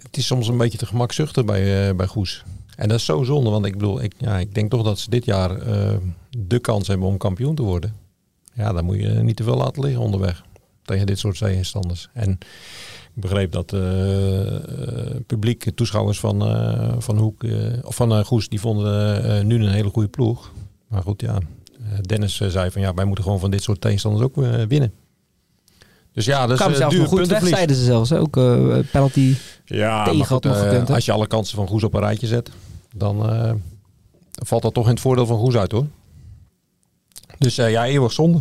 het, 0.03 0.17
is 0.17 0.27
soms 0.27 0.49
een 0.49 0.57
beetje 0.57 0.79
te 0.79 0.87
gemakzuchtig 0.87 1.45
bij, 1.45 1.97
bij 1.97 2.07
Goes. 2.07 2.45
En 2.77 2.89
dat 2.89 2.99
is 2.99 3.05
zo 3.05 3.23
zonde, 3.23 3.51
want 3.51 3.67
ik 3.67 3.73
bedoel, 3.73 4.03
ik, 4.03 4.15
ja, 4.19 4.39
ik 4.39 4.55
denk 4.55 4.71
toch 4.71 4.83
dat 4.83 4.99
ze 4.99 5.11
dit 5.11 5.25
jaar 5.25 5.59
de 6.31 6.59
kans 6.59 6.87
hebben 6.87 7.07
om 7.07 7.17
kampioen 7.17 7.55
te 7.55 7.63
worden. 7.63 7.95
Ja, 8.55 8.73
dan 8.73 8.85
moet 8.85 9.01
je 9.01 9.09
niet 9.09 9.37
te 9.37 9.43
veel 9.43 9.57
laten 9.57 9.83
liggen 9.83 10.03
onderweg 10.03 10.45
tegen 10.83 11.07
dit 11.07 11.19
soort 11.19 11.39
tegenstanders. 11.39 12.09
En 12.13 12.31
ik 13.15 13.21
begreep 13.21 13.53
dat 13.53 13.67
publiek, 15.27 15.71
toeschouwers 15.75 16.21
van, 16.21 16.39
van 17.03 17.19
Hoek 17.19 17.45
of 17.83 17.95
van 17.95 18.25
Goes, 18.25 18.49
die 18.49 18.61
vonden 18.61 19.47
nu 19.47 19.55
een 19.55 19.73
hele 19.73 19.91
goede 19.91 20.09
ploeg. 20.09 20.53
Maar 20.89 21.03
goed, 21.03 21.21
ja, 21.21 21.35
eh, 21.35 21.41
Dennis 22.01 22.41
eh, 22.41 22.49
zei 22.49 22.71
van 22.71 22.81
ja, 22.81 22.95
wij 22.95 23.05
moeten 23.05 23.25
gewoon 23.25 23.41
van 23.41 23.51
dit 23.51 23.63
soort 23.63 23.81
tegenstanders 23.81 24.25
ook 24.25 24.43
eh, 24.43 24.63
winnen. 24.69 24.93
Dus 26.13 26.25
ja, 26.25 26.47
dus 26.47 26.57
Kwam 26.59 26.75
zelfs 26.75 26.97
goed 26.97 27.27
weg, 27.27 27.47
zeiden 27.47 27.77
ze 27.77 27.85
zelfs. 27.85 28.13
Ook 28.13 28.37
uh, 28.37 28.79
penalty 28.93 29.35
ja, 29.65 30.05
tegen 30.05 30.27
had 30.27 30.45
nog 30.45 30.59
gekund. 30.59 30.91
als 30.91 31.05
je 31.05 31.13
alle 31.13 31.27
kansen 31.27 31.57
van 31.57 31.67
Goes 31.67 31.85
op 31.85 31.95
een 31.95 32.01
rijtje 32.01 32.27
zet, 32.27 32.51
dan 32.97 33.33
uh, 33.33 33.53
valt 34.33 34.63
dat 34.63 34.75
toch 34.75 34.85
in 34.85 34.91
het 34.91 35.01
voordeel 35.01 35.27
van 35.27 35.39
Goes 35.39 35.57
uit 35.57 35.73
hoor. 35.73 35.87
Dus 37.39 37.59
uh, 37.59 37.71
ja, 37.71 37.87
eeuwig 37.87 38.13
zonde. 38.13 38.41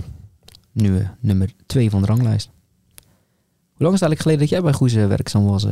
Nu 0.71 1.07
nummer 1.19 1.49
2 1.65 1.89
van 1.89 2.01
de 2.01 2.07
ranglijst. 2.07 2.49
Hoe 3.73 3.86
lang 3.86 3.93
is 3.93 3.99
het 3.99 4.10
eigenlijk 4.10 4.21
geleden 4.21 4.39
dat 4.39 4.49
jij 4.49 4.62
bij 4.62 4.73
Goes 4.73 4.93
werkzaam 4.93 5.45
was? 5.45 5.65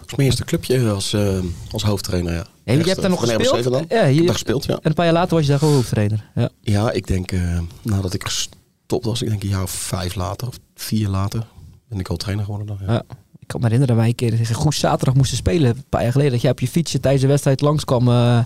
Was 0.00 0.14
mijn 0.14 0.28
eerste 0.28 0.44
clubje 0.44 0.90
als, 0.90 1.12
uh, 1.12 1.38
als 1.70 1.82
hoofdtrainer, 1.82 2.32
ja. 2.32 2.46
ja 2.64 2.72
je 2.72 2.82
hebt 2.82 3.00
daar 3.00 3.10
nog 3.10 3.20
gespeeld? 3.20 3.84
Ja, 3.88 4.04
je, 4.04 4.16
heb 4.16 4.24
daar 4.24 4.34
gespeeld, 4.34 4.64
ja. 4.64 4.74
En 4.74 4.80
een 4.82 4.94
paar 4.94 5.04
jaar 5.04 5.14
later 5.14 5.34
was 5.34 5.42
je 5.42 5.50
daar 5.50 5.58
gewoon 5.58 5.74
hoofdtrainer. 5.74 6.30
Ja, 6.34 6.48
ja 6.60 6.90
ik 6.90 7.06
denk 7.06 7.32
uh, 7.32 7.58
nadat 7.82 8.14
ik 8.14 8.24
gestopt 8.24 9.04
was, 9.04 9.22
ik 9.22 9.28
denk 9.28 9.42
een 9.42 9.48
jaar 9.48 9.62
of 9.62 9.70
vijf 9.70 10.14
later, 10.14 10.48
of 10.48 10.58
vier 10.74 11.08
later, 11.08 11.46
ben 11.88 11.98
ik 11.98 12.08
al 12.08 12.16
trainer 12.16 12.44
geworden 12.44 12.66
dan. 12.66 12.78
Ja. 12.86 12.92
ja. 12.92 13.02
Ik 13.38 13.50
kan 13.50 13.60
me 13.60 13.66
herinneren 13.66 13.96
dat 13.96 14.04
wij 14.04 14.06
een 14.08 14.30
keer 14.30 14.38
tegen 14.38 14.54
Goes 14.54 14.78
zaterdag 14.78 15.14
moesten 15.14 15.36
spelen, 15.36 15.70
een 15.70 15.84
paar 15.88 16.02
jaar 16.02 16.12
geleden, 16.12 16.32
dat 16.32 16.40
jij 16.40 16.50
op 16.50 16.60
je 16.60 16.68
fietsje 16.68 17.00
tijdens 17.00 17.22
de 17.22 17.28
wedstrijd 17.28 17.60
langs 17.60 17.84
kwam 17.84 18.08
uh, 18.08 18.38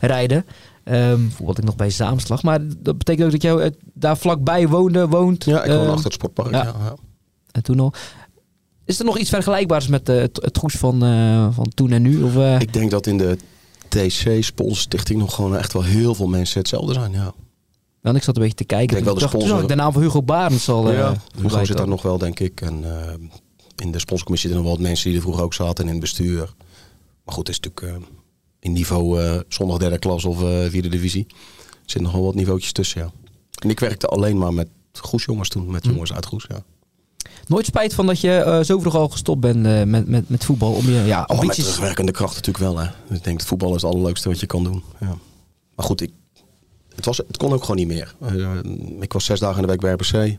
rijden. 0.00 0.44
Um, 0.84 1.26
bijvoorbeeld 1.26 1.58
ik 1.58 1.64
nog 1.64 1.76
bij 1.76 1.90
Zaamslag. 1.90 2.42
Maar 2.42 2.60
dat 2.78 2.98
betekent 2.98 3.26
ook 3.26 3.32
dat 3.32 3.42
jij 3.42 3.74
daar 3.94 4.16
vlakbij 4.16 4.68
woonde, 4.68 5.08
woont. 5.08 5.44
Ja, 5.44 5.62
ik 5.62 5.70
woon 5.70 5.84
um, 5.84 5.88
achter 5.88 6.04
het 6.04 6.12
sportpark. 6.12 6.50
Ja. 6.50 6.62
ja. 6.62 6.94
En 7.52 7.62
toen 7.62 7.80
al. 7.80 7.92
Is 8.86 8.98
er 8.98 9.04
nog 9.04 9.18
iets 9.18 9.30
vergelijkbaars 9.30 9.86
met 9.86 10.08
uh, 10.08 10.16
het, 10.16 10.38
het 10.42 10.58
Goes 10.58 10.74
van, 10.74 11.04
uh, 11.04 11.48
van 11.50 11.68
toen 11.74 11.90
en 11.90 12.02
nu? 12.02 12.22
Of, 12.22 12.34
uh... 12.34 12.60
Ik 12.60 12.72
denk 12.72 12.90
dat 12.90 13.06
in 13.06 13.18
de 13.18 13.38
TC 13.88 14.44
Spons 14.44 14.80
Stichting 14.80 15.18
nog 15.18 15.34
gewoon 15.34 15.56
echt 15.56 15.72
wel 15.72 15.82
heel 15.82 16.14
veel 16.14 16.26
mensen 16.26 16.58
hetzelfde 16.58 16.92
zijn. 16.92 17.12
Ja. 17.12 17.34
Dan 18.02 18.16
ik 18.16 18.22
zat 18.22 18.36
een 18.36 18.42
beetje 18.42 18.56
te 18.56 18.64
kijken. 18.64 18.96
Ik 18.96 19.04
wel 19.04 19.14
de 19.14 19.20
dacht, 19.20 19.32
sponsor... 19.32 19.58
Toen 19.58 19.66
de 19.66 19.74
naam 19.74 19.92
van 19.92 20.02
Hugo 20.02 20.22
Barens 20.22 20.68
al. 20.68 20.92
Ja, 20.92 21.16
Hugo 21.40 21.64
zit 21.64 21.76
daar 21.76 21.88
nog 21.88 22.02
wel, 22.02 22.18
denk 22.18 22.40
ik. 22.40 22.60
En 22.60 22.84
in 23.76 23.92
de 23.92 23.98
sponsorcommissie 23.98 24.50
zitten 24.50 24.56
nog 24.56 24.62
wel 24.62 24.72
wat 24.72 24.80
mensen 24.80 25.06
die 25.06 25.16
er 25.16 25.22
vroeger 25.22 25.44
ook 25.44 25.54
zaten. 25.54 25.76
En 25.76 25.84
in 25.84 25.90
het 25.90 26.00
bestuur. 26.00 26.54
Maar 27.24 27.34
goed, 27.34 27.46
het 27.46 27.56
is 27.56 27.62
natuurlijk 27.62 28.06
in 28.60 28.72
niveau 28.72 29.20
zondag 29.48 29.78
derde 29.78 29.98
klas 29.98 30.24
of 30.24 30.38
vierde 30.68 30.88
divisie. 30.88 31.26
Er 31.28 31.92
zit 31.92 32.02
nog 32.02 32.12
wel 32.12 32.24
wat 32.24 32.34
niveautjes 32.34 32.72
tussen, 32.72 33.00
ja. 33.00 33.10
En 33.62 33.70
ik 33.70 33.80
werkte 33.80 34.06
alleen 34.06 34.38
maar 34.38 34.54
met 34.54 34.68
Goesjongens 34.92 35.48
toen. 35.48 35.70
Met 35.70 35.84
hm. 35.84 35.90
jongens 35.90 36.12
uit 36.12 36.26
Goes, 36.26 36.46
ja. 36.48 36.64
Nooit 37.46 37.66
spijt 37.66 37.94
van 37.94 38.06
dat 38.06 38.20
je 38.20 38.44
uh, 38.46 38.62
zo 38.62 38.78
vroeg 38.78 38.94
al 38.94 39.08
gestopt 39.08 39.40
bent 39.40 39.66
uh, 39.66 39.82
met, 39.82 40.08
met, 40.08 40.28
met 40.28 40.44
voetbal? 40.44 40.72
Om 40.72 40.90
je, 40.90 41.02
ja, 41.04 41.20
ambities... 41.20 41.40
Oh, 41.40 41.46
met 41.46 41.56
terugwerkende 41.56 42.12
kracht 42.12 42.34
natuurlijk 42.34 42.64
wel. 42.64 42.78
Hè. 42.78 43.14
ik 43.14 43.24
denk 43.24 43.38
dat 43.38 43.46
voetbal 43.46 43.74
is 43.74 43.82
het 43.82 43.90
allerleukste 43.92 44.28
wat 44.28 44.40
je 44.40 44.46
kan 44.46 44.64
doen. 44.64 44.82
Ja. 45.00 45.16
Maar 45.74 45.86
goed, 45.86 46.00
ik, 46.00 46.10
het, 46.94 47.04
was, 47.04 47.16
het 47.16 47.36
kon 47.36 47.52
ook 47.52 47.60
gewoon 47.60 47.76
niet 47.76 47.86
meer. 47.86 48.14
Uh, 48.32 48.50
ik 49.00 49.12
was 49.12 49.24
zes 49.24 49.40
dagen 49.40 49.56
in 49.56 49.62
de 49.62 49.68
week 49.68 49.80
bij 49.80 49.92
RBC. 49.92 50.38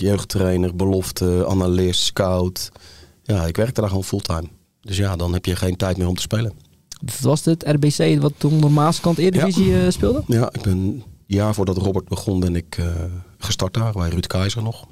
jeugdtrainer, 0.00 0.76
belofte, 0.76 1.46
analist, 1.48 2.00
scout. 2.00 2.70
Ja, 3.22 3.46
ik 3.46 3.56
werkte 3.56 3.80
daar 3.80 3.88
gewoon 3.88 4.04
fulltime. 4.04 4.48
Dus 4.80 4.96
ja, 4.96 5.16
dan 5.16 5.32
heb 5.32 5.44
je 5.44 5.56
geen 5.56 5.76
tijd 5.76 5.96
meer 5.96 6.08
om 6.08 6.14
te 6.14 6.22
spelen. 6.22 6.52
Was 7.20 7.44
het 7.44 7.64
RBC 7.66 8.20
wat 8.20 8.32
toen 8.36 8.60
de 8.60 8.68
Maaskant 8.68 9.18
Eredivisie 9.18 9.70
ja. 9.70 9.90
speelde? 9.90 10.22
Ja, 10.26 10.48
ik 10.52 10.62
ben 10.62 10.72
een 10.72 11.02
jaar 11.26 11.54
voordat 11.54 11.76
Robert 11.76 12.08
begon 12.08 12.40
ben 12.40 12.56
ik 12.56 12.78
gestart 13.38 13.74
daar 13.74 13.92
bij 13.92 14.08
Ruud 14.08 14.26
Keizer 14.26 14.62
nog. 14.62 14.86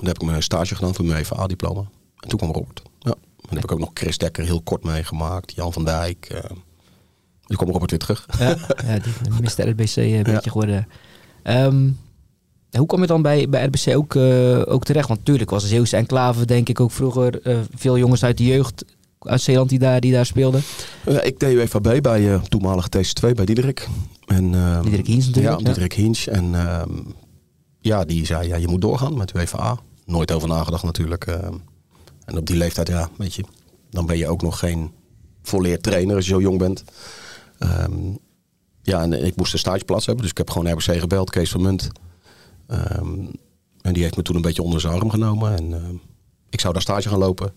Dan 0.00 0.08
heb 0.08 0.22
ik 0.22 0.28
mijn 0.28 0.42
stage 0.42 0.74
gedaan 0.74 0.94
voor 0.94 1.04
mijn 1.04 1.18
EVA-diploma. 1.18 1.80
En 2.16 2.28
toen 2.28 2.38
kwam 2.38 2.52
Robert. 2.52 2.82
Ja. 2.98 3.14
Dan 3.36 3.54
heb 3.54 3.64
ik 3.64 3.72
ook 3.72 3.78
nog 3.78 3.90
Chris 3.94 4.18
Dekker 4.18 4.44
heel 4.44 4.62
kort 4.62 4.84
meegemaakt. 4.84 5.54
Jan 5.54 5.72
van 5.72 5.84
Dijk. 5.84 6.28
Uh, 6.32 7.56
kwam 7.56 7.70
Robert 7.70 7.90
weer 7.90 8.00
terug. 8.00 8.26
Ja, 8.38 8.56
ja 8.86 8.98
die 8.98 9.12
Mr. 9.40 9.68
RBC 9.70 9.96
een 9.96 10.08
ja. 10.08 10.22
beetje 10.22 10.50
geworden. 10.50 10.88
Um, 11.44 11.98
hoe 12.70 12.86
kom 12.86 13.00
je 13.00 13.06
dan 13.06 13.22
bij, 13.22 13.48
bij 13.48 13.64
RBC 13.64 13.96
ook, 13.96 14.14
uh, 14.14 14.62
ook 14.64 14.84
terecht? 14.84 15.08
Want 15.08 15.20
natuurlijk 15.20 15.50
was 15.50 15.62
de 15.62 15.68
Zeeuwse 15.68 15.96
enclave 15.96 16.44
denk 16.44 16.68
ik 16.68 16.80
ook 16.80 16.90
vroeger 16.90 17.46
uh, 17.46 17.58
veel 17.74 17.98
jongens 17.98 18.24
uit 18.24 18.38
de 18.38 18.44
jeugd 18.44 18.84
uit 19.18 19.40
Zeeland 19.40 19.68
die 19.68 19.78
daar, 19.78 20.00
die 20.00 20.12
daar 20.12 20.26
speelden. 20.26 20.62
Uh, 21.08 21.24
ik 21.24 21.38
deed 21.38 21.54
UEVB 21.54 22.02
bij 22.02 22.40
toenmalige 22.48 22.88
TC2 22.96 23.30
bij 23.34 23.44
Diederik. 23.44 23.88
En, 24.26 24.52
uh, 24.52 24.82
Diederik 24.82 25.06
Hiens 25.06 25.26
natuurlijk. 25.26 25.58
Ja, 25.58 25.64
Diederik 25.64 25.92
Hiens. 25.92 26.26
En 26.26 26.54
ja, 27.80 28.04
die 28.04 28.26
zei 28.26 28.48
ja, 28.48 28.56
je 28.56 28.68
moet 28.68 28.80
doorgaan 28.80 29.16
met 29.16 29.34
UEFA 29.34 29.78
nooit 30.10 30.32
over 30.32 30.48
nagedacht 30.48 30.84
natuurlijk. 30.84 31.26
Eh. 31.26 31.48
en 32.24 32.38
op 32.38 32.46
die 32.46 32.56
leeftijd, 32.56 32.88
ja, 32.88 33.10
weet 33.16 33.34
je, 33.34 33.44
dan 33.90 34.06
ben 34.06 34.18
je 34.18 34.28
ook 34.28 34.42
nog 34.42 34.58
geen 34.58 34.92
volleerd 35.42 35.82
trainer 35.82 36.16
als 36.16 36.26
je 36.26 36.32
zo 36.32 36.40
jong 36.40 36.58
bent. 36.58 36.84
Ehm, 37.58 38.14
ja, 38.82 39.02
en 39.02 39.24
ik 39.24 39.36
moest 39.36 39.52
een 39.52 39.58
stageplaats 39.58 40.06
hebben, 40.06 40.22
dus 40.22 40.32
ik 40.32 40.38
heb 40.38 40.50
gewoon 40.50 40.72
RBC 40.72 41.00
gebeld, 41.00 41.30
Kees 41.30 41.50
van 41.50 41.62
Munt. 41.62 41.90
Um, 42.68 43.30
en 43.80 43.92
die 43.92 44.02
heeft 44.02 44.16
me 44.16 44.22
toen 44.22 44.36
een 44.36 44.42
beetje 44.42 44.62
onder 44.62 44.80
zijn 44.80 44.94
arm 44.94 45.10
genomen. 45.10 45.56
En 45.56 45.70
uh, 45.70 45.78
ik 46.50 46.60
zou 46.60 46.72
daar 46.72 46.82
stage 46.82 47.08
gaan 47.08 47.18
lopen 47.18 47.52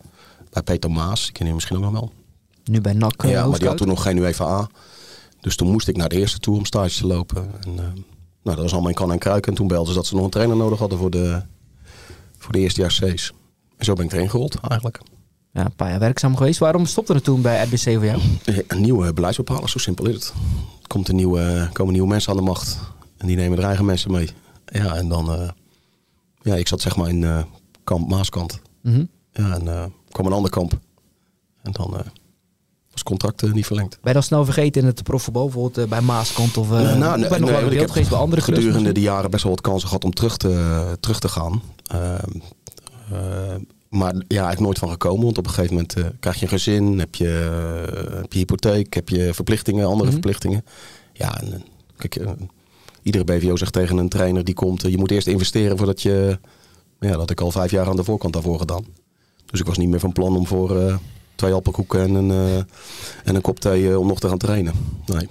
bij 0.49 0.63
Peter 0.63 0.91
Maas, 0.91 1.23
die 1.23 1.31
ken 1.31 1.47
je 1.47 1.53
misschien 1.53 1.77
ook 1.77 1.83
nog 1.83 1.91
wel. 1.91 2.11
Nu 2.63 2.81
bij 2.81 2.93
NAC. 2.93 3.25
Ja, 3.25 3.47
maar 3.47 3.59
die 3.59 3.67
had 3.67 3.77
toen 3.77 3.87
nog 3.87 4.01
geen 4.01 4.17
UEFA. 4.17 4.69
Dus 5.41 5.55
toen 5.55 5.71
moest 5.71 5.87
ik 5.87 5.97
naar 5.97 6.09
de 6.09 6.17
eerste 6.17 6.39
tour 6.39 6.59
om 6.59 6.65
stage 6.65 6.97
te 6.97 7.07
lopen. 7.07 7.51
En, 7.61 7.71
uh, 7.71 7.77
nou, 7.77 7.95
dat 8.43 8.57
was 8.57 8.71
allemaal 8.71 8.89
in 8.89 8.95
kan 8.95 9.11
en 9.11 9.17
kruik. 9.17 9.47
En 9.47 9.53
toen 9.53 9.67
belden 9.67 9.87
ze 9.87 9.93
dat 9.93 10.05
ze 10.05 10.15
nog 10.15 10.23
een 10.23 10.29
trainer 10.29 10.57
nodig 10.57 10.79
hadden 10.79 10.97
voor 10.97 11.09
de, 11.09 11.41
voor 12.43 12.53
de 12.53 12.59
eerste 12.59 12.81
jaar 12.81 12.89
C's. 12.89 13.33
En 13.77 13.85
zo 13.85 13.93
ben 13.93 14.05
ik 14.05 14.11
erin 14.11 14.29
gerold 14.29 14.59
eigenlijk. 14.59 14.99
Ja, 15.51 15.65
een 15.65 15.75
paar 15.75 15.89
jaar 15.89 15.99
werkzaam 15.99 16.35
geweest. 16.35 16.59
Waarom 16.59 16.85
stopte 16.85 17.13
het 17.13 17.23
toen 17.23 17.41
bij 17.41 17.63
RBC 17.63 17.81
voor 17.81 18.05
jou? 18.05 18.21
Een 18.67 18.81
nieuwe 18.81 19.13
beleidsbepaler, 19.13 19.69
zo 19.69 19.77
simpel 19.77 20.07
is 20.07 20.13
het. 20.13 20.33
Er 20.81 20.87
komt 20.87 21.07
een 21.07 21.15
nieuwe, 21.15 21.69
komen 21.73 21.93
nieuwe 21.93 22.07
mensen 22.07 22.31
aan 22.31 22.37
de 22.37 22.43
macht. 22.43 22.79
En 23.17 23.27
die 23.27 23.35
nemen 23.35 23.57
er 23.57 23.63
eigen 23.63 23.85
mensen 23.85 24.11
mee. 24.11 24.29
Ja, 24.65 24.95
en 24.95 25.07
dan... 25.09 25.41
Uh, 25.41 25.49
ja, 26.41 26.55
ik 26.55 26.67
zat 26.67 26.81
zeg 26.81 26.95
maar 26.95 27.09
in 27.09 27.21
uh, 27.21 27.43
kamp 27.83 28.09
Maaskant. 28.09 28.61
Mm 28.81 28.93
-hmm. 28.93 29.09
Ja, 29.31 29.53
en 29.53 29.65
uh, 29.65 29.85
kwam 30.09 30.25
een 30.25 30.33
ander 30.33 30.51
kamp. 30.51 30.79
En 31.61 31.71
dan 31.71 32.03
was 33.03 33.19
contract 33.19 33.53
niet 33.53 33.65
verlengd. 33.65 33.91
Ben 33.91 33.99
je 34.03 34.13
dan 34.13 34.23
snel 34.23 34.45
vergeten 34.45 34.81
in 34.81 34.87
het 34.87 35.03
profvoetbal, 35.03 35.43
bijvoorbeeld 35.43 35.89
bij 35.89 36.01
Maaskant 36.01 36.57
of 36.57 36.71
uh, 36.71 36.95
nou, 36.95 37.19
nog 37.19 37.39
nee, 37.39 37.79
ik 37.79 37.79
heb 37.79 38.09
bij 38.09 38.17
andere 38.17 38.41
gedurende 38.41 38.91
de 38.91 39.01
jaren 39.01 39.31
best 39.31 39.43
wel 39.43 39.51
wat 39.51 39.61
kansen 39.61 39.87
gehad 39.87 40.03
om 40.03 40.13
terug 40.13 40.37
te, 40.37 40.97
terug 40.99 41.19
te 41.19 41.29
gaan. 41.29 41.61
Ehm, 41.87 42.31
eh, 43.11 43.55
maar 43.89 44.13
ja, 44.13 44.21
eigenlijk 44.27 44.59
nooit 44.59 44.79
van 44.79 44.89
gekomen. 44.89 45.23
Want 45.23 45.37
op 45.37 45.45
een 45.45 45.53
gegeven 45.53 45.73
moment 45.73 45.97
uh, 45.97 46.05
krijg 46.19 46.35
je 46.35 46.43
een 46.43 46.49
gezin, 46.49 46.99
heb 46.99 47.15
je, 47.15 47.49
uh, 47.93 48.15
heb 48.21 48.33
je 48.33 48.39
hypotheek, 48.39 48.93
heb 48.93 49.09
je 49.09 49.33
verplichtingen, 49.33 49.85
andere 49.85 50.03
mhm. 50.03 50.11
verplichtingen. 50.11 50.65
Ja, 51.13 51.41
en, 51.41 51.63
kijk, 51.97 52.19
iedere 53.01 53.23
BVO 53.23 53.55
zegt 53.55 53.73
tegen 53.73 53.97
een 53.97 54.09
trainer 54.09 54.43
die 54.43 54.53
komt, 54.53 54.81
je 54.81 54.97
moet 54.97 55.11
eerst 55.11 55.27
investeren 55.27 55.77
voordat 55.77 56.01
je... 56.01 56.39
Ja, 56.99 57.09
dat 57.09 57.19
had 57.19 57.31
ik 57.31 57.41
al 57.41 57.51
vijf 57.51 57.71
jaar 57.71 57.87
aan 57.87 57.95
de 57.95 58.03
voorkant 58.03 58.33
daarvoor 58.33 58.59
gedaan. 58.59 58.85
Dus 59.45 59.59
ik 59.59 59.65
was 59.65 59.77
niet 59.77 59.89
meer 59.89 59.99
van 59.99 60.11
plan 60.11 60.35
om 60.35 60.47
voor 60.47 60.99
twee 61.35 61.53
appelkoeken 61.53 62.01
en 62.01 62.13
een, 62.13 62.65
en 63.23 63.35
een 63.35 63.41
kop 63.41 63.59
thee 63.59 63.99
om 63.99 64.07
nog 64.07 64.19
te 64.19 64.27
gaan 64.27 64.37
trainen. 64.37 64.73
Nee. 65.05 65.27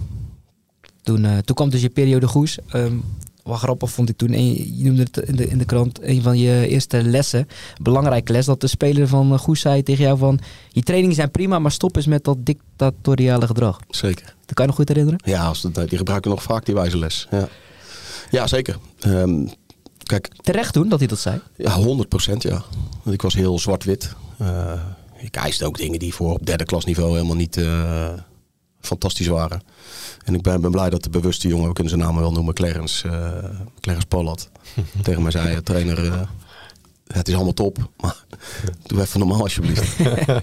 Toen, 1.03 1.43
toen 1.45 1.57
kwam 1.57 1.71
dus 1.71 1.83
je 1.83 1.89
periode 1.89 2.27
Goes. 2.27 2.59
Um, 2.75 3.05
wat 3.43 3.59
grappig 3.59 3.91
vond 3.91 4.09
ik 4.09 4.17
toen, 4.17 4.55
je 4.79 4.85
noemde 4.85 5.03
het 5.03 5.17
in 5.17 5.37
de, 5.37 5.49
in 5.49 5.59
de 5.59 5.65
krant, 5.65 6.03
een 6.03 6.23
van 6.23 6.39
je 6.39 6.67
eerste 6.69 7.03
lessen, 7.03 7.49
belangrijke 7.81 8.33
les, 8.33 8.47
dat 8.47 8.61
de 8.61 8.67
speler 8.67 9.09
van 9.09 9.39
Goes 9.39 9.61
zei 9.61 9.83
tegen 9.83 10.05
jou 10.05 10.19
van, 10.19 10.39
je 10.69 10.83
trainingen 10.83 11.17
zijn 11.17 11.31
prima, 11.31 11.59
maar 11.59 11.73
stop 11.73 11.97
eens 11.97 12.07
met 12.07 12.25
dat 12.25 12.37
dictatoriale 12.41 13.47
gedrag. 13.47 13.81
Zeker. 13.89 14.25
Dat 14.25 14.55
kan 14.55 14.65
je 14.65 14.67
nog 14.67 14.77
goed 14.77 14.89
herinneren? 14.89 15.21
Ja, 15.25 15.47
als 15.47 15.61
dat, 15.61 15.89
die 15.89 15.99
gebruiken 15.99 16.31
nog 16.31 16.43
vaak 16.43 16.65
die 16.65 16.75
wijze 16.75 16.99
les. 16.99 17.27
Ja, 17.31 17.49
ja 18.31 18.47
zeker. 18.47 18.79
Um, 19.07 19.51
kijk, 20.03 20.29
Terecht 20.41 20.75
doen 20.75 20.89
dat 20.89 20.99
hij 20.99 21.09
dat 21.09 21.19
zei? 21.19 21.41
Ja, 21.57 21.73
100 21.73 22.09
procent 22.09 22.43
ja. 22.43 22.63
Ik 23.05 23.23
was 23.23 23.35
heel 23.35 23.59
zwart-wit. 23.59 24.15
Uh, 24.43 24.73
ik 25.23 25.37
eiste 25.37 25.65
ook 25.65 25.77
dingen 25.77 25.99
die 25.99 26.15
voor 26.15 26.33
op 26.33 26.47
derde 26.47 26.65
klasniveau 26.65 27.13
helemaal 27.13 27.37
niet 27.37 27.57
uh, 27.57 28.13
fantastisch 28.81 29.27
waren. 29.27 29.63
En 30.25 30.35
ik 30.35 30.43
ben, 30.43 30.61
ben, 30.61 30.71
blij 30.71 30.91
dat 30.91 31.03
de 31.03 31.11
bewuste 31.11 31.49
jongen, 31.49 31.69
we 31.69 31.73
kunnen 31.73 31.93
zijn 31.93 32.05
naam 32.05 32.17
wel 32.19 32.33
noemen, 32.33 32.55
Clarence, 32.55 33.09
uh, 33.09 33.45
Clarence 33.81 34.07
Pollard, 34.07 34.51
tegen 35.03 35.23
mij 35.23 35.31
zei, 35.31 35.63
trainer, 35.63 36.05
uh, 36.05 36.21
het 37.07 37.29
is 37.29 37.35
allemaal 37.35 37.53
top, 37.53 37.91
maar 38.01 38.25
doe 38.87 39.01
even 39.01 39.19
normaal 39.19 39.41
alsjeblieft. 39.41 39.89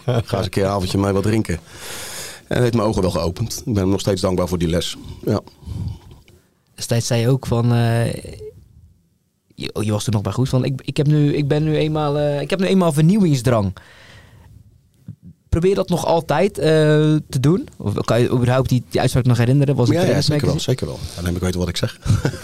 Ga 0.04 0.38
eens 0.38 0.46
een 0.46 0.50
keer 0.50 0.64
een 0.64 0.70
avondje 0.70 0.98
met 0.98 1.06
mij 1.06 1.14
wat 1.14 1.24
drinken. 1.24 1.54
En 1.54 2.56
dat 2.56 2.60
heeft 2.60 2.74
mijn 2.74 2.88
ogen 2.88 3.02
wel 3.02 3.12
geopend. 3.12 3.58
Ik 3.58 3.74
ben 3.74 3.82
hem 3.84 3.90
nog 3.90 4.00
steeds 4.00 4.22
dankbaar 4.22 4.48
voor 4.48 4.58
die 4.58 4.68
les. 4.68 4.96
Ja. 5.26 5.42
Destijds 6.76 7.08
zei 7.08 7.22
je 7.22 7.30
ook 7.30 7.46
van... 7.46 7.74
Uh, 7.74 8.14
je, 9.56 9.72
je, 9.82 9.92
was 9.92 10.04
toen 10.04 10.14
nog 10.14 10.22
bij 10.22 10.32
goed 10.32 10.50
van... 10.50 10.64
Ik, 10.64 10.82
ik, 10.82 10.98
heb 10.98 11.08
nu, 11.08 11.36
ik, 11.36 11.48
ben 11.48 11.64
nu 11.64 11.78
eenmaal, 11.78 12.40
ik 12.40 12.50
heb 12.50 12.60
nu 12.60 12.66
eenmaal 12.66 12.92
vernieuwingsdrang. 12.92 13.74
Probeer 15.50 15.76
dat 15.76 15.90
nog 15.90 16.06
altijd 16.06 16.58
uh, 16.58 16.64
te 16.64 17.40
doen? 17.40 17.68
Of 17.78 17.94
kan 17.94 18.22
je 18.22 18.30
überhaupt 18.30 18.70
die, 18.70 18.84
die 18.90 19.00
uitspraak 19.00 19.26
nog 19.26 19.38
herinneren? 19.38 19.76
Was 19.76 19.90
ja, 19.90 20.04
ja, 20.04 20.22
zeker 20.22 20.48
wel. 20.48 20.60
Zeker 20.60 20.86
wel. 20.86 21.00
Dan 21.16 21.26
heb 21.26 21.36
ik 21.36 21.42
weten 21.42 21.60
wat 21.60 21.70
ik 21.70 21.78
zeg. 21.78 22.00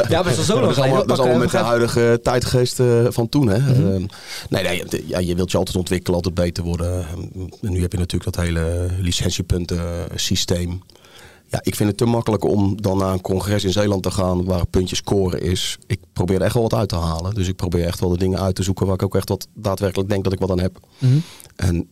Ja, 0.09 0.21
maar 0.21 0.23
dat 0.23 0.31
is 0.31 0.37
al 0.37 0.43
zo 0.43 0.59
lang 0.61 0.73
geleden. 0.73 1.07
Dat 1.07 1.17
is 1.17 1.17
allemaal 1.17 1.39
met 1.39 1.51
de 1.51 1.57
huidige 1.57 2.19
tijdgeest 2.23 2.79
uh, 2.79 3.05
van 3.09 3.29
toen. 3.29 3.47
Hè. 3.47 3.57
Mm 3.59 3.65
-hmm. 3.65 4.05
nee, 4.49 4.63
nee 4.63 5.03
ja, 5.07 5.19
je 5.19 5.35
wilt 5.35 5.51
je 5.51 5.57
altijd 5.57 5.75
ontwikkelen, 5.75 6.15
altijd 6.15 6.35
beter 6.35 6.63
worden. 6.63 7.05
En 7.61 7.71
nu 7.71 7.81
heb 7.81 7.91
je 7.91 7.97
natuurlijk 7.97 8.35
dat 8.35 8.45
hele 8.45 8.87
licentiepunten 8.99 10.07
systeem. 10.15 10.81
Ja, 11.47 11.59
ik 11.63 11.75
vind 11.75 11.89
het 11.89 11.97
te 11.97 12.05
makkelijk 12.05 12.43
om 12.43 12.81
dan 12.81 12.97
naar 12.97 13.13
een 13.13 13.21
congres 13.21 13.63
in 13.63 13.71
Zeeland 13.71 14.03
te 14.03 14.11
gaan 14.11 14.45
waar 14.45 14.65
puntjes 14.65 14.99
scoren 14.99 15.41
is. 15.41 15.77
Ik 15.87 15.99
probeer 16.13 16.35
er 16.35 16.41
echt 16.41 16.53
wel 16.53 16.63
wat 16.63 16.73
uit 16.73 16.89
te 16.89 16.95
halen. 16.95 17.33
Dus 17.33 17.47
ik 17.47 17.55
probeer 17.55 17.85
echt 17.85 17.99
wel 17.99 18.09
de 18.09 18.17
dingen 18.17 18.39
uit 18.39 18.55
te 18.55 18.63
zoeken 18.63 18.85
waar 18.85 18.95
ik 18.95 19.03
ook 19.03 19.15
echt 19.15 19.29
wat 19.29 19.47
daadwerkelijk 19.53 20.09
denk 20.09 20.23
dat 20.23 20.33
ik 20.33 20.39
wat 20.39 20.51
aan 20.51 20.59
heb. 20.59 20.79
Mm 20.99 21.09
-hmm. 21.09 21.23
En 21.55 21.87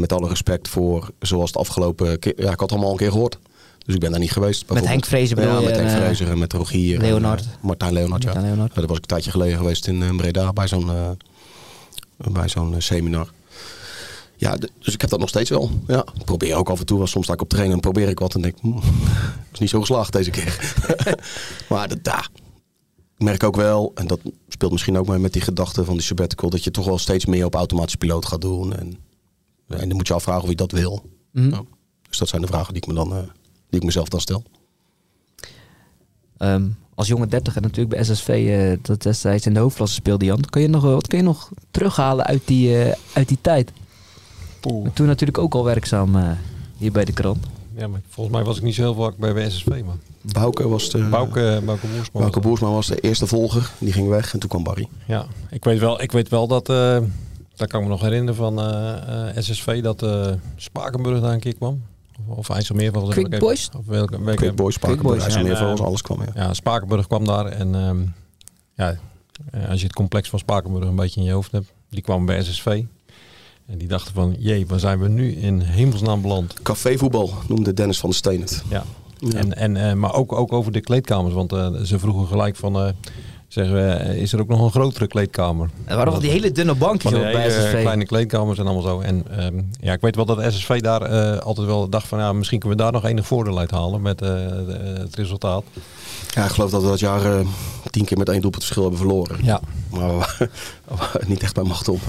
met 0.00 0.12
alle 0.12 0.28
respect 0.28 0.68
voor 0.68 1.10
zoals 1.20 1.50
het 1.50 1.58
afgelopen 1.58 2.18
keer. 2.18 2.32
Ja, 2.36 2.50
ik 2.50 2.60
had 2.60 2.60
het 2.60 2.72
allemaal 2.72 2.90
een 2.90 2.96
keer 2.96 3.10
gehoord. 3.10 3.38
Dus 3.84 3.94
ik 3.94 4.00
ben 4.00 4.10
daar 4.10 4.20
niet 4.20 4.32
geweest. 4.32 4.72
Met 4.72 4.86
Henk 4.86 5.04
Vrezer 5.04 5.36
bedoel 5.36 5.52
ja, 5.52 5.60
met 5.60 5.76
Henk 5.76 5.90
Vrezer 5.90 6.30
en 6.30 6.38
met 6.38 6.52
Rogier. 6.52 6.98
Leonard. 6.98 7.40
En, 7.40 7.50
uh, 7.58 7.64
Martijn 7.64 7.92
Leonard, 7.92 8.22
ja. 8.22 8.40
Leonard. 8.40 8.74
Daar 8.74 8.86
was 8.86 8.96
ik 8.96 9.02
een 9.02 9.08
tijdje 9.08 9.30
geleden 9.30 9.58
geweest 9.58 9.86
in 9.86 10.00
uh, 10.00 10.16
Breda 10.16 10.52
bij 10.52 10.68
zo'n 10.68 10.86
uh, 10.86 11.10
bij 12.32 12.48
zo'n 12.48 12.74
seminar. 12.78 13.30
Ja, 14.36 14.56
dus 14.78 14.94
ik 14.94 15.00
heb 15.00 15.10
dat 15.10 15.18
nog 15.18 15.28
steeds 15.28 15.50
wel. 15.50 15.70
Ja, 15.86 16.06
ik 16.18 16.24
probeer 16.24 16.54
ook 16.54 16.70
af 16.70 16.80
en 16.80 16.86
toe, 16.86 16.98
wel. 16.98 17.06
soms 17.06 17.24
sta 17.24 17.34
ik 17.34 17.40
op 17.40 17.48
trainen 17.48 17.74
en 17.74 17.80
probeer 17.80 18.08
ik 18.08 18.18
wat 18.18 18.34
en 18.34 18.42
denk, 18.42 18.56
hm, 18.60 18.76
is 19.52 19.58
niet 19.58 19.70
zo 19.70 19.80
geslaagd 19.80 20.12
deze 20.12 20.30
keer. 20.30 20.74
maar 21.68 21.88
dat, 21.88 22.04
daar 22.04 22.28
merk 23.16 23.42
ook 23.42 23.56
wel, 23.56 23.92
en 23.94 24.06
dat 24.06 24.20
speelt 24.48 24.72
misschien 24.72 24.98
ook 24.98 25.08
mee 25.08 25.18
met 25.18 25.32
die 25.32 25.42
gedachte 25.42 25.84
van 25.84 25.94
die 25.94 26.02
sabbatical, 26.02 26.50
dat 26.50 26.64
je 26.64 26.70
toch 26.70 26.84
wel 26.84 26.98
steeds 26.98 27.26
meer 27.26 27.44
op 27.44 27.54
automatische 27.54 27.98
piloot 27.98 28.26
gaat 28.26 28.40
doen. 28.40 28.76
En, 28.76 28.96
en 29.80 29.88
dan 29.88 29.96
moet 29.96 30.08
je 30.08 30.14
afvragen 30.14 30.42
of 30.42 30.48
je 30.48 30.56
dat 30.56 30.72
wil. 30.72 31.02
Mhm. 31.30 31.60
dus 32.08 32.18
dat 32.18 32.28
zijn 32.28 32.42
de 32.42 32.46
vragen 32.46 32.72
die 32.72 32.82
ik, 32.82 32.88
me 32.88 32.94
dan, 32.94 33.12
eh, 33.12 33.18
die 33.70 33.80
ik 33.80 33.84
mezelf 33.84 34.08
dan 34.08 34.20
stel. 34.20 34.42
Ehm, 36.36 36.64
als 36.94 37.08
jonge 37.08 37.26
dertiger 37.26 37.62
natuurlijk 37.62 37.88
bij 37.88 38.04
SSV 38.04 38.28
eh, 38.28 38.78
dat 38.82 39.02
destijds 39.02 39.46
in 39.46 39.54
de 39.54 39.60
hoofdklasse 39.60 39.94
speelde 39.94 40.24
Jan. 40.24 40.40
Kun 40.40 40.62
je 40.62 40.68
nog, 40.68 40.82
wat 40.82 41.06
kun 41.06 41.18
je 41.18 41.24
nog 41.24 41.50
terughalen 41.70 42.24
uit 42.24 42.42
die, 42.44 42.82
eh, 42.82 42.94
uit 43.12 43.28
die 43.28 43.38
tijd? 43.40 43.72
Toen 44.94 45.06
natuurlijk 45.06 45.38
ook 45.38 45.54
al 45.54 45.64
werkzaam 45.64 46.16
eh, 46.16 46.30
hier 46.76 46.92
bij 46.92 47.04
de 47.04 47.12
krant. 47.12 47.46
Ja, 47.76 47.88
maar 47.88 48.00
volgens 48.08 48.36
mij 48.36 48.44
was 48.44 48.56
ik 48.56 48.62
niet 48.62 48.74
zo 48.74 48.82
heel 48.82 48.94
vaak 48.94 49.16
bij 49.16 49.50
SSV, 49.50 49.66
man. 49.66 50.00
Bouke 50.20 50.68
was 50.68 50.90
de... 50.90 50.98
Bouke, 50.98 51.60
Bouke 51.64 51.86
Boersma. 51.86 52.20
Bouke 52.20 52.40
Boersma 52.40 52.70
was 52.70 52.86
de 52.86 53.00
eerste 53.00 53.26
volger. 53.26 53.72
Die 53.78 53.92
ging 53.92 54.08
weg 54.08 54.32
en 54.32 54.38
toen 54.38 54.48
kwam 54.48 54.62
Barry. 54.62 54.88
Ja, 55.06 55.26
ik 55.50 55.64
weet 55.64 55.78
wel, 55.78 56.02
ik 56.02 56.12
weet 56.12 56.28
wel 56.28 56.46
dat... 56.46 56.68
Daar 57.56 57.68
kan 57.68 57.80
ik 57.80 57.86
me 57.86 57.92
nog 57.92 58.00
herinneren 58.00 58.34
van 58.34 58.58
SSV 59.38 59.82
dat 59.82 60.06
Spakenburg 60.56 61.20
daar 61.20 61.32
een 61.32 61.40
keer 61.40 61.54
kwam. 61.54 61.82
Of 62.26 62.50
IJsselmeer 62.50 62.92
was 62.92 63.08
Quick 63.08 63.38
Boys? 63.38 63.68
Of 63.78 63.86
welke, 63.86 64.22
welke, 64.22 64.42
Quick 64.42 64.56
Boys, 64.56 64.74
Spakenburg, 64.74 65.22
IJsselmeer 65.22 65.52
ja, 65.52 65.84
alles 65.84 66.02
kwam. 66.02 66.20
Ja. 66.20 66.30
ja, 66.34 66.54
Spakenburg 66.54 67.06
kwam 67.06 67.24
daar 67.24 67.46
en 67.46 67.74
um, 67.74 68.14
ja, 68.74 68.96
als 69.68 69.80
je 69.80 69.86
het 69.86 69.94
complex 69.94 70.28
van 70.28 70.38
Spakenburg 70.38 70.86
een 70.86 70.96
beetje 70.96 71.20
in 71.20 71.26
je 71.26 71.32
hoofd 71.32 71.52
hebt, 71.52 71.72
die 71.88 72.02
kwam 72.02 72.26
bij 72.26 72.42
SSV. 72.42 72.82
En 73.66 73.78
die 73.78 73.88
dachten 73.88 74.14
van, 74.14 74.34
jee, 74.38 74.66
waar 74.66 74.80
zijn 74.80 74.98
we 74.98 75.08
nu 75.08 75.32
in 75.32 75.60
hemelsnaam 75.60 76.22
beland? 76.22 76.54
Cafévoetbal 76.62 77.30
noemde 77.48 77.74
Dennis 77.74 77.98
van 77.98 78.08
der 78.08 78.18
Steen 78.18 78.40
het. 78.40 78.62
Ja, 78.68 78.84
ja. 79.18 79.38
En, 79.38 79.56
en, 79.56 79.76
uh, 79.76 79.92
maar 79.92 80.14
ook, 80.14 80.32
ook 80.32 80.52
over 80.52 80.72
de 80.72 80.80
kleedkamers, 80.80 81.34
want 81.34 81.52
uh, 81.52 81.80
ze 81.80 81.98
vroegen 81.98 82.26
gelijk 82.26 82.56
van... 82.56 82.86
Uh, 82.86 82.88
zeggen 83.52 83.74
we, 83.74 84.18
is 84.20 84.32
er 84.32 84.40
ook 84.40 84.48
nog 84.48 84.60
een 84.60 84.70
grotere 84.70 85.06
kleedkamer? 85.06 85.70
Er 85.84 85.96
waren 85.96 86.12
wel 86.12 86.20
die 86.20 86.30
hele 86.30 86.52
dunne 86.52 86.74
bankjes 86.74 87.12
op 87.12 87.20
bij 87.20 87.50
SSV. 87.50 87.80
kleine 87.80 88.06
kleedkamers 88.06 88.58
en 88.58 88.64
allemaal 88.64 88.82
zo. 88.82 89.00
En 89.00 89.44
um, 89.44 89.70
ja, 89.80 89.92
ik 89.92 90.00
weet 90.00 90.16
wel 90.16 90.24
dat 90.24 90.52
SSV 90.52 90.80
daar 90.80 91.12
uh, 91.12 91.38
altijd 91.38 91.66
wel 91.66 91.88
dacht 91.88 92.06
van, 92.06 92.18
ja, 92.18 92.32
misschien 92.32 92.58
kunnen 92.58 92.78
we 92.78 92.84
daar 92.84 92.92
nog 92.92 93.04
enig 93.04 93.26
voordeel 93.26 93.58
uit 93.58 93.70
halen 93.70 94.02
met 94.02 94.22
uh, 94.22 94.28
de, 94.28 94.94
het 94.98 95.16
resultaat. 95.16 95.64
Ja, 96.34 96.44
ik 96.44 96.50
geloof 96.50 96.70
dat 96.70 96.82
we 96.82 96.88
dat 96.88 97.00
jaar 97.00 97.26
uh, 97.26 97.46
tien 97.90 98.04
keer 98.04 98.18
met 98.18 98.28
één 98.28 98.40
doelpunt 98.40 98.64
verschil 98.64 98.82
hebben 98.82 99.00
verloren. 99.00 99.38
Ja. 99.42 99.60
Maar 99.90 100.08
we 100.38 100.48
waren 100.96 101.28
niet 101.28 101.42
echt 101.42 101.54
bij 101.54 101.64
macht 101.64 101.88
om, 101.88 102.00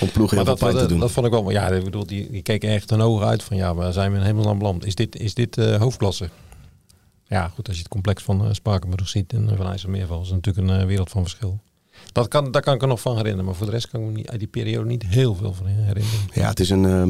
om 0.00 0.10
ploegen 0.10 0.36
heel 0.36 0.46
veel 0.46 0.56
pijn 0.56 0.76
te 0.76 0.86
doen. 0.86 1.00
Dat 1.00 1.10
vond 1.10 1.26
ik 1.26 1.32
wel, 1.32 1.50
ja, 1.50 1.68
ik 1.68 1.84
bedoel, 1.84 2.06
die, 2.06 2.30
die 2.30 2.42
keken 2.42 2.70
echt 2.70 2.88
ten 2.88 3.00
ogen 3.00 3.26
uit 3.26 3.42
van, 3.42 3.56
ja, 3.56 3.74
we 3.74 3.92
zijn 3.92 4.12
we 4.12 4.18
helemaal 4.18 4.48
aan 4.48 4.58
beland. 4.58 4.86
Is 4.86 4.94
dit, 4.94 5.16
is 5.16 5.34
dit 5.34 5.56
hoofdklasse? 5.56 6.28
Ja, 7.34 7.48
goed, 7.48 7.66
als 7.66 7.76
je 7.76 7.82
het 7.82 7.92
complex 7.92 8.22
van 8.22 8.44
uh, 8.44 8.52
Spakenburg 8.52 9.08
ziet 9.08 9.32
en 9.32 9.48
uh, 9.50 9.56
van 9.56 9.66
IJsselmeerval, 9.66 10.22
is 10.22 10.30
natuurlijk 10.30 10.68
een 10.68 10.80
uh, 10.80 10.86
wereld 10.86 11.10
van 11.10 11.22
verschil. 11.22 11.60
Dat 12.12 12.28
kan, 12.28 12.50
daar 12.50 12.62
kan 12.62 12.74
ik 12.74 12.82
er 12.82 12.88
nog 12.88 13.00
van 13.00 13.16
herinneren, 13.16 13.44
maar 13.44 13.54
voor 13.54 13.66
de 13.66 13.72
rest 13.72 13.88
kan 13.88 14.00
ik 14.00 14.16
me 14.16 14.28
uit 14.30 14.38
die 14.38 14.48
periode 14.48 14.88
niet 14.88 15.02
heel 15.06 15.34
veel 15.34 15.52
van 15.52 15.66
herinneren. 15.66 16.18
Ja, 16.32 16.48
het 16.48 16.60
is 16.60 16.70
een, 16.70 16.84
uh, 16.84 17.06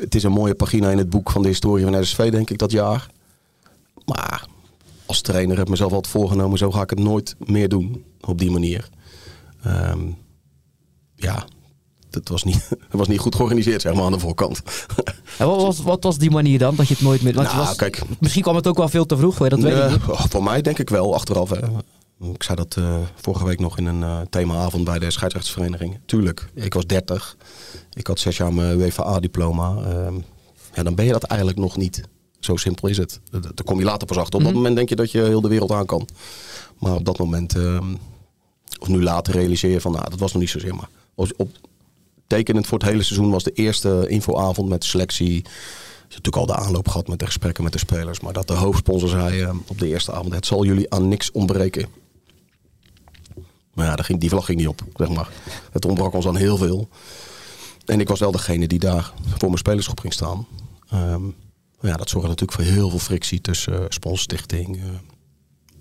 het 0.00 0.14
is 0.14 0.22
een 0.22 0.32
mooie 0.32 0.54
pagina 0.54 0.90
in 0.90 0.98
het 0.98 1.10
boek 1.10 1.30
van 1.30 1.42
de 1.42 1.48
historie 1.48 1.84
van 1.84 2.04
SSV, 2.04 2.30
denk 2.30 2.50
ik, 2.50 2.58
dat 2.58 2.70
jaar. 2.70 3.10
Maar 4.04 4.46
als 5.06 5.20
trainer 5.20 5.56
heb 5.56 5.64
ik 5.64 5.70
mezelf 5.70 5.92
altijd 5.92 6.12
voorgenomen, 6.12 6.58
zo 6.58 6.70
ga 6.70 6.82
ik 6.82 6.90
het 6.90 6.98
nooit 6.98 7.36
meer 7.38 7.68
doen 7.68 8.04
op 8.20 8.38
die 8.38 8.50
manier. 8.50 8.88
Um, 9.66 10.16
ja, 11.14 11.46
dat 12.10 12.28
was 12.28 12.44
niet, 12.44 12.68
dat 12.90 12.98
was 12.98 13.08
niet 13.08 13.18
goed 13.18 13.34
georganiseerd, 13.34 13.80
zeg 13.80 13.94
maar, 13.94 14.04
aan 14.04 14.12
de 14.12 14.18
voorkant. 14.18 14.62
En 15.38 15.46
wat, 15.46 15.62
was, 15.62 15.82
wat 15.82 16.04
was 16.04 16.18
die 16.18 16.30
manier 16.30 16.58
dan, 16.58 16.74
dat 16.74 16.88
je 16.88 16.94
het 16.94 17.02
nooit 17.02 17.22
meer... 17.22 17.34
Nou, 17.34 17.56
was, 17.56 17.76
kijk, 17.76 18.02
misschien 18.18 18.42
kwam 18.42 18.56
het 18.56 18.66
ook 18.66 18.76
wel 18.76 18.88
veel 18.88 19.06
te 19.06 19.16
vroeg, 19.16 19.38
dat 19.38 19.60
weet 19.60 19.84
ik 19.84 19.90
niet. 19.90 20.08
Oh, 20.08 20.24
voor 20.28 20.42
mij 20.42 20.62
denk 20.62 20.78
ik 20.78 20.90
wel, 20.90 21.14
achteraf. 21.14 21.50
Hè. 21.50 21.58
Ik 22.32 22.42
zei 22.42 22.56
dat 22.56 22.76
uh, 22.78 22.96
vorige 23.14 23.44
week 23.44 23.60
nog 23.60 23.78
in 23.78 23.86
een 23.86 24.00
uh, 24.00 24.20
themaavond 24.30 24.84
bij 24.84 24.98
de 24.98 25.10
scheidsrechtsvereniging. 25.10 25.98
Tuurlijk, 26.06 26.50
ik 26.54 26.74
was 26.74 26.86
30. 26.86 27.36
Ik 27.92 28.06
had 28.06 28.18
zes 28.18 28.36
jaar 28.36 28.52
mijn 28.52 28.78
WVA-diploma. 28.78 29.74
Uh, 29.76 30.14
ja, 30.74 30.82
dan 30.82 30.94
ben 30.94 31.04
je 31.04 31.12
dat 31.12 31.22
eigenlijk 31.22 31.60
nog 31.60 31.76
niet. 31.76 32.02
Zo 32.40 32.56
simpel 32.56 32.88
is 32.88 32.96
het. 32.96 33.20
Daar 33.30 33.64
kom 33.64 33.78
je 33.78 33.84
later 33.84 34.06
pas 34.06 34.16
achter. 34.16 34.34
Op 34.34 34.40
mm 34.40 34.46
-hmm. 34.46 34.54
dat 34.54 34.54
moment 34.54 34.76
denk 34.76 34.88
je 34.88 34.96
dat 34.96 35.10
je 35.10 35.22
heel 35.22 35.40
de 35.40 35.48
wereld 35.48 35.72
aan 35.72 35.86
kan. 35.86 36.08
Maar 36.78 36.94
op 36.94 37.04
dat 37.04 37.18
moment, 37.18 37.56
ehm, 37.56 37.94
of 38.80 38.88
nu 38.88 39.02
later, 39.02 39.34
realiseer 39.34 39.70
je 39.70 39.80
van, 39.80 39.92
nou, 39.92 40.10
dat 40.10 40.18
was 40.18 40.32
nog 40.32 40.40
niet 40.40 40.50
zozeer. 40.50 40.74
Maar 40.74 40.88
op, 41.14 41.50
tekenend 42.30 42.66
voor 42.66 42.78
het 42.78 42.88
hele 42.88 43.02
seizoen 43.02 43.30
was 43.30 43.42
de 43.44 43.52
eerste 43.52 44.04
infoavond 44.08 44.68
met 44.68 44.84
selectie. 44.84 45.34
Hebt 45.34 46.24
natuurlijk 46.24 46.36
al 46.36 46.46
de 46.46 46.54
aanloop 46.54 46.88
gehad 46.88 47.08
met 47.08 47.18
de 47.18 47.26
gesprekken 47.26 47.64
met 47.64 47.72
de 47.72 47.78
spelers. 47.78 48.20
Maar 48.20 48.32
dat 48.32 48.46
de 48.46 48.52
hoofdsponsor 48.52 49.08
zei 49.08 49.42
uh, 49.42 49.54
op 49.66 49.78
de 49.78 49.86
eerste 49.86 50.12
avond: 50.12 50.34
Het 50.34 50.46
zal 50.46 50.64
jullie 50.64 50.90
aan 50.94 51.08
niks 51.08 51.30
ontbreken. 51.30 51.88
Maar 53.74 53.86
ja, 53.86 54.02
ging, 54.02 54.20
die 54.20 54.28
vlag 54.28 54.44
ging 54.44 54.58
niet 54.58 54.68
op, 54.68 54.82
zeg 54.94 55.08
maar. 55.08 55.28
Het 55.72 55.84
ontbrak 55.84 56.12
ons 56.12 56.26
aan 56.26 56.36
heel 56.36 56.56
veel. 56.56 56.88
En 57.84 58.00
ik 58.00 58.08
was 58.08 58.20
wel 58.20 58.30
degene 58.30 58.68
die 58.68 58.78
daar 58.78 59.12
voor 59.38 59.48
mijn 59.48 59.58
spelersgroep 59.58 60.00
ging 60.00 60.12
staan. 60.12 60.46
Um, 60.94 61.34
ja, 61.80 61.96
dat 61.96 62.08
zorgde 62.08 62.28
natuurlijk 62.28 62.60
voor 62.60 62.74
heel 62.74 62.90
veel 62.90 62.98
frictie 62.98 63.40
tussen 63.40 63.72
uh, 63.72 63.84
sponsorstichting 63.88 64.76
uh, 64.76 64.84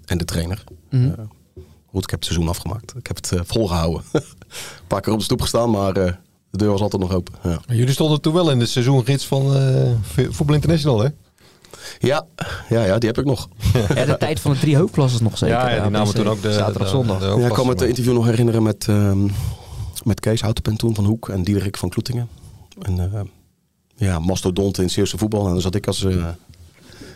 en 0.05 0.17
de 0.17 0.25
trainer. 0.25 0.63
Mm 0.89 1.01
-hmm. 1.01 1.09
uh, 1.09 1.63
goed, 1.85 2.03
ik 2.03 2.09
heb 2.09 2.19
het 2.19 2.25
seizoen 2.25 2.49
afgemaakt. 2.49 2.95
Ik 2.95 3.07
heb 3.07 3.15
het 3.15 3.33
volgehouden. 3.47 4.03
Een 4.11 4.87
paar 4.87 5.01
keer 5.01 5.13
op 5.13 5.19
de 5.19 5.25
stoep 5.25 5.41
gestaan, 5.41 5.69
maar 5.69 6.19
de 6.51 6.57
deur 6.57 6.69
was 6.69 6.81
altijd 6.81 7.01
nog 7.01 7.13
open. 7.13 7.33
Ja. 7.43 7.59
Jullie 7.67 7.93
stonden 7.93 8.21
toen 8.21 8.33
wel 8.33 8.51
in 8.51 8.59
de 8.59 8.65
seizoengids 8.65 9.25
van 9.25 9.55
Voetbal 10.29 10.55
International, 10.55 10.99
hè? 10.99 11.09
Ja, 11.99 12.25
ja, 12.69 12.83
ja, 12.85 12.97
die 12.97 13.09
heb 13.09 13.17
ik 13.17 13.25
nog. 13.25 13.49
Ja, 13.95 14.05
de 14.05 14.17
tijd 14.17 14.39
van 14.39 14.51
de 14.51 14.59
drie 14.59 14.77
hoofdklassen 14.77 15.23
nog 15.23 15.37
zeker. 15.37 15.55
Ja, 15.55 15.69
ja 15.69 15.81
die 15.81 15.91
namen 15.91 16.13
toen 16.13 16.27
ook 16.27 16.41
de 16.41 16.53
zaterdag, 16.53 16.89
zondag. 16.89 17.19
De, 17.19 17.25
ja, 17.25 17.47
ik 17.47 17.53
kan 17.53 17.65
me 17.65 17.71
het 17.71 17.81
interview 17.81 18.13
nog 18.13 18.25
herinneren 18.25 18.63
met, 18.63 18.87
um, 18.87 19.31
met 20.03 20.19
Kees 20.19 20.41
Houtenpen 20.41 20.77
toen 20.77 20.95
van 20.95 21.05
Hoek 21.05 21.29
en 21.29 21.43
Diederik 21.43 21.77
van 21.77 21.89
Kloetingen. 21.89 22.27
En 22.81 22.97
uh, 22.97 23.21
ja, 23.95 24.19
mastodont 24.19 24.77
in 24.77 24.89
Zeeuwse 24.89 25.17
voetbal. 25.17 25.45
En 25.45 25.51
daar 25.51 25.61
zat 25.61 25.75
ik 25.75 25.87
als, 25.87 26.03
uh, 26.03 26.27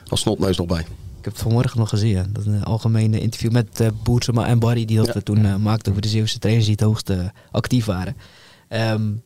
als 0.07 0.19
snotneus 0.19 0.57
nog 0.57 0.67
bij. 0.67 0.79
Ik 1.19 1.29
heb 1.29 1.33
het 1.33 1.41
vanmorgen 1.41 1.79
nog 1.79 1.89
gezien. 1.89 2.25
Dat 2.29 2.45
een 2.45 2.63
algemene 2.63 3.19
interview 3.19 3.51
met 3.51 3.79
uh, 3.81 3.87
Boertsema 4.03 4.45
en 4.45 4.59
Barry 4.59 4.85
die 4.85 4.97
dat 4.97 5.13
ja. 5.13 5.21
toen 5.21 5.45
uh, 5.45 5.55
maakten 5.55 5.91
over 5.91 6.03
de 6.03 6.07
Zeeuwse 6.07 6.39
trainers 6.39 6.67
die 6.67 6.75
het 6.75 6.85
hoogst 6.85 7.11
actief 7.51 7.85
waren. 7.85 8.15
Um, 8.73 9.23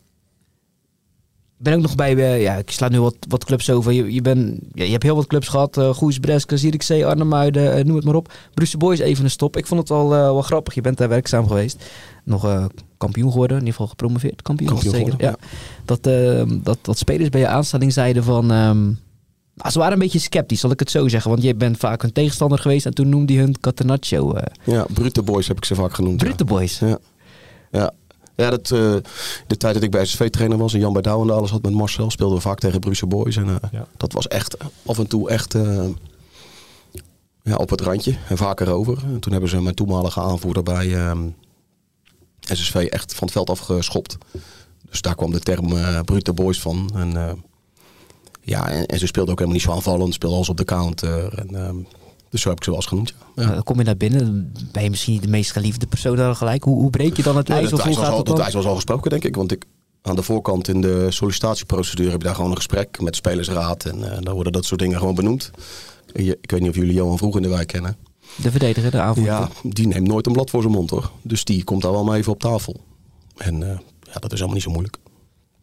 ben 1.56 1.74
ook 1.74 1.80
nog 1.80 1.94
bij, 1.94 2.14
uh, 2.14 2.42
ja, 2.42 2.54
ik 2.54 2.70
sla 2.70 2.88
nu 2.88 3.00
wat, 3.00 3.16
wat 3.28 3.44
clubs 3.44 3.70
over. 3.70 3.92
Je, 3.92 4.12
je, 4.12 4.22
ben, 4.22 4.58
ja, 4.72 4.84
je 4.84 4.90
hebt 4.90 5.02
heel 5.02 5.14
wat 5.14 5.26
clubs 5.26 5.48
gehad. 5.48 5.76
Uh, 5.76 5.94
Goes, 5.94 6.18
Breske, 6.18 6.56
Zierikzee, 6.56 7.06
Arnhemuiden, 7.06 7.78
uh, 7.78 7.84
noem 7.84 7.96
het 7.96 8.04
maar 8.04 8.14
op. 8.14 8.32
Brussel 8.54 8.78
Boys 8.78 8.98
even 8.98 9.24
een 9.24 9.30
stop. 9.30 9.56
Ik 9.56 9.66
vond 9.66 9.80
het 9.80 9.90
al 9.90 10.08
wel 10.08 10.42
grappig. 10.42 10.74
Je 10.74 10.80
bent 10.80 10.98
daar 10.98 11.08
werkzaam 11.08 11.46
geweest. 11.46 11.84
Nog 12.24 12.68
kampioen 12.98 13.30
geworden, 13.30 13.56
in 13.56 13.62
ieder 13.62 13.74
geval 13.74 13.90
gepromoveerd. 13.90 14.42
Kampioen, 14.42 14.70
kampioen 14.70 14.94
zeker. 14.94 15.14
Ja. 15.18 15.36
Dat, 15.84 16.02
dat, 16.64 16.78
dat 16.82 16.98
spelers 16.98 17.28
bij 17.28 17.40
je 17.40 17.48
aanstelling 17.48 17.92
zeiden 17.92 18.24
van... 18.24 18.50
Um, 18.50 18.98
nou, 19.54 19.70
ze 19.70 19.78
waren 19.78 19.92
een 19.92 19.98
beetje 19.98 20.18
sceptisch, 20.18 20.60
zal 20.60 20.70
ik 20.70 20.78
het 20.78 20.90
zo 20.90 21.08
zeggen. 21.08 21.30
Want 21.30 21.42
je 21.42 21.54
bent 21.54 21.76
vaak 21.76 22.02
een 22.02 22.12
tegenstander 22.12 22.58
geweest 22.58 22.86
en 22.86 22.94
toen 22.94 23.08
noemde 23.08 23.32
hij 23.32 23.42
hun 23.42 23.60
Catenaccio. 23.60 24.36
Ja, 24.64 24.86
Brute 24.92 25.22
Boys 25.22 25.48
heb 25.48 25.56
ik 25.56 25.64
ze 25.64 25.74
vaak 25.74 25.94
genoemd. 25.94 26.16
Brute 26.16 26.44
ja. 26.44 26.54
Boys? 26.54 26.78
Ja. 26.78 26.98
Ja, 27.70 27.92
ja, 28.42 28.50
dat, 28.50 28.70
uh, 28.70 28.96
de 29.46 29.56
tijd 29.56 29.74
dat 29.74 29.82
ik 29.82 29.90
bij 29.90 30.04
SSV-trainer 30.04 30.58
was 30.58 30.74
en 30.74 30.80
Jan 30.80 30.92
bij 30.92 31.02
Douwende 31.02 31.32
alles 31.32 31.50
had 31.50 31.62
met 31.62 31.72
Marcel, 31.72 32.10
speelden 32.10 32.36
we 32.36 32.42
vaak 32.42 32.58
tegen 32.58 32.80
Brussel 32.80 33.08
Boys. 33.08 33.36
En 33.36 33.46
uh, 33.46 33.56
ja. 33.72 33.86
dat 33.96 34.12
was 34.12 34.28
echt 34.28 34.56
af 34.86 34.98
en 34.98 35.06
toe 35.06 35.30
echt 35.30 35.54
uh, 35.54 35.84
ja, 37.42 37.56
op 37.56 37.70
het 37.70 37.80
randje 37.80 38.16
en 38.28 38.36
vaker 38.36 38.70
over. 38.70 38.98
En 39.04 39.20
toen 39.20 39.32
hebben 39.32 39.50
ze 39.50 39.62
mijn 39.62 39.74
toenmalige 39.74 40.20
aanvoerder 40.20 40.62
bij 40.62 41.14
SSV 42.40 42.74
echt 42.74 43.14
van 43.14 43.26
het 43.26 43.32
veld 43.32 43.50
afgeschopt. 43.50 44.16
Dus 44.90 45.00
daar 45.00 45.14
kwam 45.14 45.30
de 45.30 45.40
term 45.40 45.68
Brute 46.04 46.32
Boys 46.32 46.60
van. 46.60 46.90
En, 46.94 47.42
ja, 48.40 48.68
en, 48.68 48.86
en, 48.86 48.98
ze 48.98 49.06
speelden 49.06 49.32
ook 49.32 49.38
helemaal 49.38 49.60
niet 49.60 49.68
zo 49.68 49.74
aanvallend, 49.74 50.14
speelden 50.14 50.36
alles 50.36 50.50
op 50.50 50.56
de 50.56 50.64
counter. 50.64 51.38
En, 51.38 51.86
dus 52.30 52.40
zo 52.40 52.48
heb 52.48 52.58
ik 52.58 52.64
ze 52.64 52.70
wel 52.70 52.78
eens 52.78 52.88
genoemd. 52.88 53.14
Ja. 53.34 53.42
Ja. 53.42 53.52
Dan 53.54 53.62
kom 53.62 53.78
je 53.78 53.84
naar 53.84 53.96
binnen, 53.96 54.52
ben 54.72 54.82
je 54.82 54.90
misschien 54.90 55.12
niet 55.12 55.22
de 55.22 55.28
meest 55.28 55.52
geliefde 55.52 55.86
persoon 55.86 56.16
daar 56.16 56.34
gelijk. 56.34 56.64
Hoe, 56.64 56.80
hoe 56.80 56.90
breek 56.90 57.16
je 57.16 57.22
dan 57.22 57.36
het 57.36 57.50
ijs? 57.50 57.68
Ja, 57.68 57.76
of 57.76 57.82
hoe 57.82 57.94
gaat 57.94 58.04
het 58.04 58.12
al, 58.12 58.24
dan? 58.24 58.34
dat 58.34 58.44
ijs 58.44 58.54
was 58.54 58.64
al 58.64 58.74
gesproken, 58.74 59.10
denk 59.10 59.24
ik. 59.24 59.36
Want 59.36 59.52
ik, 59.52 59.64
aan 60.02 60.16
de 60.16 60.22
voorkant 60.22 60.68
in 60.68 60.80
de 60.80 61.06
sollicitatieprocedure 61.10 62.10
heb 62.10 62.20
je 62.20 62.26
daar 62.26 62.34
gewoon 62.34 62.50
een 62.50 62.56
gesprek 62.56 63.00
met 63.00 63.10
de 63.10 63.16
spelersraad. 63.16 63.84
En 63.84 63.98
uh, 63.98 64.16
dan 64.20 64.34
worden 64.34 64.52
dat 64.52 64.64
soort 64.64 64.80
dingen 64.80 64.98
gewoon 64.98 65.14
benoemd. 65.14 65.50
Je, 66.12 66.38
ik 66.40 66.50
weet 66.50 66.60
niet 66.60 66.70
of 66.70 66.76
jullie 66.76 66.94
Johan 66.94 67.18
Vroeg 67.18 67.36
in 67.36 67.42
de 67.42 67.48
wijk 67.48 67.66
kennen. 67.66 67.96
De 68.36 68.50
verdediger, 68.50 68.90
de 68.90 69.00
avond. 69.00 69.26
Ja, 69.26 69.48
die 69.62 69.86
neemt 69.86 70.06
nooit 70.06 70.26
een 70.26 70.32
blad 70.32 70.50
voor 70.50 70.62
zijn 70.62 70.74
mond 70.74 70.90
hoor. 70.90 71.10
Dus 71.22 71.44
die 71.44 71.64
komt 71.64 71.82
daar 71.82 71.92
wel 71.92 72.04
maar 72.04 72.16
even 72.16 72.32
op 72.32 72.40
tafel. 72.40 72.80
En 73.36 73.60
uh, 73.60 73.68
ja, 74.00 74.18
dat 74.20 74.32
is 74.32 74.38
allemaal 74.38 74.54
niet 74.54 74.64
zo 74.64 74.70
moeilijk. 74.70 74.98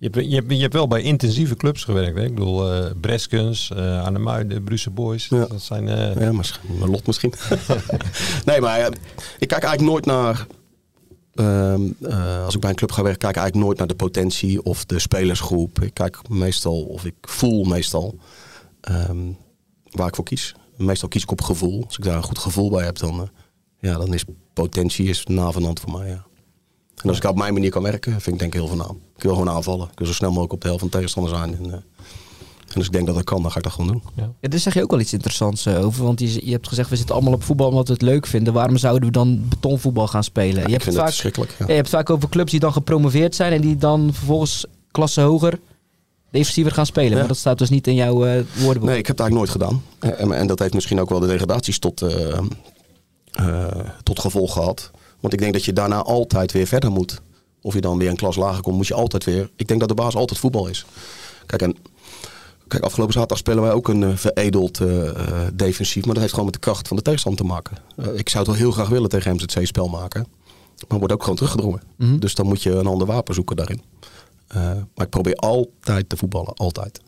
Je 0.06 0.12
hebt, 0.12 0.30
je, 0.30 0.36
hebt, 0.36 0.52
je 0.52 0.62
hebt 0.62 0.74
wel 0.74 0.88
bij 0.88 1.02
intensieve 1.02 1.56
clubs 1.56 1.84
gewerkt. 1.84 2.18
Hè? 2.18 2.24
Ik 2.24 2.36
bedoel, 2.36 2.76
uh, 2.76 2.92
Breskens, 3.02 3.72
uh, 3.76 4.38
Brussel 4.64 4.92
Boys. 4.92 5.28
Ja. 5.28 5.46
Dat 5.46 5.62
zijn... 5.62 5.88
Uh... 5.88 6.22
Ja, 6.22 6.32
maar 6.32 6.60
mijn 6.80 6.92
lot 6.92 7.08
misschien. 7.08 7.34
nee, 8.46 8.62
maar 8.62 8.80
ik 9.40 9.48
kijk 9.48 9.64
eigenlijk 9.64 9.82
nooit 9.82 10.06
naar... 10.06 10.48
als 12.46 12.56
ik 12.56 12.62
bij 12.62 12.70
een 12.70 12.76
club 12.76 12.92
ga 12.92 13.04
werken, 13.04 13.20
kijk 13.20 13.36
ik 13.36 13.42
eigenlijk 13.42 13.66
nooit 13.66 13.78
naar 13.78 13.88
de 13.88 13.96
potentie 13.96 14.64
of 14.64 14.86
de 14.86 15.00
spelersgroep. 15.00 15.82
Ik 15.82 15.94
kijk 15.94 16.30
meestal, 16.30 16.82
of 16.84 17.06
ik 17.06 17.16
voel 17.22 17.64
meestal 17.64 18.20
um, 19.10 19.38
waar 19.90 20.08
ik 20.08 20.16
voor 20.16 20.26
kies. 20.26 20.56
Meestal 20.78 21.10
kies 21.10 21.24
ik 21.24 21.32
op 21.32 21.42
gevoel. 21.42 21.84
Als 21.86 21.98
ik 21.98 22.04
daar 22.04 22.16
een 22.16 22.24
goed 22.24 22.40
gevoel 22.40 22.70
bij 22.70 22.86
heb, 22.86 22.98
dan, 22.98 23.30
ja, 23.80 23.98
dan 23.98 24.14
is 24.14 24.26
potentie 24.54 25.08
is 25.08 25.26
navenant 25.26 25.80
voor 25.80 25.92
mij. 25.92 26.08
Ja. 26.08 26.26
En 27.04 27.10
als 27.10 27.18
ik 27.18 27.24
op 27.24 27.38
mijn 27.38 27.54
manier 27.54 27.70
kan 27.70 27.84
werken, 27.84 28.12
vind 28.12 28.28
ik 28.28 28.40
denk 28.40 28.54
ik 28.54 28.60
heel 28.60 28.68
veel 28.68 28.78
naam. 28.78 29.00
Ik 29.16 29.24
wil 29.24 29.34
gewoon 29.34 29.50
aanvallen. 29.50 29.88
Ik 29.92 29.98
wil 29.98 30.08
zo 30.08 30.14
snel 30.14 30.30
mogelijk 30.30 30.54
op 30.54 30.62
de 30.62 30.68
helft 30.68 30.82
van 30.82 30.90
de 30.90 30.96
tegenstander 30.96 31.36
zijn. 31.36 31.56
En, 31.58 31.66
uh, 31.66 31.74
en 31.74 32.76
als 32.76 32.86
ik 32.86 32.92
denk 32.92 33.06
dat 33.06 33.16
dat 33.16 33.24
kan, 33.24 33.42
dan 33.42 33.52
ga 33.52 33.58
ik 33.58 33.64
dat 33.64 33.74
gewoon 33.74 33.92
doen. 33.92 34.04
Ja. 34.16 34.32
ja 34.40 34.50
daar 34.50 34.60
zeg 34.60 34.74
je 34.74 34.82
ook 34.82 34.92
wel 34.92 35.00
iets 35.00 35.14
interessants 35.14 35.68
uh, 35.68 35.86
over. 35.86 36.04
Want 36.04 36.20
je, 36.20 36.46
je 36.46 36.52
hebt 36.52 36.68
gezegd, 36.68 36.90
we 36.90 36.96
zitten 36.96 37.16
allemaal 37.16 37.34
op 37.34 37.44
voetbal 37.44 37.68
omdat 37.68 37.88
we 37.88 37.94
het 37.94 38.02
leuk 38.02 38.26
vinden. 38.26 38.54
Waarom 38.54 38.78
zouden 38.78 39.08
we 39.08 39.12
dan 39.12 39.46
betonvoetbal 39.50 40.08
gaan 40.08 40.24
spelen? 40.24 40.62
Ja, 40.62 40.66
je 40.66 40.72
hebt 40.72 40.84
vind 40.84 40.96
het 40.96 40.96
vaak, 40.96 41.14
verschrikkelijk. 41.14 41.56
Ja. 41.60 41.66
je 41.68 41.74
hebt 41.74 41.90
vaak 41.90 42.10
over 42.10 42.30
clubs 42.30 42.52
die 42.52 42.60
dan 42.60 42.74
gepromoveerd 42.74 43.36
zijn. 43.36 43.54
En 43.54 43.62
die 43.62 43.78
dan 43.78 44.10
vervolgens 44.14 44.66
klasse 44.92 45.22
hoger 45.22 45.60
defensiever 46.32 46.72
gaan 46.72 46.86
spelen. 46.86 47.18
Maar 47.18 47.28
dat 47.28 47.38
staat 47.38 47.58
dus 47.58 47.70
niet 47.70 47.88
in 47.88 47.96
jouw 47.96 48.28
uh, 48.28 48.42
woordenboek. 48.54 48.90
Nee, 48.90 48.98
ik 48.98 49.08
heb 49.08 49.18
het 49.18 49.28
eigenlijk 49.28 49.34
nooit 49.34 49.50
gedaan. 49.50 49.84
En, 50.00 50.32
en, 50.32 50.48
dat 50.48 50.60
heeft 50.60 50.74
misschien 50.74 51.00
ook 51.00 51.10
wel 51.10 51.20
de 51.20 51.28
degradaties 51.28 51.80
tot, 51.80 52.06
tot 54.04 54.20
gevolg 54.20 54.54
gehad. 54.54 54.92
Want 55.26 55.38
ik 55.38 55.44
denk 55.44 55.54
dat 55.54 55.66
je 55.66 55.74
daarna 55.74 56.02
altijd 56.02 56.52
weer 56.52 56.68
verder 56.68 56.92
moet. 56.92 57.22
Of 57.62 57.74
je 57.74 57.82
dan 57.82 57.98
weer 57.98 58.10
een 58.10 58.16
klas 58.16 58.36
lager 58.36 58.62
komt, 58.62 58.76
moet 58.76 58.88
je 58.88 58.94
altijd 58.94 59.24
weer. 59.24 59.50
Ik 59.56 59.68
denk 59.68 59.80
dat 59.80 59.90
de 59.90 59.96
baas 59.96 60.16
altijd 60.16 60.40
voetbal 60.40 60.68
is. 60.68 60.86
Kijk, 61.46 61.62
en 61.62 61.76
Kijk, 62.68 62.84
afgelopen 62.84 63.14
zaterdag 63.14 63.38
spelen 63.38 63.64
wij 63.64 63.72
ook 63.72 63.88
een 63.88 64.02
uh, 64.02 64.16
veredeld 64.16 64.80
uh, 64.80 65.12
defensief. 65.54 66.04
Maar 66.04 66.14
dat 66.14 66.22
heeft 66.22 66.34
gewoon 66.34 66.46
met 66.46 66.54
de 66.54 66.60
kracht 66.60 66.88
van 66.88 66.98
de 66.98 67.04
tegenstander 67.04 67.42
te 67.42 67.48
maken. 67.48 67.78
ik 68.18 68.30
zou 68.30 68.44
het 68.44 68.52
wel 68.52 68.62
heel 68.62 68.72
graag 68.72 68.90
willen 68.90 69.10
tegen 69.10 69.36
MZC 69.36 69.66
spel 69.66 69.88
maken. 69.88 70.28
Maar 70.88 70.98
wordt 70.98 71.14
ook 71.14 71.22
gewoon 71.22 71.36
teruggedrongen. 71.36 71.82
Mm 71.96 72.20
Dus 72.20 72.36
dan 72.36 72.46
moet 72.46 72.64
je 72.64 72.72
een 72.72 72.88
ander 72.88 73.08
wapen 73.08 73.34
zoeken 73.34 73.56
daarin. 73.56 73.82
maar 74.96 75.06
ik 75.06 75.10
probeer 75.10 75.36
altijd 75.36 76.10
te 76.10 76.18
voetballen. 76.18 76.54
Altijd. 76.54 77.00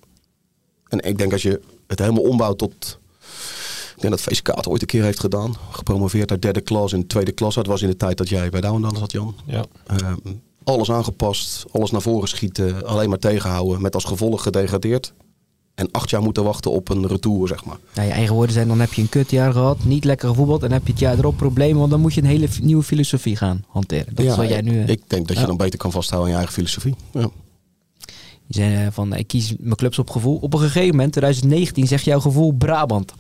En 0.88 1.00
ik 1.00 1.18
denk 1.18 1.32
als 1.32 1.42
je 1.42 1.62
het 1.88 2.00
helemaal 2.00 2.24
ombouwt 2.24 2.58
tot... 2.58 3.00
Ik 3.98 4.04
denk 4.04 4.14
dat 4.14 4.22
VSK 4.22 4.48
het 4.48 4.68
ooit 4.68 4.82
een 4.82 4.88
keer 4.88 5.04
heeft 5.04 5.20
gedaan. 5.20 5.54
Gepromoveerd 5.72 6.32
uit 6.32 6.42
derde 6.42 6.62
klas 6.62 6.94
en 6.94 7.08
tweede 7.08 7.32
klas. 7.32 7.56
Dat 7.56 7.68
was 7.68 7.82
in 7.82 7.90
de 7.90 7.98
tijd 7.98 8.18
dat 8.18 8.30
jij 8.30 8.50
bij 8.50 8.62
Douwen 8.62 8.98
zat, 8.98 9.12
Jan. 9.12 9.36
Ja. 9.46 9.66
Ehm, 9.86 10.16
alles 10.64 10.92
aangepast, 10.92 11.66
alles 11.72 11.92
naar 11.92 12.02
voren 12.02 12.28
schieten, 12.28 12.86
alleen 12.86 13.10
maar 13.10 13.20
tegenhouden. 13.20 13.82
Met 13.82 13.94
als 13.96 14.04
gevolg 14.04 14.44
gedegradeerd. 14.44 15.14
En 15.76 15.92
acht 15.92 16.10
jaar 16.10 16.22
moeten 16.22 16.44
wachten 16.44 16.72
op 16.72 16.90
een 16.90 17.08
retour, 17.08 17.48
zeg 17.48 17.66
maar. 17.66 17.78
Ja, 17.94 18.02
je 18.02 18.12
eigen 18.12 18.36
woorden 18.36 18.54
zijn, 18.54 18.68
dan 18.68 18.80
heb 18.80 18.94
je 18.94 19.02
een 19.02 19.10
kutjaar 19.10 19.52
gehad, 19.52 19.84
niet 19.84 20.04
lekker 20.04 20.30
gevoetbald. 20.30 20.64
En 20.64 20.72
heb 20.72 20.86
je 20.86 20.92
het 20.92 21.02
jaar 21.02 21.18
erop 21.18 21.38
problemen, 21.38 21.78
want 21.78 21.92
dan 21.92 22.00
moet 22.00 22.14
je 22.14 22.22
een 22.22 22.28
hele 22.28 22.48
nieuwe 22.62 22.84
filosofie 22.84 23.36
gaan 23.36 23.64
hanteren. 23.68 24.16
Dat 24.16 24.26
ja, 24.26 24.32
is 24.32 24.38
wat 24.38 24.50
jij 24.50 24.62
nu... 24.62 24.84
Ik 24.84 25.02
denk 25.08 25.28
dat 25.28 25.40
je 25.40 25.46
dan 25.46 25.58
beter 25.58 25.80
kan 25.80 25.92
vasthouden 25.92 26.30
aan 26.30 26.40
je 26.40 26.46
eigen 26.46 26.64
filosofie. 26.64 26.96
Ja. 27.12 27.30
Je 28.46 28.54
zei 28.54 28.92
van, 28.92 29.14
ik 29.14 29.28
kies 29.28 29.54
mijn 29.60 29.76
clubs 29.76 30.00
op 30.00 30.10
gevoel. 30.10 30.38
Op 30.38 30.54
een 30.54 30.60
gegeven 30.60 30.96
moment, 30.96 31.12
2019, 31.12 31.88
zeg 31.88 32.02
jouw 32.02 32.20
gevoel 32.20 32.52
Brabant. 32.52 33.14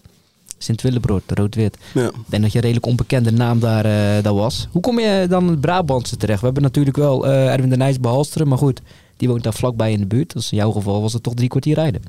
Sint-Willebrood, 0.58 1.24
rood-wit. 1.28 1.78
Ja. 1.94 2.08
Ik 2.08 2.14
denk 2.26 2.44
dat 2.44 2.52
je 2.52 2.58
een 2.58 2.64
redelijk 2.64 2.86
onbekende 2.86 3.32
naam 3.32 3.60
daar, 3.60 3.86
uh, 3.86 4.24
daar 4.24 4.34
was. 4.34 4.68
Hoe 4.72 4.82
kom 4.82 5.00
je 5.00 5.26
dan 5.30 5.48
het 5.48 5.62
Brabantse 5.62 6.18
terecht? 6.18 6.40
We 6.40 6.46
hebben 6.46 6.64
natuurlijk 6.64 6.98
wel 6.98 7.26
uh, 7.26 7.54
Erwin 7.54 7.70
de 7.70 7.78
Nijs 7.78 8.00
behalsteren, 8.00 8.48
maar 8.48 8.58
goed, 8.58 8.82
die 9.18 9.28
woont 9.28 9.44
daar 9.44 9.54
vlakbij 9.54 9.92
in 9.92 10.00
de 10.00 10.06
buurt. 10.06 10.34
Dus 10.34 10.52
in 10.52 10.58
jouw 10.58 10.72
geval 10.72 11.02
was 11.02 11.14
het 11.14 11.24
toch 11.24 11.34
drie 11.34 11.50
kwartier 11.50 11.76
rijden. 11.76 12.02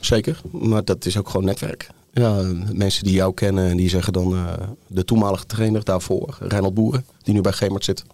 Zeker, 0.00 0.40
maar 0.50 0.84
dat 0.84 1.06
is 1.06 1.16
ook 1.16 1.28
gewoon 1.28 1.46
netwerk. 1.46 1.90
Ja, 2.12 2.52
mensen 2.72 3.04
die 3.04 3.14
jou 3.14 3.34
kennen 3.34 3.70
en 3.70 3.76
die 3.76 3.88
zeggen 3.88 4.12
dan 4.12 4.32
uh, 4.32 4.52
de 4.86 5.04
toenmalige 5.04 5.46
trainer 5.46 5.84
daarvoor, 5.84 6.36
Reinald 6.40 6.74
Boeren, 6.74 7.04
die 7.22 7.34
nu 7.34 7.40
bij 7.40 7.52
Gemert 7.52 7.84
zit. 7.84 8.04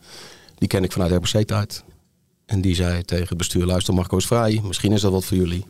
Die 0.58 0.68
ken 0.68 0.84
ik 0.84 0.92
vanuit 0.92 1.12
RBC-tijd. 1.12 1.84
En 2.46 2.60
die 2.60 2.74
zei 2.74 3.02
tegen 3.02 3.28
het 3.28 3.38
bestuur, 3.38 3.66
luister 3.66 3.94
Marco 3.94 4.16
is 4.16 4.26
vrij, 4.26 4.60
misschien 4.64 4.92
is 4.92 5.00
dat 5.00 5.12
wat 5.12 5.24
voor 5.24 5.36
jullie. 5.36 5.64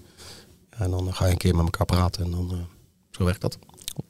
En 0.70 0.90
dan 0.90 1.14
ga 1.14 1.24
je 1.24 1.30
een 1.30 1.36
keer 1.36 1.54
met 1.54 1.64
elkaar 1.64 1.86
praten 1.86 2.24
en 2.24 2.30
dan, 2.30 2.48
uh, 2.52 2.58
zo 3.10 3.24
werkt 3.24 3.40
dat. 3.40 3.58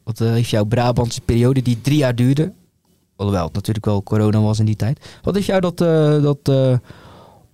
Wat 0.04 0.20
uh, 0.20 0.30
heeft 0.30 0.50
jouw 0.50 0.64
Brabantse 0.64 1.20
periode 1.20 1.62
die 1.62 1.80
drie 1.80 1.96
jaar 1.96 2.14
duurde, 2.14 2.52
alhoewel 3.16 3.44
het 3.44 3.54
natuurlijk 3.54 3.86
wel 3.86 4.02
corona 4.02 4.40
was 4.40 4.58
in 4.58 4.64
die 4.64 4.76
tijd. 4.76 5.18
Wat 5.22 5.34
heeft 5.34 5.46
jou 5.46 5.60
dat, 5.60 5.78
dat 6.22 6.50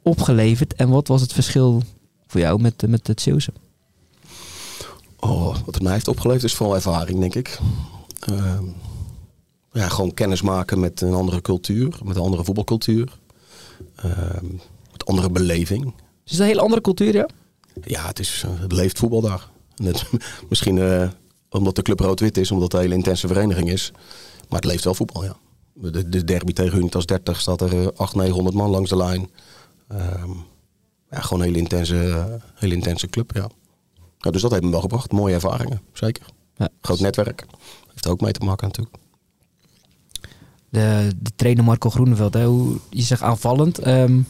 opgeleverd 0.03 0.75
en 0.75 0.89
wat 0.89 1.09
was 1.09 1.21
het 1.21 1.33
verschil 1.33 1.83
voor 2.27 2.41
jou 2.41 2.61
met, 2.61 2.89
met 2.89 3.07
het 3.07 3.21
Zeeuwse? 3.21 3.53
Oh, 5.19 5.57
wat 5.65 5.75
het 5.75 5.83
mij 5.83 5.93
heeft 5.93 6.09
opgeleverd 6.09 6.45
is 6.45 6.55
vooral 6.55 6.75
ervaring, 6.75 7.21
denk 7.21 7.35
ik. 7.35 7.59
Uh, 8.31 8.59
ja, 9.73 9.89
gewoon 9.89 10.15
kennis 10.15 10.43
maken 10.43 10.81
met 10.81 11.01
een 11.01 11.15
andere 11.15 11.41
cultuur, 11.41 11.99
met 12.05 12.17
een 12.17 12.23
andere 12.23 12.45
voetbalcultuur. 12.45 13.19
Uh, 14.05 14.13
met 14.93 15.07
andere 15.07 15.31
beleving. 15.31 15.95
Is 16.25 16.31
het 16.33 16.41
een 16.41 16.47
hele 16.47 16.61
andere 16.61 16.81
cultuur, 16.81 17.15
ja? 17.15 17.29
Ja, 17.83 18.07
het, 18.07 18.19
is, 18.19 18.45
het 18.61 18.73
leeft 18.73 18.99
voetbal 18.99 19.21
daar. 19.21 19.49
Net, 19.77 20.05
misschien 20.49 20.79
eh, 20.79 21.09
omdat 21.53 21.77
de 21.77 21.83
club 21.83 22.01
rood-wit 22.01 22.37
is, 22.37 22.51
omdat 22.51 22.73
het 22.73 22.75
een 22.75 22.87
hele 22.87 22.95
intense 22.95 23.27
vereniging 23.27 23.71
is. 23.71 23.93
Maar 24.49 24.61
het 24.61 24.71
leeft 24.71 24.85
wel 24.85 24.95
voetbal, 24.95 25.25
ja. 25.25 25.37
De, 25.75 26.09
de 26.09 26.25
derby 26.25 26.53
tegen 26.53 26.79
Unitas 26.79 27.07
30 27.07 27.41
staat 27.41 27.61
er 27.61 27.69
800, 27.69 28.15
900 28.15 28.57
man 28.57 28.71
langs 28.71 28.91
de 28.91 28.97
lijn. 28.97 29.31
Ehm, 29.89 30.31
ja, 31.11 31.21
gewoon 31.21 31.41
een 31.41 31.47
hele 31.47 31.59
intense, 31.59 32.41
hele 32.55 32.75
intense 32.75 33.07
club, 33.07 33.31
ja. 33.35 33.49
Ja, 34.19 34.31
dus 34.31 34.43
dat 34.43 34.51
heeft 34.51 34.63
me 34.63 34.71
wel 34.71 34.81
gebracht. 34.81 35.13
Mooie 35.13 35.35
ervaringen, 35.35 35.81
zeker. 35.93 36.27
Ja. 36.57 36.69
Groot 36.81 37.01
netwerk. 37.01 37.47
Heeft 37.89 38.05
er 38.05 38.11
ook 38.11 38.21
mee 38.21 38.33
te 38.33 38.45
maken 38.45 38.67
natuurlijk. 38.67 38.97
De, 40.69 41.13
de 41.21 41.31
trainer 41.37 41.65
Marco 41.65 41.91
Groeneveld, 41.91 42.35
hè, 42.35 42.47
hoe, 42.47 42.79
je 42.91 43.03
zegt 43.03 43.23
aanvallend. 43.23 43.87
Um, 43.87 44.27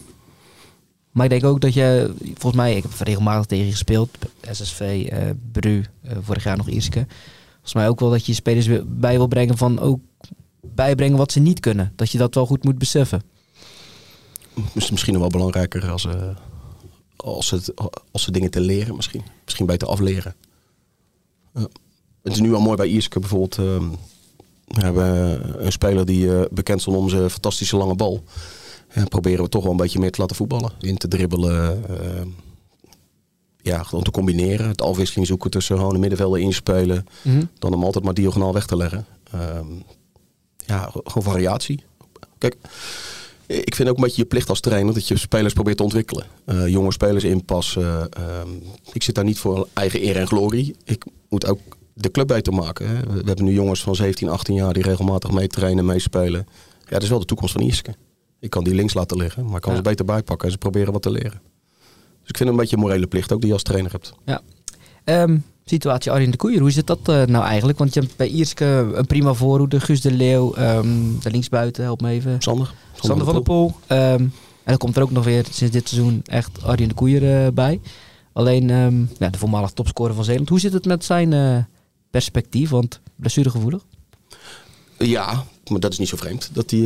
maar 1.12 1.24
ik 1.24 1.30
denk 1.30 1.44
ook 1.44 1.60
dat 1.60 1.74
je, 1.74 2.14
volgens 2.18 2.62
mij, 2.62 2.76
ik 2.76 2.82
heb 2.82 2.92
regelmatig 2.98 3.46
tegen 3.46 3.64
je 3.64 3.70
gespeeld. 3.70 4.18
SSV, 4.50 4.80
uh, 4.80 5.28
eh, 5.28 5.36
Bru, 5.52 5.84
uh, 6.04 6.12
vorig 6.20 6.44
jaar 6.44 6.56
nog 6.56 6.68
Ierske. 6.68 7.06
Volgens 7.50 7.74
mij 7.74 7.88
ook 7.88 8.00
wel 8.00 8.10
dat 8.10 8.26
je 8.26 8.34
spelers 8.34 8.68
bij 8.86 9.16
wil 9.16 9.26
brengen 9.26 9.56
van 9.56 9.78
ook 9.78 10.00
bijbrengen 10.60 11.16
wat 11.16 11.32
ze 11.32 11.40
niet 11.40 11.60
kunnen. 11.60 11.92
Dat 11.96 12.10
je 12.10 12.18
dat 12.18 12.34
wel 12.34 12.46
goed 12.46 12.64
moet 12.64 12.78
beseffen. 12.78 13.22
Misschien 14.74 15.12
nog 15.12 15.22
wel 15.22 15.30
belangrijker 15.30 15.90
als, 15.90 16.04
uh, 16.04 16.14
als, 17.16 17.50
het, 17.50 17.72
als 18.12 18.22
ze 18.22 18.30
dingen 18.30 18.50
te 18.50 18.60
leren 18.60 18.96
misschien. 18.96 19.22
Misschien 19.44 19.66
beter 19.66 19.88
afleren. 19.88 20.34
Ja. 21.54 21.68
Het 22.22 22.32
is 22.32 22.40
nu 22.40 22.54
al 22.54 22.60
mooi 22.60 22.76
bij 22.76 22.86
Ierske 22.86 23.20
bijvoorbeeld. 23.20 23.58
Uh, 23.58 23.90
we 24.66 24.80
hebben 24.80 25.64
een 25.66 25.72
speler 25.72 26.06
die 26.06 26.48
bekend 26.50 26.80
stond 26.80 26.96
om 26.96 27.08
zijn 27.08 27.30
fantastische 27.30 27.76
lange 27.76 27.94
bal. 27.94 28.24
En 28.92 29.08
proberen 29.08 29.44
we 29.44 29.48
toch 29.48 29.62
wel 29.62 29.70
een 29.70 29.76
beetje 29.76 29.98
meer 29.98 30.10
te 30.10 30.20
laten 30.20 30.36
voetballen. 30.36 30.72
In 30.80 30.96
te 30.96 31.08
dribbelen. 31.08 31.84
Uh, 31.90 31.96
ja, 33.62 33.82
gewoon 33.82 34.04
te 34.04 34.10
combineren. 34.10 34.68
Het 34.68 34.82
afwisseling 34.82 35.26
zoeken 35.26 35.50
tussen 35.50 35.76
gewoon 35.76 35.92
de 35.92 35.98
middenvelden 35.98 36.40
inspelen. 36.40 37.06
Mm 37.22 37.32
-hmm. 37.32 37.48
Dan 37.58 37.72
hem 37.72 37.84
altijd 37.84 38.04
maar 38.04 38.14
diagonaal 38.14 38.52
weg 38.52 38.66
te 38.66 38.76
leggen. 38.76 39.06
Ehm, 39.30 39.66
ja, 40.66 40.90
gewoon 40.92 41.32
variatie. 41.32 41.84
Kijk, 42.38 42.56
ik 43.46 43.74
vind 43.74 43.88
ook 43.88 43.96
een 43.96 44.02
beetje 44.02 44.22
je 44.22 44.28
plicht 44.28 44.48
als 44.48 44.60
trainer 44.60 44.94
dat 44.94 45.08
je 45.08 45.18
spelers 45.18 45.52
probeert 45.52 45.76
te 45.76 45.82
ontwikkelen. 45.82 46.26
Uh, 46.46 46.68
jonge 46.68 46.92
spelers 46.92 47.24
inpassen. 47.24 48.08
Uh, 48.18 48.40
ik 48.92 49.02
zit 49.02 49.14
daar 49.14 49.24
niet 49.24 49.38
voor 49.38 49.68
eigen 49.72 50.02
eer 50.02 50.16
en 50.16 50.26
glorie. 50.26 50.76
Ik 50.84 51.04
moet 51.28 51.46
ook 51.46 51.60
de 51.94 52.10
club 52.10 52.26
beter 52.26 52.52
maken. 52.52 52.88
Hè. 52.88 53.00
We, 53.02 53.22
hebben 53.24 53.44
nu 53.44 53.52
jongens 53.52 53.82
van 53.82 53.94
17, 53.94 54.28
18 54.28 54.54
jaar 54.54 54.72
die 54.72 54.82
regelmatig 54.82 55.30
meetrainen, 55.30 55.84
meespelen. 55.84 56.46
Ja, 56.80 56.88
dat 56.88 57.02
is 57.02 57.08
wel 57.08 57.18
de 57.18 57.24
toekomst 57.24 57.52
van 57.52 57.62
Ierske. 57.62 57.94
Ik 58.42 58.50
kan 58.50 58.64
die 58.64 58.74
links 58.74 58.94
laten 58.94 59.16
liggen, 59.16 59.46
maar 59.46 59.56
ik 59.56 59.60
kan 59.60 59.70
ja. 59.70 59.76
ze 59.76 59.82
beter 59.82 60.04
bijpakken 60.04 60.46
en 60.46 60.52
ze 60.52 60.58
proberen 60.58 60.92
wat 60.92 61.02
te 61.02 61.10
leren. 61.10 61.40
Dus 62.20 62.30
ik 62.30 62.36
vind 62.36 62.38
het 62.38 62.48
een 62.48 62.56
beetje 62.56 62.76
een 62.76 62.82
morele 62.82 63.06
plicht 63.06 63.32
ook 63.32 63.38
die 63.38 63.48
je 63.48 63.54
als 63.54 63.62
trainer 63.62 63.90
hebt. 63.90 64.14
Ja. 64.24 64.40
Um, 65.04 65.44
situatie 65.64 66.10
Arjen 66.10 66.30
de 66.30 66.36
Koeier, 66.36 66.60
hoe 66.60 66.70
zit 66.70 66.86
dat 66.86 66.98
uh, 67.08 67.22
nou 67.22 67.44
eigenlijk? 67.44 67.78
Want 67.78 67.94
je 67.94 68.00
hebt 68.00 68.16
bij 68.16 68.28
Ierske 68.28 68.90
een 68.94 69.06
prima 69.06 69.32
voorhoede. 69.32 69.80
Guus 69.80 70.00
de 70.00 70.12
Leeuw, 70.12 70.56
um, 70.58 71.20
de 71.20 71.30
linksbuiten, 71.30 71.84
help 71.84 72.00
me 72.00 72.10
even. 72.10 72.36
Sander. 72.42 72.74
Sander 72.94 73.24
van 73.24 73.34
der 73.34 73.42
Poel. 73.42 73.74
Um, 73.88 73.98
en 73.98 74.32
dan 74.64 74.76
komt 74.76 74.96
er 74.96 75.02
ook 75.02 75.10
nog 75.10 75.24
weer 75.24 75.44
sinds 75.50 75.72
dit 75.72 75.88
seizoen 75.88 76.20
echt 76.24 76.62
Arjen 76.62 76.88
de 76.88 76.94
Koeier 76.94 77.44
uh, 77.44 77.52
bij. 77.52 77.80
Alleen 78.32 78.70
um, 78.70 79.10
ja, 79.18 79.28
de 79.28 79.38
voormalige 79.38 79.72
topscorer 79.72 80.14
van 80.14 80.24
Zeeland. 80.24 80.48
Hoe 80.48 80.60
zit 80.60 80.72
het 80.72 80.84
met 80.84 81.04
zijn 81.04 81.32
uh, 81.32 81.58
perspectief? 82.10 82.70
Want 82.70 83.00
blessuregevoelig? 83.16 83.84
Ja, 84.98 85.44
maar 85.72 85.80
dat 85.80 85.92
is 85.92 85.98
niet 85.98 86.08
zo 86.08 86.16
vreemd. 86.16 86.50
Dat 86.52 86.68
die, 86.68 86.84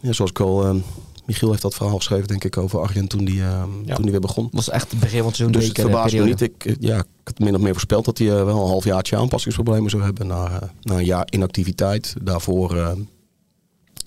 ja, 0.00 0.12
zoals 0.12 0.30
ik 0.30 0.40
al... 0.40 0.82
Michiel 1.26 1.50
heeft 1.50 1.62
dat 1.62 1.74
verhaal 1.74 1.96
geschreven, 1.96 2.28
denk 2.28 2.44
ik, 2.44 2.56
over 2.56 2.80
Arjen 2.80 3.08
toen 3.08 3.24
die, 3.24 3.36
ja. 3.36 3.66
toen 3.94 4.02
die 4.02 4.10
weer 4.10 4.20
begon. 4.20 4.44
Dat 4.44 4.52
was 4.52 4.70
echt 4.70 4.90
het 4.90 5.00
begin 5.00 5.22
van 5.22 5.34
seizoen. 5.34 5.60
Dus 5.60 5.68
het 5.68 5.80
verbaast 5.80 6.14
me 6.14 6.24
niet. 6.24 6.40
Ik, 6.40 6.76
ja, 6.80 6.98
ik 6.98 7.04
had 7.24 7.38
min 7.38 7.54
of 7.54 7.60
meer 7.60 7.72
voorspeld 7.72 8.04
dat 8.04 8.18
hij 8.18 8.26
uh, 8.26 8.32
wel 8.32 8.60
een 8.60 8.68
halfjaartje 8.68 9.16
aanpassingsproblemen 9.16 9.90
zou 9.90 10.02
hebben. 10.02 10.26
Na, 10.26 10.50
uh, 10.50 10.68
na 10.82 10.94
een 10.94 11.04
jaar 11.04 11.26
inactiviteit. 11.30 12.14
Daarvoor 12.22 12.96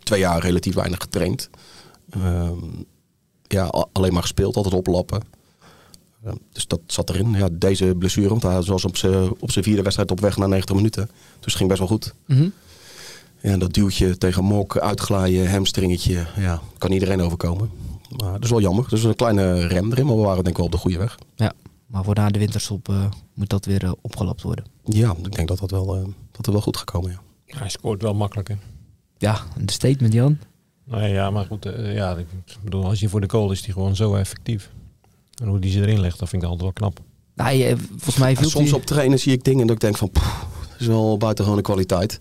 twee 0.03 0.19
jaar 0.19 0.41
relatief 0.41 0.73
weinig 0.73 0.99
getraind. 0.99 1.49
Ehm, 2.09 2.57
ja, 3.47 3.65
alleen 3.91 4.13
maar 4.13 4.21
gespeeld, 4.21 4.55
altijd 4.55 4.73
oplappen. 4.73 5.21
Ehm, 6.25 6.35
dus 6.51 6.67
dat 6.67 6.79
zat 6.85 7.09
erin. 7.09 7.31
Ja, 7.31 7.49
deze 7.51 7.95
blessure, 7.97 8.29
want 8.29 8.43
hij 8.43 8.61
was 8.61 8.85
op 8.85 8.97
zijn 8.97 9.31
op 9.39 9.51
vierde 9.51 9.81
wedstrijd 9.81 10.11
op 10.11 10.19
weg 10.19 10.37
naar 10.37 10.49
90 10.49 10.75
minuten. 10.75 11.09
Dus 11.39 11.45
het 11.45 11.55
ging 11.55 11.69
best 11.69 11.79
wel 11.79 11.89
goed. 11.89 12.13
Mm 12.25 12.37
-hmm. 12.37 12.53
Ja, 13.41 13.57
dat 13.57 13.73
duwtje 13.73 14.17
tegen 14.17 14.43
Mok, 14.43 14.77
uitglijden, 14.77 15.51
hamstringetje, 15.51 16.25
ja, 16.37 16.61
kan 16.77 16.91
iedereen 16.91 17.21
overkomen. 17.21 17.69
Maar 18.17 18.31
dat 18.31 18.43
is 18.43 18.49
wel 18.49 18.61
jammer. 18.61 18.89
Dus 18.89 19.03
een 19.03 19.15
kleine 19.15 19.67
rem 19.67 19.91
erin, 19.91 20.05
maar 20.05 20.15
we 20.15 20.21
waren 20.21 20.43
denk 20.43 20.47
ik 20.47 20.57
wel 20.57 20.65
op 20.65 20.71
de 20.71 20.77
goede 20.77 20.97
weg. 20.97 21.17
Ja, 21.35 21.53
maar 21.85 22.03
voor 22.03 22.15
na 22.15 22.29
de 22.29 22.39
winterstop 22.39 22.87
uh, 22.89 23.05
moet 23.33 23.49
dat 23.49 23.65
weer 23.65 23.83
uh, 23.83 23.91
opgelapt 24.01 24.41
worden. 24.41 24.65
Ja, 24.83 25.15
ik 25.23 25.35
denk 25.35 25.47
dat 25.47 25.59
dat 25.59 25.71
wel, 25.71 25.97
uh, 25.97 26.03
dat 26.31 26.45
er 26.45 26.51
wel 26.51 26.61
goed 26.61 26.77
gaat 26.77 26.91
komen, 26.91 27.11
ja. 27.11 27.21
Hij 27.57 27.69
scoort 27.69 28.01
wel 28.01 28.13
makkelijk, 28.13 28.47
hè? 28.47 28.55
Ja, 29.17 29.41
een 29.57 29.69
statement 29.69 30.13
Jan. 30.13 30.37
Nee, 30.83 31.13
ja, 31.13 31.29
maar 31.29 31.45
goed. 31.45 31.65
Uh, 31.65 31.95
ja, 31.95 32.15
ik 32.15 32.27
bedoel, 32.63 32.85
als 32.85 32.99
je 32.99 33.09
voor 33.09 33.21
de 33.21 33.29
goal 33.29 33.51
is 33.51 33.61
die 33.61 33.73
gewoon 33.73 33.95
zo 33.95 34.15
effectief. 34.15 34.71
En 35.41 35.47
hoe 35.47 35.59
die 35.59 35.71
ze 35.71 35.81
erin 35.81 35.99
legt, 35.99 36.19
dat 36.19 36.29
vind 36.29 36.43
ik 36.43 36.49
altijd 36.49 36.63
wel 36.77 36.89
knap. 36.89 36.99
Nee, 37.35 37.75
volgens 37.75 38.17
mij 38.17 38.31
ja, 38.31 38.43
soms 38.43 38.73
op 38.73 38.85
trainen 38.85 39.19
zie 39.19 39.33
ik 39.33 39.43
dingen 39.43 39.67
dat 39.67 39.75
ik 39.75 39.81
denk 39.81 39.97
van, 39.97 40.09
pff, 40.09 40.45
dat 40.71 40.79
is 40.79 40.87
wel 40.87 41.17
buitengewone 41.17 41.61
kwaliteit. 41.61 42.17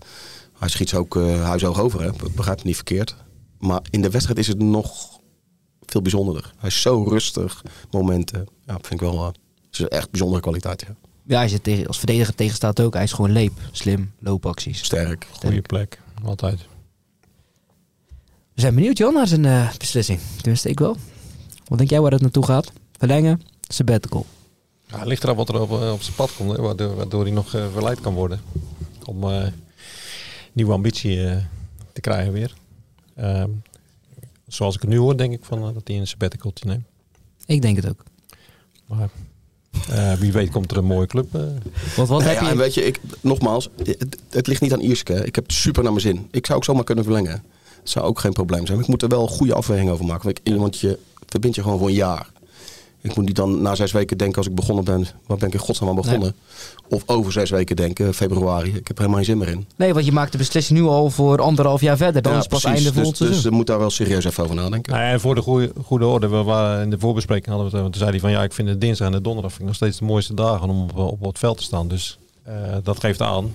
Hij 0.61 0.69
schiet 0.69 0.89
ze 0.89 0.97
ook 0.97 1.15
uh, 1.15 1.43
huishoog 1.43 1.79
over, 1.79 2.01
hè? 2.01 2.09
begrijp 2.35 2.57
het 2.57 2.65
niet 2.65 2.75
verkeerd. 2.75 3.15
Maar 3.59 3.81
in 3.89 4.01
de 4.01 4.09
wedstrijd 4.09 4.39
is 4.39 4.47
het 4.47 4.59
nog 4.59 5.19
veel 5.85 6.01
bijzonderder. 6.01 6.53
Hij 6.57 6.69
is 6.69 6.81
zo 6.81 7.03
rustig, 7.03 7.63
momenten. 7.91 8.47
Ja, 8.65 8.73
vind 8.73 8.91
ik 8.91 8.99
wel, 8.99 9.15
uh, 9.15 9.29
is 9.71 9.79
echt 9.79 10.11
bijzondere 10.11 10.41
kwaliteit. 10.41 10.85
Ja, 10.87 10.95
ja 11.23 11.41
als 11.41 11.51
je 11.51 11.61
tegen, 11.61 11.87
als 11.87 11.97
verdediger 11.97 12.35
tegenstaat 12.35 12.81
ook. 12.81 12.93
Hij 12.93 13.03
is 13.03 13.11
gewoon 13.11 13.31
leep, 13.31 13.51
slim, 13.71 14.11
loopacties. 14.19 14.83
Sterk. 14.83 15.27
Goede 15.31 15.61
plek, 15.61 16.01
altijd. 16.23 16.59
We 18.53 18.61
zijn 18.61 18.75
benieuwd, 18.75 18.97
Jan, 18.97 19.13
naar 19.13 19.27
zijn 19.27 19.43
uh, 19.43 19.71
beslissing. 19.77 20.19
Tenminste, 20.41 20.69
ik 20.69 20.79
wel. 20.79 20.97
Wat 21.67 21.77
denk 21.77 21.89
jij 21.89 22.01
waar 22.01 22.11
het 22.11 22.21
naartoe 22.21 22.45
gaat? 22.45 22.71
Verlengen, 22.97 23.41
sabbatical. 23.61 24.25
Ja, 24.87 24.99
het 24.99 25.07
ligt 25.07 25.23
erop 25.23 25.37
wat 25.37 25.49
er 25.49 25.61
op, 25.61 25.71
op 25.71 26.01
zijn 26.01 26.15
pad 26.15 26.35
komt, 26.35 26.57
waardoor, 26.57 26.95
waardoor 26.95 27.21
hij 27.21 27.31
nog 27.31 27.55
uh, 27.55 27.65
verleid 27.71 28.01
kan 28.01 28.13
worden. 28.13 28.41
Om 29.05 29.23
uh, 29.23 29.47
nieuwe 30.51 30.73
ambitie 30.73 31.17
uh, 31.17 31.37
te 31.93 32.01
krijgen 32.01 32.33
weer. 32.33 32.53
Ehm, 33.15 33.49
zoals 34.47 34.75
ik 34.75 34.81
het 34.81 34.89
nu 34.89 34.97
hoor, 34.97 35.17
denk 35.17 35.33
ik 35.33 35.45
van, 35.45 35.73
dat 35.73 35.87
hij 35.87 35.97
een 35.97 36.07
sabbatical 36.07 36.53
neemt. 36.65 36.85
Ik 37.45 37.61
denk 37.61 37.75
het 37.75 37.89
ook. 37.89 38.03
Maar 38.87 39.09
wie 40.19 40.31
weet 40.31 40.49
komt 40.49 40.71
er 40.71 40.77
een 40.77 40.85
mooie 40.85 41.07
club. 41.07 41.31
Wat, 41.95 42.07
wat 42.07 42.23
heb 42.23 42.39
ja, 42.39 42.49
je? 42.49 42.55
weet 42.55 42.73
je, 42.73 42.85
ik, 42.85 42.99
nogmaals, 43.21 43.69
het, 43.83 44.17
het, 44.29 44.47
ligt 44.47 44.61
niet 44.61 44.73
aan 44.73 44.79
Ierske. 44.79 45.25
Ik 45.25 45.35
heb 45.35 45.43
het 45.43 45.53
super 45.53 45.83
naar 45.83 45.91
mijn 45.91 46.03
zin. 46.03 46.27
Ik 46.31 46.45
zou 46.45 46.57
ook 46.57 46.63
zomaar 46.63 46.83
kunnen 46.83 47.03
verlengen. 47.03 47.43
Dat 47.79 47.89
zou 47.89 48.05
ook 48.05 48.19
geen 48.19 48.33
probleem 48.33 48.65
zijn. 48.65 48.73
Maar 48.73 48.83
ik 48.85 48.91
moet 48.91 49.01
er 49.01 49.09
wel 49.09 49.21
een 49.21 49.27
goede 49.27 49.53
afweging 49.53 49.89
over 49.89 50.05
maken. 50.05 50.35
Want 50.43 50.79
je 50.79 50.99
verbindt 51.25 51.55
je 51.55 51.63
gewoon 51.63 51.77
voor 51.77 51.87
een 51.87 51.93
jaar. 51.93 52.29
Ik 53.01 53.15
moet 53.15 53.25
niet 53.25 53.35
dan 53.35 53.61
na 53.61 53.75
zes 53.75 53.91
weken 53.91 54.17
denken 54.17 54.37
als 54.37 54.47
ik 54.47 54.55
begonnen 54.55 54.83
ben, 54.83 55.07
waar 55.25 55.37
ben 55.37 55.47
ik 55.47 55.53
in 55.53 55.59
godsnaam 55.59 55.89
aan 55.89 55.95
begonnen? 55.95 56.21
Nee. 56.21 56.89
Of 56.89 57.03
over 57.05 57.31
zes 57.31 57.49
weken 57.49 57.75
denken, 57.75 58.13
februari. 58.13 58.69
Ik 58.69 58.87
heb 58.87 58.97
er 58.97 59.03
helemaal 59.03 59.15
geen 59.15 59.25
zin 59.25 59.37
meer 59.37 59.47
in. 59.47 59.65
Nee, 59.75 59.93
want 59.93 60.05
je 60.05 60.11
maakt 60.11 60.31
de 60.31 60.37
beslissing 60.37 60.79
nu 60.79 60.85
al 60.85 61.09
voor 61.09 61.41
anderhalf 61.41 61.81
jaar 61.81 61.97
verder. 61.97 62.21
Dan 62.21 62.31
ja, 62.31 62.39
is 62.39 62.47
pas 62.47 62.61
precies. 62.61 62.83
einde 62.83 62.99
dus, 62.99 63.03
volgend 63.07 63.33
Dus 63.33 63.43
je 63.43 63.51
moet 63.51 63.67
daar 63.67 63.79
wel 63.79 63.89
serieus 63.89 64.25
even 64.25 64.43
over 64.43 64.55
nadenken. 64.55 64.93
Nou 64.93 65.05
ja, 65.05 65.11
en 65.11 65.19
voor 65.19 65.35
de 65.35 65.41
goede, 65.41 65.71
goede 65.83 66.05
orde, 66.05 66.27
we 66.27 66.43
waren 66.43 66.83
in 66.83 66.89
de 66.89 66.99
voorbespreking 66.99 67.55
hadden 67.55 67.71
we 67.71 67.77
het, 67.77 67.85
toen 67.85 67.95
zei 68.01 68.09
hij 68.09 68.19
van 68.19 68.31
ja, 68.31 68.43
ik 68.43 68.53
vind 68.53 68.67
de 68.67 68.77
dinsdag 68.77 69.07
en 69.07 69.13
de 69.13 69.21
donderdag 69.21 69.51
vind 69.51 69.61
ik 69.61 69.67
nog 69.67 69.77
steeds 69.77 69.97
de 69.97 70.05
mooiste 70.05 70.33
dagen 70.33 70.69
om 70.69 70.81
op, 70.81 70.97
op 70.97 71.23
het 71.23 71.39
veld 71.39 71.57
te 71.57 71.63
staan. 71.63 71.87
Dus 71.87 72.17
uh, 72.47 72.53
dat 72.83 72.99
geeft 72.99 73.21
aan 73.21 73.51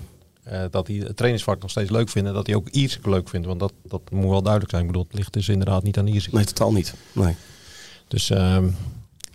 uh, 0.51 0.61
dat 0.71 0.87
hij 0.87 0.95
het 0.95 1.15
trainingsvak 1.15 1.61
nog 1.61 1.69
steeds 1.69 1.89
leuk 1.89 2.09
vindt 2.09 2.27
en 2.27 2.33
dat 2.33 2.47
hij 2.47 2.55
ook 2.55 2.67
Iersik 2.69 3.05
leuk 3.05 3.29
vindt. 3.29 3.47
Want 3.47 3.59
dat, 3.59 3.73
dat 3.83 4.01
moet 4.11 4.29
wel 4.29 4.41
duidelijk 4.41 4.71
zijn. 4.71 4.81
Ik 4.81 4.87
bedoel, 4.87 5.05
het 5.07 5.17
ligt 5.17 5.33
dus 5.33 5.49
inderdaad 5.49 5.83
niet 5.83 5.97
aan 5.97 6.07
Iersik. 6.07 6.31
Nee, 6.31 6.45
totaal 6.45 6.71
niet. 6.71 6.93
Nee. 7.11 7.35
Dus 8.07 8.29
um, 8.29 8.75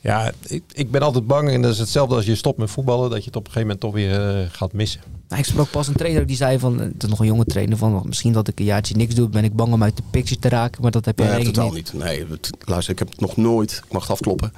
ja, 0.02 0.32
ik, 0.46 0.62
ik, 0.72 0.90
ben 0.90 1.02
altijd 1.02 1.26
bang, 1.26 1.50
en 1.50 1.62
dat 1.62 1.72
is 1.72 1.78
hetzelfde 1.78 2.14
als 2.14 2.24
je 2.24 2.34
stopt 2.34 2.58
met 2.58 2.70
voetballen, 2.70 3.10
dat 3.10 3.18
je 3.18 3.26
het 3.26 3.36
op 3.36 3.46
een 3.46 3.52
gegeven 3.52 3.68
moment 3.68 3.80
toch 3.80 3.92
weer 3.92 4.40
uh, 4.40 4.46
gaat 4.50 4.72
missen. 4.72 5.00
Nou, 5.28 5.40
ik 5.40 5.46
sprak 5.46 5.70
pas 5.70 5.88
een 5.88 5.94
trainer 5.94 6.26
die 6.26 6.36
zei 6.36 6.58
van, 6.58 6.78
het 6.78 7.02
is 7.02 7.08
nog 7.08 7.20
een 7.20 7.26
jonge 7.26 7.44
trainer, 7.44 7.76
van 7.76 8.02
misschien 8.06 8.32
dat 8.32 8.48
ik 8.48 8.58
een 8.58 8.64
jaartje 8.64 8.96
niks 8.96 9.14
doe, 9.14 9.28
ben 9.28 9.44
ik 9.44 9.54
bang 9.54 9.72
om 9.72 9.82
uit 9.82 9.96
de 9.96 10.02
picture 10.10 10.40
te 10.40 10.48
raken, 10.48 10.82
maar 10.82 10.90
dat 10.90 11.04
heb 11.04 11.18
je 11.18 11.24
nee, 11.24 11.44
totaal 11.44 11.72
niet. 11.72 11.92
Nee, 11.92 12.26
het, 12.30 12.50
luister, 12.64 12.92
ik 12.92 12.98
heb 12.98 13.08
het 13.10 13.20
nog 13.20 13.36
nooit, 13.36 13.82
ik 13.86 13.92
mag 13.92 14.02
het 14.02 14.10
afkloppen, 14.10 14.52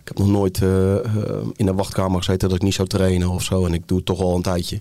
ik 0.00 0.08
heb 0.08 0.18
nog 0.18 0.28
nooit 0.28 0.60
uh, 0.60 0.94
uh, 0.94 1.00
in 1.56 1.66
de 1.66 1.74
wachtkamer 1.74 2.18
gezeten 2.18 2.48
dat 2.48 2.56
ik 2.56 2.64
niet 2.64 2.74
zou 2.74 2.88
trainen 2.88 3.28
of 3.28 3.42
zo 3.42 3.66
en 3.66 3.74
ik 3.74 3.88
doe 3.88 3.96
het 3.96 4.06
toch 4.06 4.20
al 4.20 4.36
een 4.36 4.42
tijdje. 4.42 4.80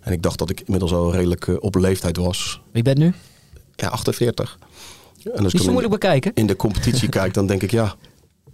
En 0.00 0.12
ik 0.12 0.22
dacht 0.22 0.38
dat 0.38 0.50
ik 0.50 0.60
inmiddels 0.60 0.92
al 0.92 1.12
redelijk 1.12 1.46
uh, 1.46 1.56
op 1.60 1.74
leeftijd 1.74 2.16
was. 2.16 2.60
Wie 2.70 2.82
bent 2.82 2.98
nu? 2.98 3.12
Ja, 3.76 3.88
48. 3.88 4.58
En 5.34 5.44
als 5.44 5.52
ik 5.52 5.60
zo 5.60 5.70
moeilijk 5.70 5.92
bekijken. 5.92 6.32
In 6.34 6.46
de 6.46 6.56
competitie 6.56 7.08
kijk, 7.18 7.34
dan 7.34 7.46
denk 7.46 7.62
ik 7.62 7.70
ja, 7.70 7.94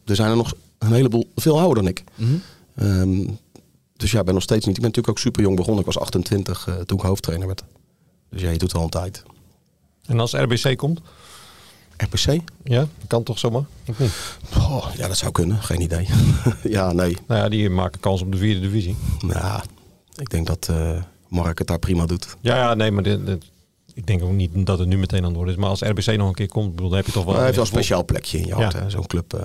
er 0.04 0.16
zijn 0.16 0.30
er 0.30 0.36
nog 0.36 0.54
een 0.86 0.92
heleboel 0.92 1.30
veel 1.34 1.58
ouder 1.58 1.82
dan 1.82 1.86
ik. 1.86 2.04
Mm 2.14 2.42
-hmm. 2.74 2.86
um, 2.86 3.38
dus 3.96 4.10
ja, 4.10 4.18
ik 4.18 4.24
ben 4.24 4.34
nog 4.34 4.42
steeds 4.42 4.66
niet. 4.66 4.76
Ik 4.76 4.82
ben 4.82 4.90
natuurlijk 4.90 5.18
ook 5.18 5.22
super 5.24 5.42
jong 5.42 5.56
begonnen. 5.56 5.80
Ik 5.80 5.86
was 5.86 5.98
28 5.98 6.66
uh, 6.66 6.74
toen 6.74 6.98
ik 6.98 7.04
hoofdtrainer 7.04 7.46
werd. 7.46 7.62
Dus 8.30 8.40
ja, 8.40 8.50
je 8.50 8.58
doet 8.58 8.74
al 8.74 8.82
een 8.82 8.88
tijd. 8.88 9.22
En 10.06 10.20
als 10.20 10.32
RBC 10.32 10.76
komt? 10.76 11.00
RBC? 11.96 12.40
Ja, 12.64 12.86
kan 13.06 13.22
toch 13.22 13.38
zomaar? 13.38 13.64
Oh, 14.56 14.86
ja, 14.96 15.08
dat 15.08 15.16
zou 15.16 15.32
kunnen. 15.32 15.62
Geen 15.62 15.80
idee. 15.80 16.08
ja, 16.62 16.92
nee. 16.92 17.16
Nou 17.26 17.40
ja, 17.40 17.48
die 17.48 17.70
maken 17.70 18.00
kans 18.00 18.22
op 18.22 18.32
de 18.32 18.38
vierde 18.38 18.60
divisie. 18.60 18.96
Nou, 19.20 19.62
ik 20.16 20.30
denk 20.30 20.46
dat 20.46 20.68
uh, 20.70 21.02
Mark 21.28 21.58
het 21.58 21.66
daar 21.66 21.78
prima 21.78 22.06
doet. 22.06 22.36
Ja, 22.40 22.56
ja 22.56 22.74
nee, 22.74 22.90
maar 22.90 23.02
dit, 23.02 23.26
dit, 23.26 23.44
ik 23.94 24.06
denk 24.06 24.22
ook 24.22 24.32
niet 24.32 24.66
dat 24.66 24.78
het 24.78 24.88
nu 24.88 24.98
meteen 24.98 25.18
aan 25.18 25.24
het 25.24 25.36
worden 25.36 25.54
is. 25.54 25.60
Maar 25.60 25.68
als 25.68 25.80
RBC 25.80 26.16
nog 26.16 26.28
een 26.28 26.34
keer 26.34 26.48
komt, 26.48 26.70
bedoel, 26.70 26.88
dan 26.88 26.96
heb 26.96 27.06
je 27.06 27.12
toch 27.12 27.24
wel... 27.24 27.34
Hij 27.34 27.44
heeft 27.44 27.56
wel 27.56 27.64
een 27.64 27.70
speciaal 27.70 28.04
plekje 28.04 28.38
in 28.38 28.46
je 28.46 28.54
hart. 28.54 28.72
Ja. 28.72 28.88
Zo'n 28.88 29.06
club... 29.06 29.34
Uh, 29.34 29.40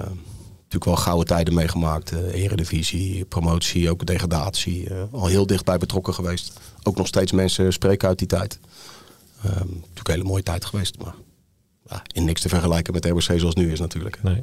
natuurlijk 0.69 0.97
wel 0.97 1.05
gouden 1.05 1.27
tijden 1.27 1.53
meegemaakt. 1.53 2.11
Uh, 2.11 2.43
eredivisie, 2.43 3.25
promotie, 3.25 3.89
ook 3.89 4.05
degradatie. 4.05 4.89
Uh, 4.89 5.03
al 5.11 5.27
heel 5.27 5.47
dichtbij 5.47 5.77
betrokken 5.77 6.13
geweest. 6.13 6.59
Ook 6.83 6.97
nog 6.97 7.07
steeds 7.07 7.31
mensen 7.31 7.73
spreken 7.73 8.07
uit 8.07 8.17
die 8.17 8.27
tijd. 8.27 8.59
Um, 9.45 9.51
natuurlijk 9.51 10.07
een 10.07 10.13
hele 10.13 10.23
mooie 10.23 10.43
tijd 10.43 10.65
geweest. 10.65 10.97
Maar 11.03 11.13
ja, 11.89 12.01
in 12.13 12.25
niks 12.25 12.41
te 12.41 12.49
vergelijken 12.49 12.93
met 12.93 13.05
RBC 13.05 13.21
zoals 13.21 13.41
het 13.43 13.55
nu 13.55 13.71
is 13.71 13.79
natuurlijk. 13.79 14.23
Nee. 14.23 14.41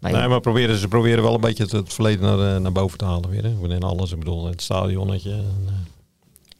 Nee, 0.00 0.12
nee 0.12 0.28
maar 0.28 0.40
proberen, 0.40 0.76
ze 0.76 0.88
proberen 0.88 1.22
wel 1.22 1.34
een 1.34 1.40
beetje 1.40 1.62
het, 1.62 1.72
het 1.72 1.92
verleden 1.92 2.38
naar, 2.38 2.60
naar 2.60 2.72
boven 2.72 2.98
te 2.98 3.04
halen 3.04 3.30
weer. 3.30 3.44
Hè. 3.44 3.74
In 3.74 3.82
alles, 3.82 4.12
ik 4.12 4.18
bedoel, 4.18 4.46
het 4.46 4.62
stadionnetje. 4.62 5.30
En, 5.30 5.68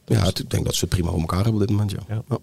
uh, 0.07 0.17
ja, 0.17 0.27
ik 0.27 0.49
denk 0.49 0.65
dat 0.65 0.75
ze 0.75 0.85
het 0.85 0.89
prima 0.89 1.09
op 1.09 1.19
elkaar 1.19 1.43
hebben 1.43 1.61
op 1.61 1.67
dit 1.67 1.69
moment, 1.69 1.91
ja. 1.91 1.99
ja. 2.07 2.21
ja. 2.29 2.37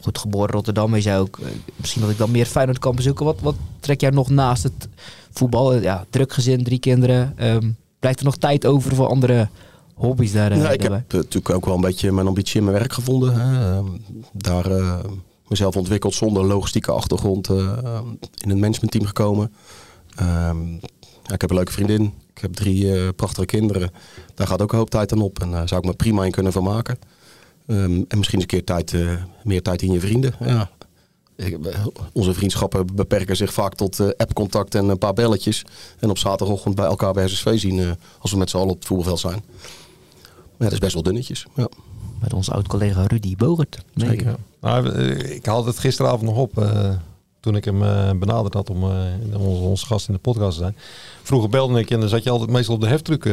Goed, 0.00 0.18
geboren 0.18 0.50
Rotterdam 0.50 0.94
is 0.94 1.04
jij 1.04 1.18
ook. 1.18 1.38
Misschien 1.76 2.02
dat 2.02 2.10
ik 2.10 2.18
dan 2.18 2.30
meer 2.30 2.46
Feyenoord 2.46 2.78
kan 2.78 2.94
bezoeken. 2.94 3.24
Wat, 3.24 3.40
wat 3.40 3.54
trek 3.80 4.00
jij 4.00 4.10
nog 4.10 4.30
naast 4.30 4.62
het 4.62 4.88
voetbal? 5.32 5.74
Ja, 5.74 6.04
druk 6.10 6.32
gezin, 6.32 6.64
drie 6.64 6.78
kinderen. 6.78 7.34
Um, 7.46 7.76
blijft 7.98 8.18
er 8.18 8.24
nog 8.24 8.36
tijd 8.36 8.66
over 8.66 8.94
voor 8.94 9.06
andere 9.06 9.48
hobby's 9.94 10.32
daar? 10.32 10.56
Ja, 10.56 10.70
ik 10.70 10.82
heb 10.82 10.92
uh, 10.92 10.98
natuurlijk 11.10 11.50
ook 11.50 11.64
wel 11.64 11.74
een 11.74 11.80
beetje 11.80 12.12
mijn 12.12 12.26
ambitie 12.26 12.58
in 12.58 12.64
mijn 12.64 12.76
werk 12.76 12.92
gevonden. 12.92 13.40
Hè. 13.40 13.70
Uh, 13.70 13.84
daar 14.32 14.70
uh, 14.70 14.98
mezelf 15.48 15.76
ontwikkeld 15.76 16.14
zonder 16.14 16.44
logistieke 16.44 16.92
achtergrond 16.92 17.48
in 17.48 18.48
het 18.48 18.58
managementteam 18.58 19.04
gekomen. 19.04 19.52
Ja, 20.16 21.34
ik 21.34 21.40
heb 21.40 21.50
een 21.50 21.56
leuke 21.56 21.72
vriendin. 21.72 22.14
Ik 22.34 22.42
heb 22.42 22.52
drie 22.52 23.12
prachtige 23.12 23.46
kinderen. 23.46 23.90
Daar 24.34 24.46
gaat 24.46 24.62
ook 24.62 24.72
een 24.72 24.78
hoop 24.78 24.90
tijd 24.90 25.12
aan 25.12 25.22
op. 25.22 25.40
En 25.40 25.50
daar 25.50 25.68
zou 25.68 25.80
ik 25.80 25.86
me 25.86 25.94
prima 25.94 26.24
in 26.24 26.30
kunnen 26.30 26.52
vermaken. 26.52 26.98
Um, 27.66 28.04
en 28.08 28.18
misschien 28.18 28.40
eens 28.40 28.52
een 28.52 28.58
keer 28.58 28.64
tijd, 28.64 28.94
meer 29.44 29.62
tijd 29.62 29.82
in 29.82 29.92
je 29.92 30.00
vrienden. 30.00 30.34
Ja, 30.44 30.70
onze 32.12 32.34
vriendschappen 32.34 32.86
beperken 32.94 33.36
zich 33.36 33.52
vaak 33.52 33.74
tot 33.74 33.98
uh, 33.98 34.08
appcontact 34.16 34.74
en 34.74 34.88
een 34.88 34.98
paar 34.98 35.12
belletjes. 35.12 35.64
En 35.98 36.10
op 36.10 36.18
zaterdagochtend 36.18 36.74
bij 36.74 36.86
elkaar 36.86 37.12
bij 37.12 37.28
SSV 37.28 37.58
zien 37.58 37.78
uh, 37.78 37.90
als 38.18 38.30
we 38.30 38.38
met 38.38 38.50
z'n 38.50 38.56
allen 38.56 38.68
op 38.68 38.76
het 38.76 38.86
voetbalveld 38.86 39.20
zijn. 39.20 39.42
Maar 39.42 40.42
ja, 40.58 40.64
dat 40.64 40.72
is 40.72 40.78
best 40.78 40.92
wel 40.94 41.02
dunnetjes. 41.02 41.46
Ja. 41.54 41.68
Met 42.20 42.32
onze 42.32 42.52
oud-collega 42.52 43.06
Rudy 43.06 43.36
Bogert. 43.36 43.78
Zeker. 43.94 44.36
Nou, 44.60 44.88
ik 45.12 45.46
haalde 45.46 45.68
het 45.68 45.78
gisteravond 45.78 46.22
nog 46.22 46.36
op. 46.36 46.58
Uh, 46.58 46.90
toen 47.42 47.56
ik 47.56 47.64
hem 47.64 47.78
benaderd 48.18 48.54
had 48.54 48.70
om 48.70 48.84
onze, 49.36 49.62
onze 49.62 49.86
gast 49.86 50.08
in 50.08 50.14
de 50.14 50.20
podcast 50.20 50.56
te 50.56 50.62
zijn. 50.62 50.76
Vroeger 51.22 51.50
belde 51.50 51.78
ik 51.78 51.90
en 51.90 52.00
dan 52.00 52.08
zat 52.08 52.22
je 52.22 52.30
altijd 52.30 52.50
meestal 52.50 52.74
op 52.74 52.80
de 52.80 52.86
heftruck. 52.86 53.24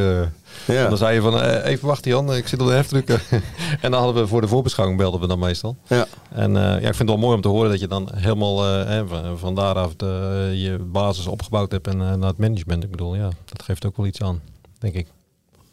Ja. 0.66 0.88
Dan 0.88 0.96
zei 0.96 1.14
je 1.14 1.20
van, 1.20 1.40
even 1.40 1.86
wachten 1.86 2.10
Jan, 2.10 2.34
ik 2.34 2.48
zit 2.48 2.60
op 2.60 2.66
de 2.66 2.72
heftruck. 2.72 3.08
en 3.80 3.90
dan 3.90 4.02
hadden 4.02 4.22
we 4.22 4.28
voor 4.28 4.40
de 4.40 4.48
voorbeschouwing 4.48 4.98
belden 4.98 5.20
we 5.20 5.26
dan 5.26 5.38
meestal. 5.38 5.76
Ja. 5.86 6.06
En 6.30 6.50
uh, 6.50 6.62
ja, 6.62 6.76
ik 6.76 6.82
vind 6.82 6.98
het 6.98 7.08
wel 7.08 7.18
mooi 7.18 7.34
om 7.34 7.40
te 7.40 7.48
horen 7.48 7.70
dat 7.70 7.80
je 7.80 7.88
dan 7.88 8.08
helemaal 8.14 8.66
uh, 8.66 9.02
van, 9.06 9.38
van 9.38 9.54
daaraf 9.54 9.96
de, 9.96 10.50
je 10.54 10.78
basis 10.78 11.26
opgebouwd 11.26 11.72
hebt 11.72 11.86
en 11.86 12.00
uh, 12.00 12.14
naar 12.14 12.28
het 12.28 12.38
management. 12.38 12.84
Ik 12.84 12.90
bedoel, 12.90 13.14
ja, 13.14 13.28
dat 13.44 13.62
geeft 13.62 13.86
ook 13.86 13.96
wel 13.96 14.06
iets 14.06 14.22
aan, 14.22 14.40
denk 14.78 14.94
ik. 14.94 15.06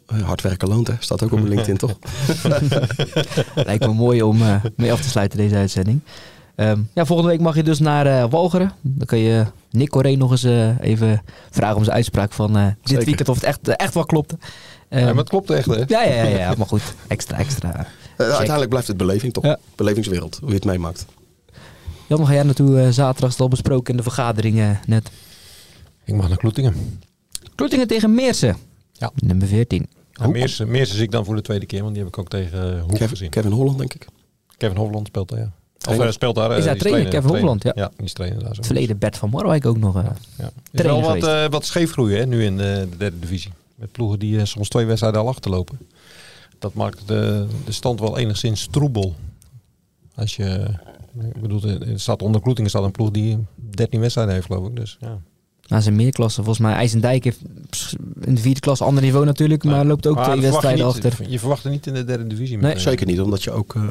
Hard 0.06 0.42
werken 0.42 0.68
loont, 0.68 0.86
hè? 0.86 0.94
Staat 0.98 1.22
ook 1.22 1.32
op 1.32 1.38
mijn 1.38 1.48
LinkedIn, 1.48 1.76
toch? 1.76 1.98
Lijkt 3.68 3.86
me 3.86 3.92
mooi 3.92 4.22
om 4.22 4.38
mee 4.76 4.92
af 4.92 5.00
te 5.00 5.08
sluiten 5.08 5.38
deze 5.38 5.54
uitzending. 5.54 6.00
Um, 6.60 6.88
ja, 6.94 7.04
volgende 7.04 7.30
week 7.30 7.40
mag 7.40 7.56
je 7.56 7.62
dus 7.62 7.78
naar 7.78 8.06
uh, 8.06 8.30
Walcheren. 8.30 8.72
Dan 8.80 9.06
kun 9.06 9.18
je 9.18 9.44
Nick 9.70 9.88
Coré 9.88 10.14
nog 10.14 10.30
eens 10.30 10.44
uh, 10.44 10.80
even 10.80 11.22
vragen 11.50 11.76
om 11.76 11.84
zijn 11.84 11.96
uitspraak 11.96 12.32
van 12.32 12.56
uh, 12.56 12.66
dit 12.82 13.04
weekend 13.04 13.28
of 13.28 13.34
het 13.34 13.44
echt, 13.44 13.68
echt 13.68 13.94
wel 13.94 14.04
klopt. 14.04 14.32
Um, 14.32 14.38
ja, 14.98 15.04
maar 15.04 15.16
het 15.16 15.28
klopt 15.28 15.50
echt, 15.50 15.66
hè? 15.66 15.82
Ja, 15.86 16.02
ja, 16.02 16.22
ja, 16.22 16.24
ja 16.24 16.54
maar 16.56 16.66
goed. 16.66 16.82
Extra, 17.08 17.38
extra. 17.38 17.86
uiteindelijk 18.16 18.68
blijft 18.68 18.88
het 18.88 18.96
beleving, 18.96 19.32
toch? 19.32 19.44
Ja. 19.44 19.58
Belevingswereld, 19.74 20.38
hoe 20.40 20.48
je 20.48 20.54
het 20.54 20.64
meemaakt. 20.64 21.06
Jan, 22.06 22.26
ga 22.26 22.32
jij 22.32 22.42
naartoe 22.42 22.92
zaterdag 22.92 23.30
is 23.30 23.40
al 23.40 23.48
besproken 23.48 23.90
in 23.90 23.96
de 23.96 24.02
vergadering 24.02 24.78
net? 24.86 25.10
Ik 26.04 26.14
mag 26.14 26.28
naar 26.28 26.38
Kloetingen. 26.38 27.00
Kloetingen 27.54 27.86
tegen 27.86 28.14
Meersen. 28.14 28.56
Ja. 28.92 29.10
Nummer 29.14 29.46
14. 29.46 29.86
Ja, 30.12 30.28
Meersen, 30.28 30.70
Meersen 30.70 30.96
zie 30.96 31.04
ik 31.04 31.10
dan 31.10 31.24
voor 31.24 31.34
de 31.34 31.42
tweede 31.42 31.66
keer, 31.66 31.82
want 31.82 31.94
die 31.94 32.02
heb 32.02 32.12
ik 32.12 32.18
ook 32.18 32.28
tegen 32.28 32.80
Hoek 32.80 32.90
Kevin, 32.90 33.08
gezien. 33.08 33.30
Kevin 33.30 33.52
Holland, 33.52 33.78
denk 33.78 33.94
ik. 33.94 34.06
Kevin 34.56 34.76
Holland 34.76 35.06
speelt 35.06 35.28
daar, 35.28 35.38
ja. 35.38 35.52
Of 35.88 35.96
hij 35.96 36.12
speelt 36.12 36.34
daar. 36.34 36.58
Is 36.58 36.64
hij 36.64 36.76
trainer, 36.76 37.10
Kevin 37.10 37.30
Holland? 37.30 37.62
Ja. 37.62 37.72
ja, 37.74 37.90
die 37.96 38.06
is 38.06 38.12
trainer 38.12 38.38
daar 38.38 38.54
zo. 38.54 38.56
Het 38.56 38.66
verleden 38.66 38.98
Bert 38.98 39.16
van 39.16 39.30
Marwijk 39.30 39.66
ook 39.66 39.78
nog. 39.78 39.96
Uh, 39.96 40.04
ja. 40.38 40.50
Is 40.70 40.82
wel 40.82 41.02
wat, 41.02 41.24
uh, 41.24 41.46
wat 41.48 41.64
scheefgroeien 41.64 42.18
hè, 42.18 42.26
nu 42.26 42.44
in 42.44 42.56
de, 42.56 42.86
de 42.90 42.96
derde 42.96 43.18
divisie. 43.18 43.52
Met 43.74 43.92
ploegen 43.92 44.18
die 44.18 44.36
uh, 44.36 44.44
soms 44.44 44.68
twee 44.68 44.86
wedstrijden 44.86 45.20
al 45.20 45.28
achterlopen. 45.28 45.78
Dat 46.58 46.74
maakt 46.74 47.08
de, 47.08 47.46
de 47.64 47.72
stand 47.72 48.00
wel 48.00 48.18
enigszins 48.18 48.68
troebel. 48.70 49.14
Als 50.14 50.36
je, 50.36 50.68
ik 51.34 51.40
bedoel, 51.40 51.62
het 51.62 52.00
staat 52.00 52.22
onder 52.22 52.40
Kloetingen 52.40 52.70
staat 52.70 52.84
een 52.84 52.90
ploeg 52.90 53.10
die 53.10 53.38
13 53.54 54.00
wedstrijden 54.00 54.34
heeft, 54.34 54.46
geloof 54.46 54.68
ik. 54.68 54.76
Dus 54.76 54.96
ja. 55.00 55.18
Nou, 55.68 55.82
zijn 55.82 55.96
meer 55.96 56.10
klassen. 56.10 56.44
Volgens 56.44 56.66
mij 56.66 56.74
IJsendijk 56.74 57.24
heeft 57.24 57.40
in 58.20 58.34
de 58.34 58.40
vierde 58.40 58.60
klas 58.60 58.80
ander 58.80 59.02
niveau 59.02 59.24
natuurlijk, 59.24 59.64
maar 59.64 59.86
loopt 59.86 60.06
ook 60.06 60.22
twee 60.22 60.40
wedstrijden 60.40 60.78
je 60.80 60.84
achter. 60.84 61.16
Je 61.28 61.38
verwacht 61.38 61.64
er 61.64 61.70
niet 61.70 61.86
in 61.86 61.94
de 61.94 62.04
derde 62.04 62.26
divisie. 62.26 62.58
Nee, 62.58 62.78
zeker 62.78 63.06
niet, 63.06 63.20
omdat 63.20 63.42
je 63.42 63.50
ook 63.50 63.74
uh, 63.74 63.82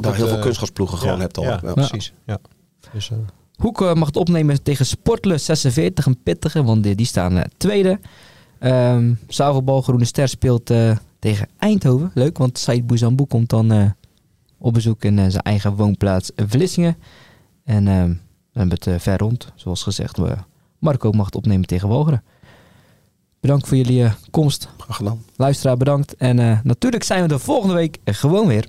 daar 0.00 0.14
heel 0.14 0.26
veel 0.26 0.36
uh, 0.36 0.42
kunstgrasploegen 0.42 0.98
gewoon 0.98 1.20
hebt 1.20 1.38
al. 1.38 1.44
Ja, 1.44 1.60
ja. 1.62 1.72
precies. 1.72 2.12
Ja. 2.26 2.38
Dus, 2.92 3.10
uh, 3.10 3.18
Hoek 3.56 3.94
mag 3.94 4.06
het 4.06 4.16
opnemen 4.16 4.62
tegen 4.62 4.86
Sportlus 4.86 5.44
46, 5.44 6.06
een 6.06 6.22
pittige, 6.22 6.62
want 6.62 6.82
die, 6.82 6.94
die 6.94 7.06
staan 7.06 7.42
tweede. 7.56 7.98
Um, 8.60 9.18
Zavelbal 9.28 9.82
Groene 9.82 10.04
Ster 10.04 10.28
speelt 10.28 10.66
tegen 11.18 11.48
Eindhoven. 11.58 12.10
Leuk, 12.14 12.38
want 12.38 12.58
Said 12.58 12.86
Bouzambou 12.86 13.28
komt 13.28 13.50
dan 13.50 13.94
op 14.58 14.72
bezoek 14.74 15.04
in 15.04 15.30
zijn 15.30 15.42
eigen 15.42 15.74
woonplaats 15.74 16.30
Vlissingen. 16.36 16.96
En 17.64 17.88
ehm, 17.88 18.08
we 18.52 18.58
hebben 18.58 18.78
het 18.80 19.02
ver 19.02 19.18
rond, 19.18 19.52
zoals 19.54 19.82
gezegd. 19.82 20.16
We 20.16 20.36
Marco 20.78 21.10
mag 21.10 21.26
het 21.26 21.34
opnemen 21.34 21.66
tegen 21.66 21.88
Walcheren. 21.88 22.22
Bedankt 23.40 23.68
voor 23.68 23.76
jullie 23.76 24.02
uh, 24.02 24.12
komst. 24.30 24.68
Graag 24.78 24.96
gedaan. 24.96 25.24
Luisteraar, 25.36 25.76
bedankt. 25.76 26.16
En 26.16 26.38
uh, 26.38 26.58
natuurlijk 26.62 27.02
zijn 27.02 27.22
we 27.22 27.28
de 27.28 27.38
volgende 27.38 27.74
week 27.74 27.98
gewoon 28.04 28.46
weer. 28.46 28.68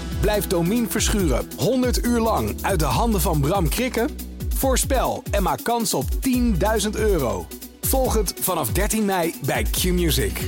Blijf 0.21 0.47
Domine 0.47 0.87
verschuren 0.87 1.47
100 1.57 2.05
uur 2.05 2.19
lang 2.19 2.55
uit 2.61 2.79
de 2.79 2.85
handen 2.85 3.21
van 3.21 3.39
Bram 3.39 3.69
Krikken? 3.69 4.09
Voorspel 4.55 5.23
en 5.31 5.43
maak 5.43 5.63
kans 5.63 5.93
op 5.93 6.05
10.000 6.83 6.89
euro. 6.91 7.47
Volg 7.81 8.13
het 8.13 8.33
vanaf 8.39 8.71
13 8.71 9.05
mei 9.05 9.33
bij 9.45 9.65
Q-Music. 9.71 10.39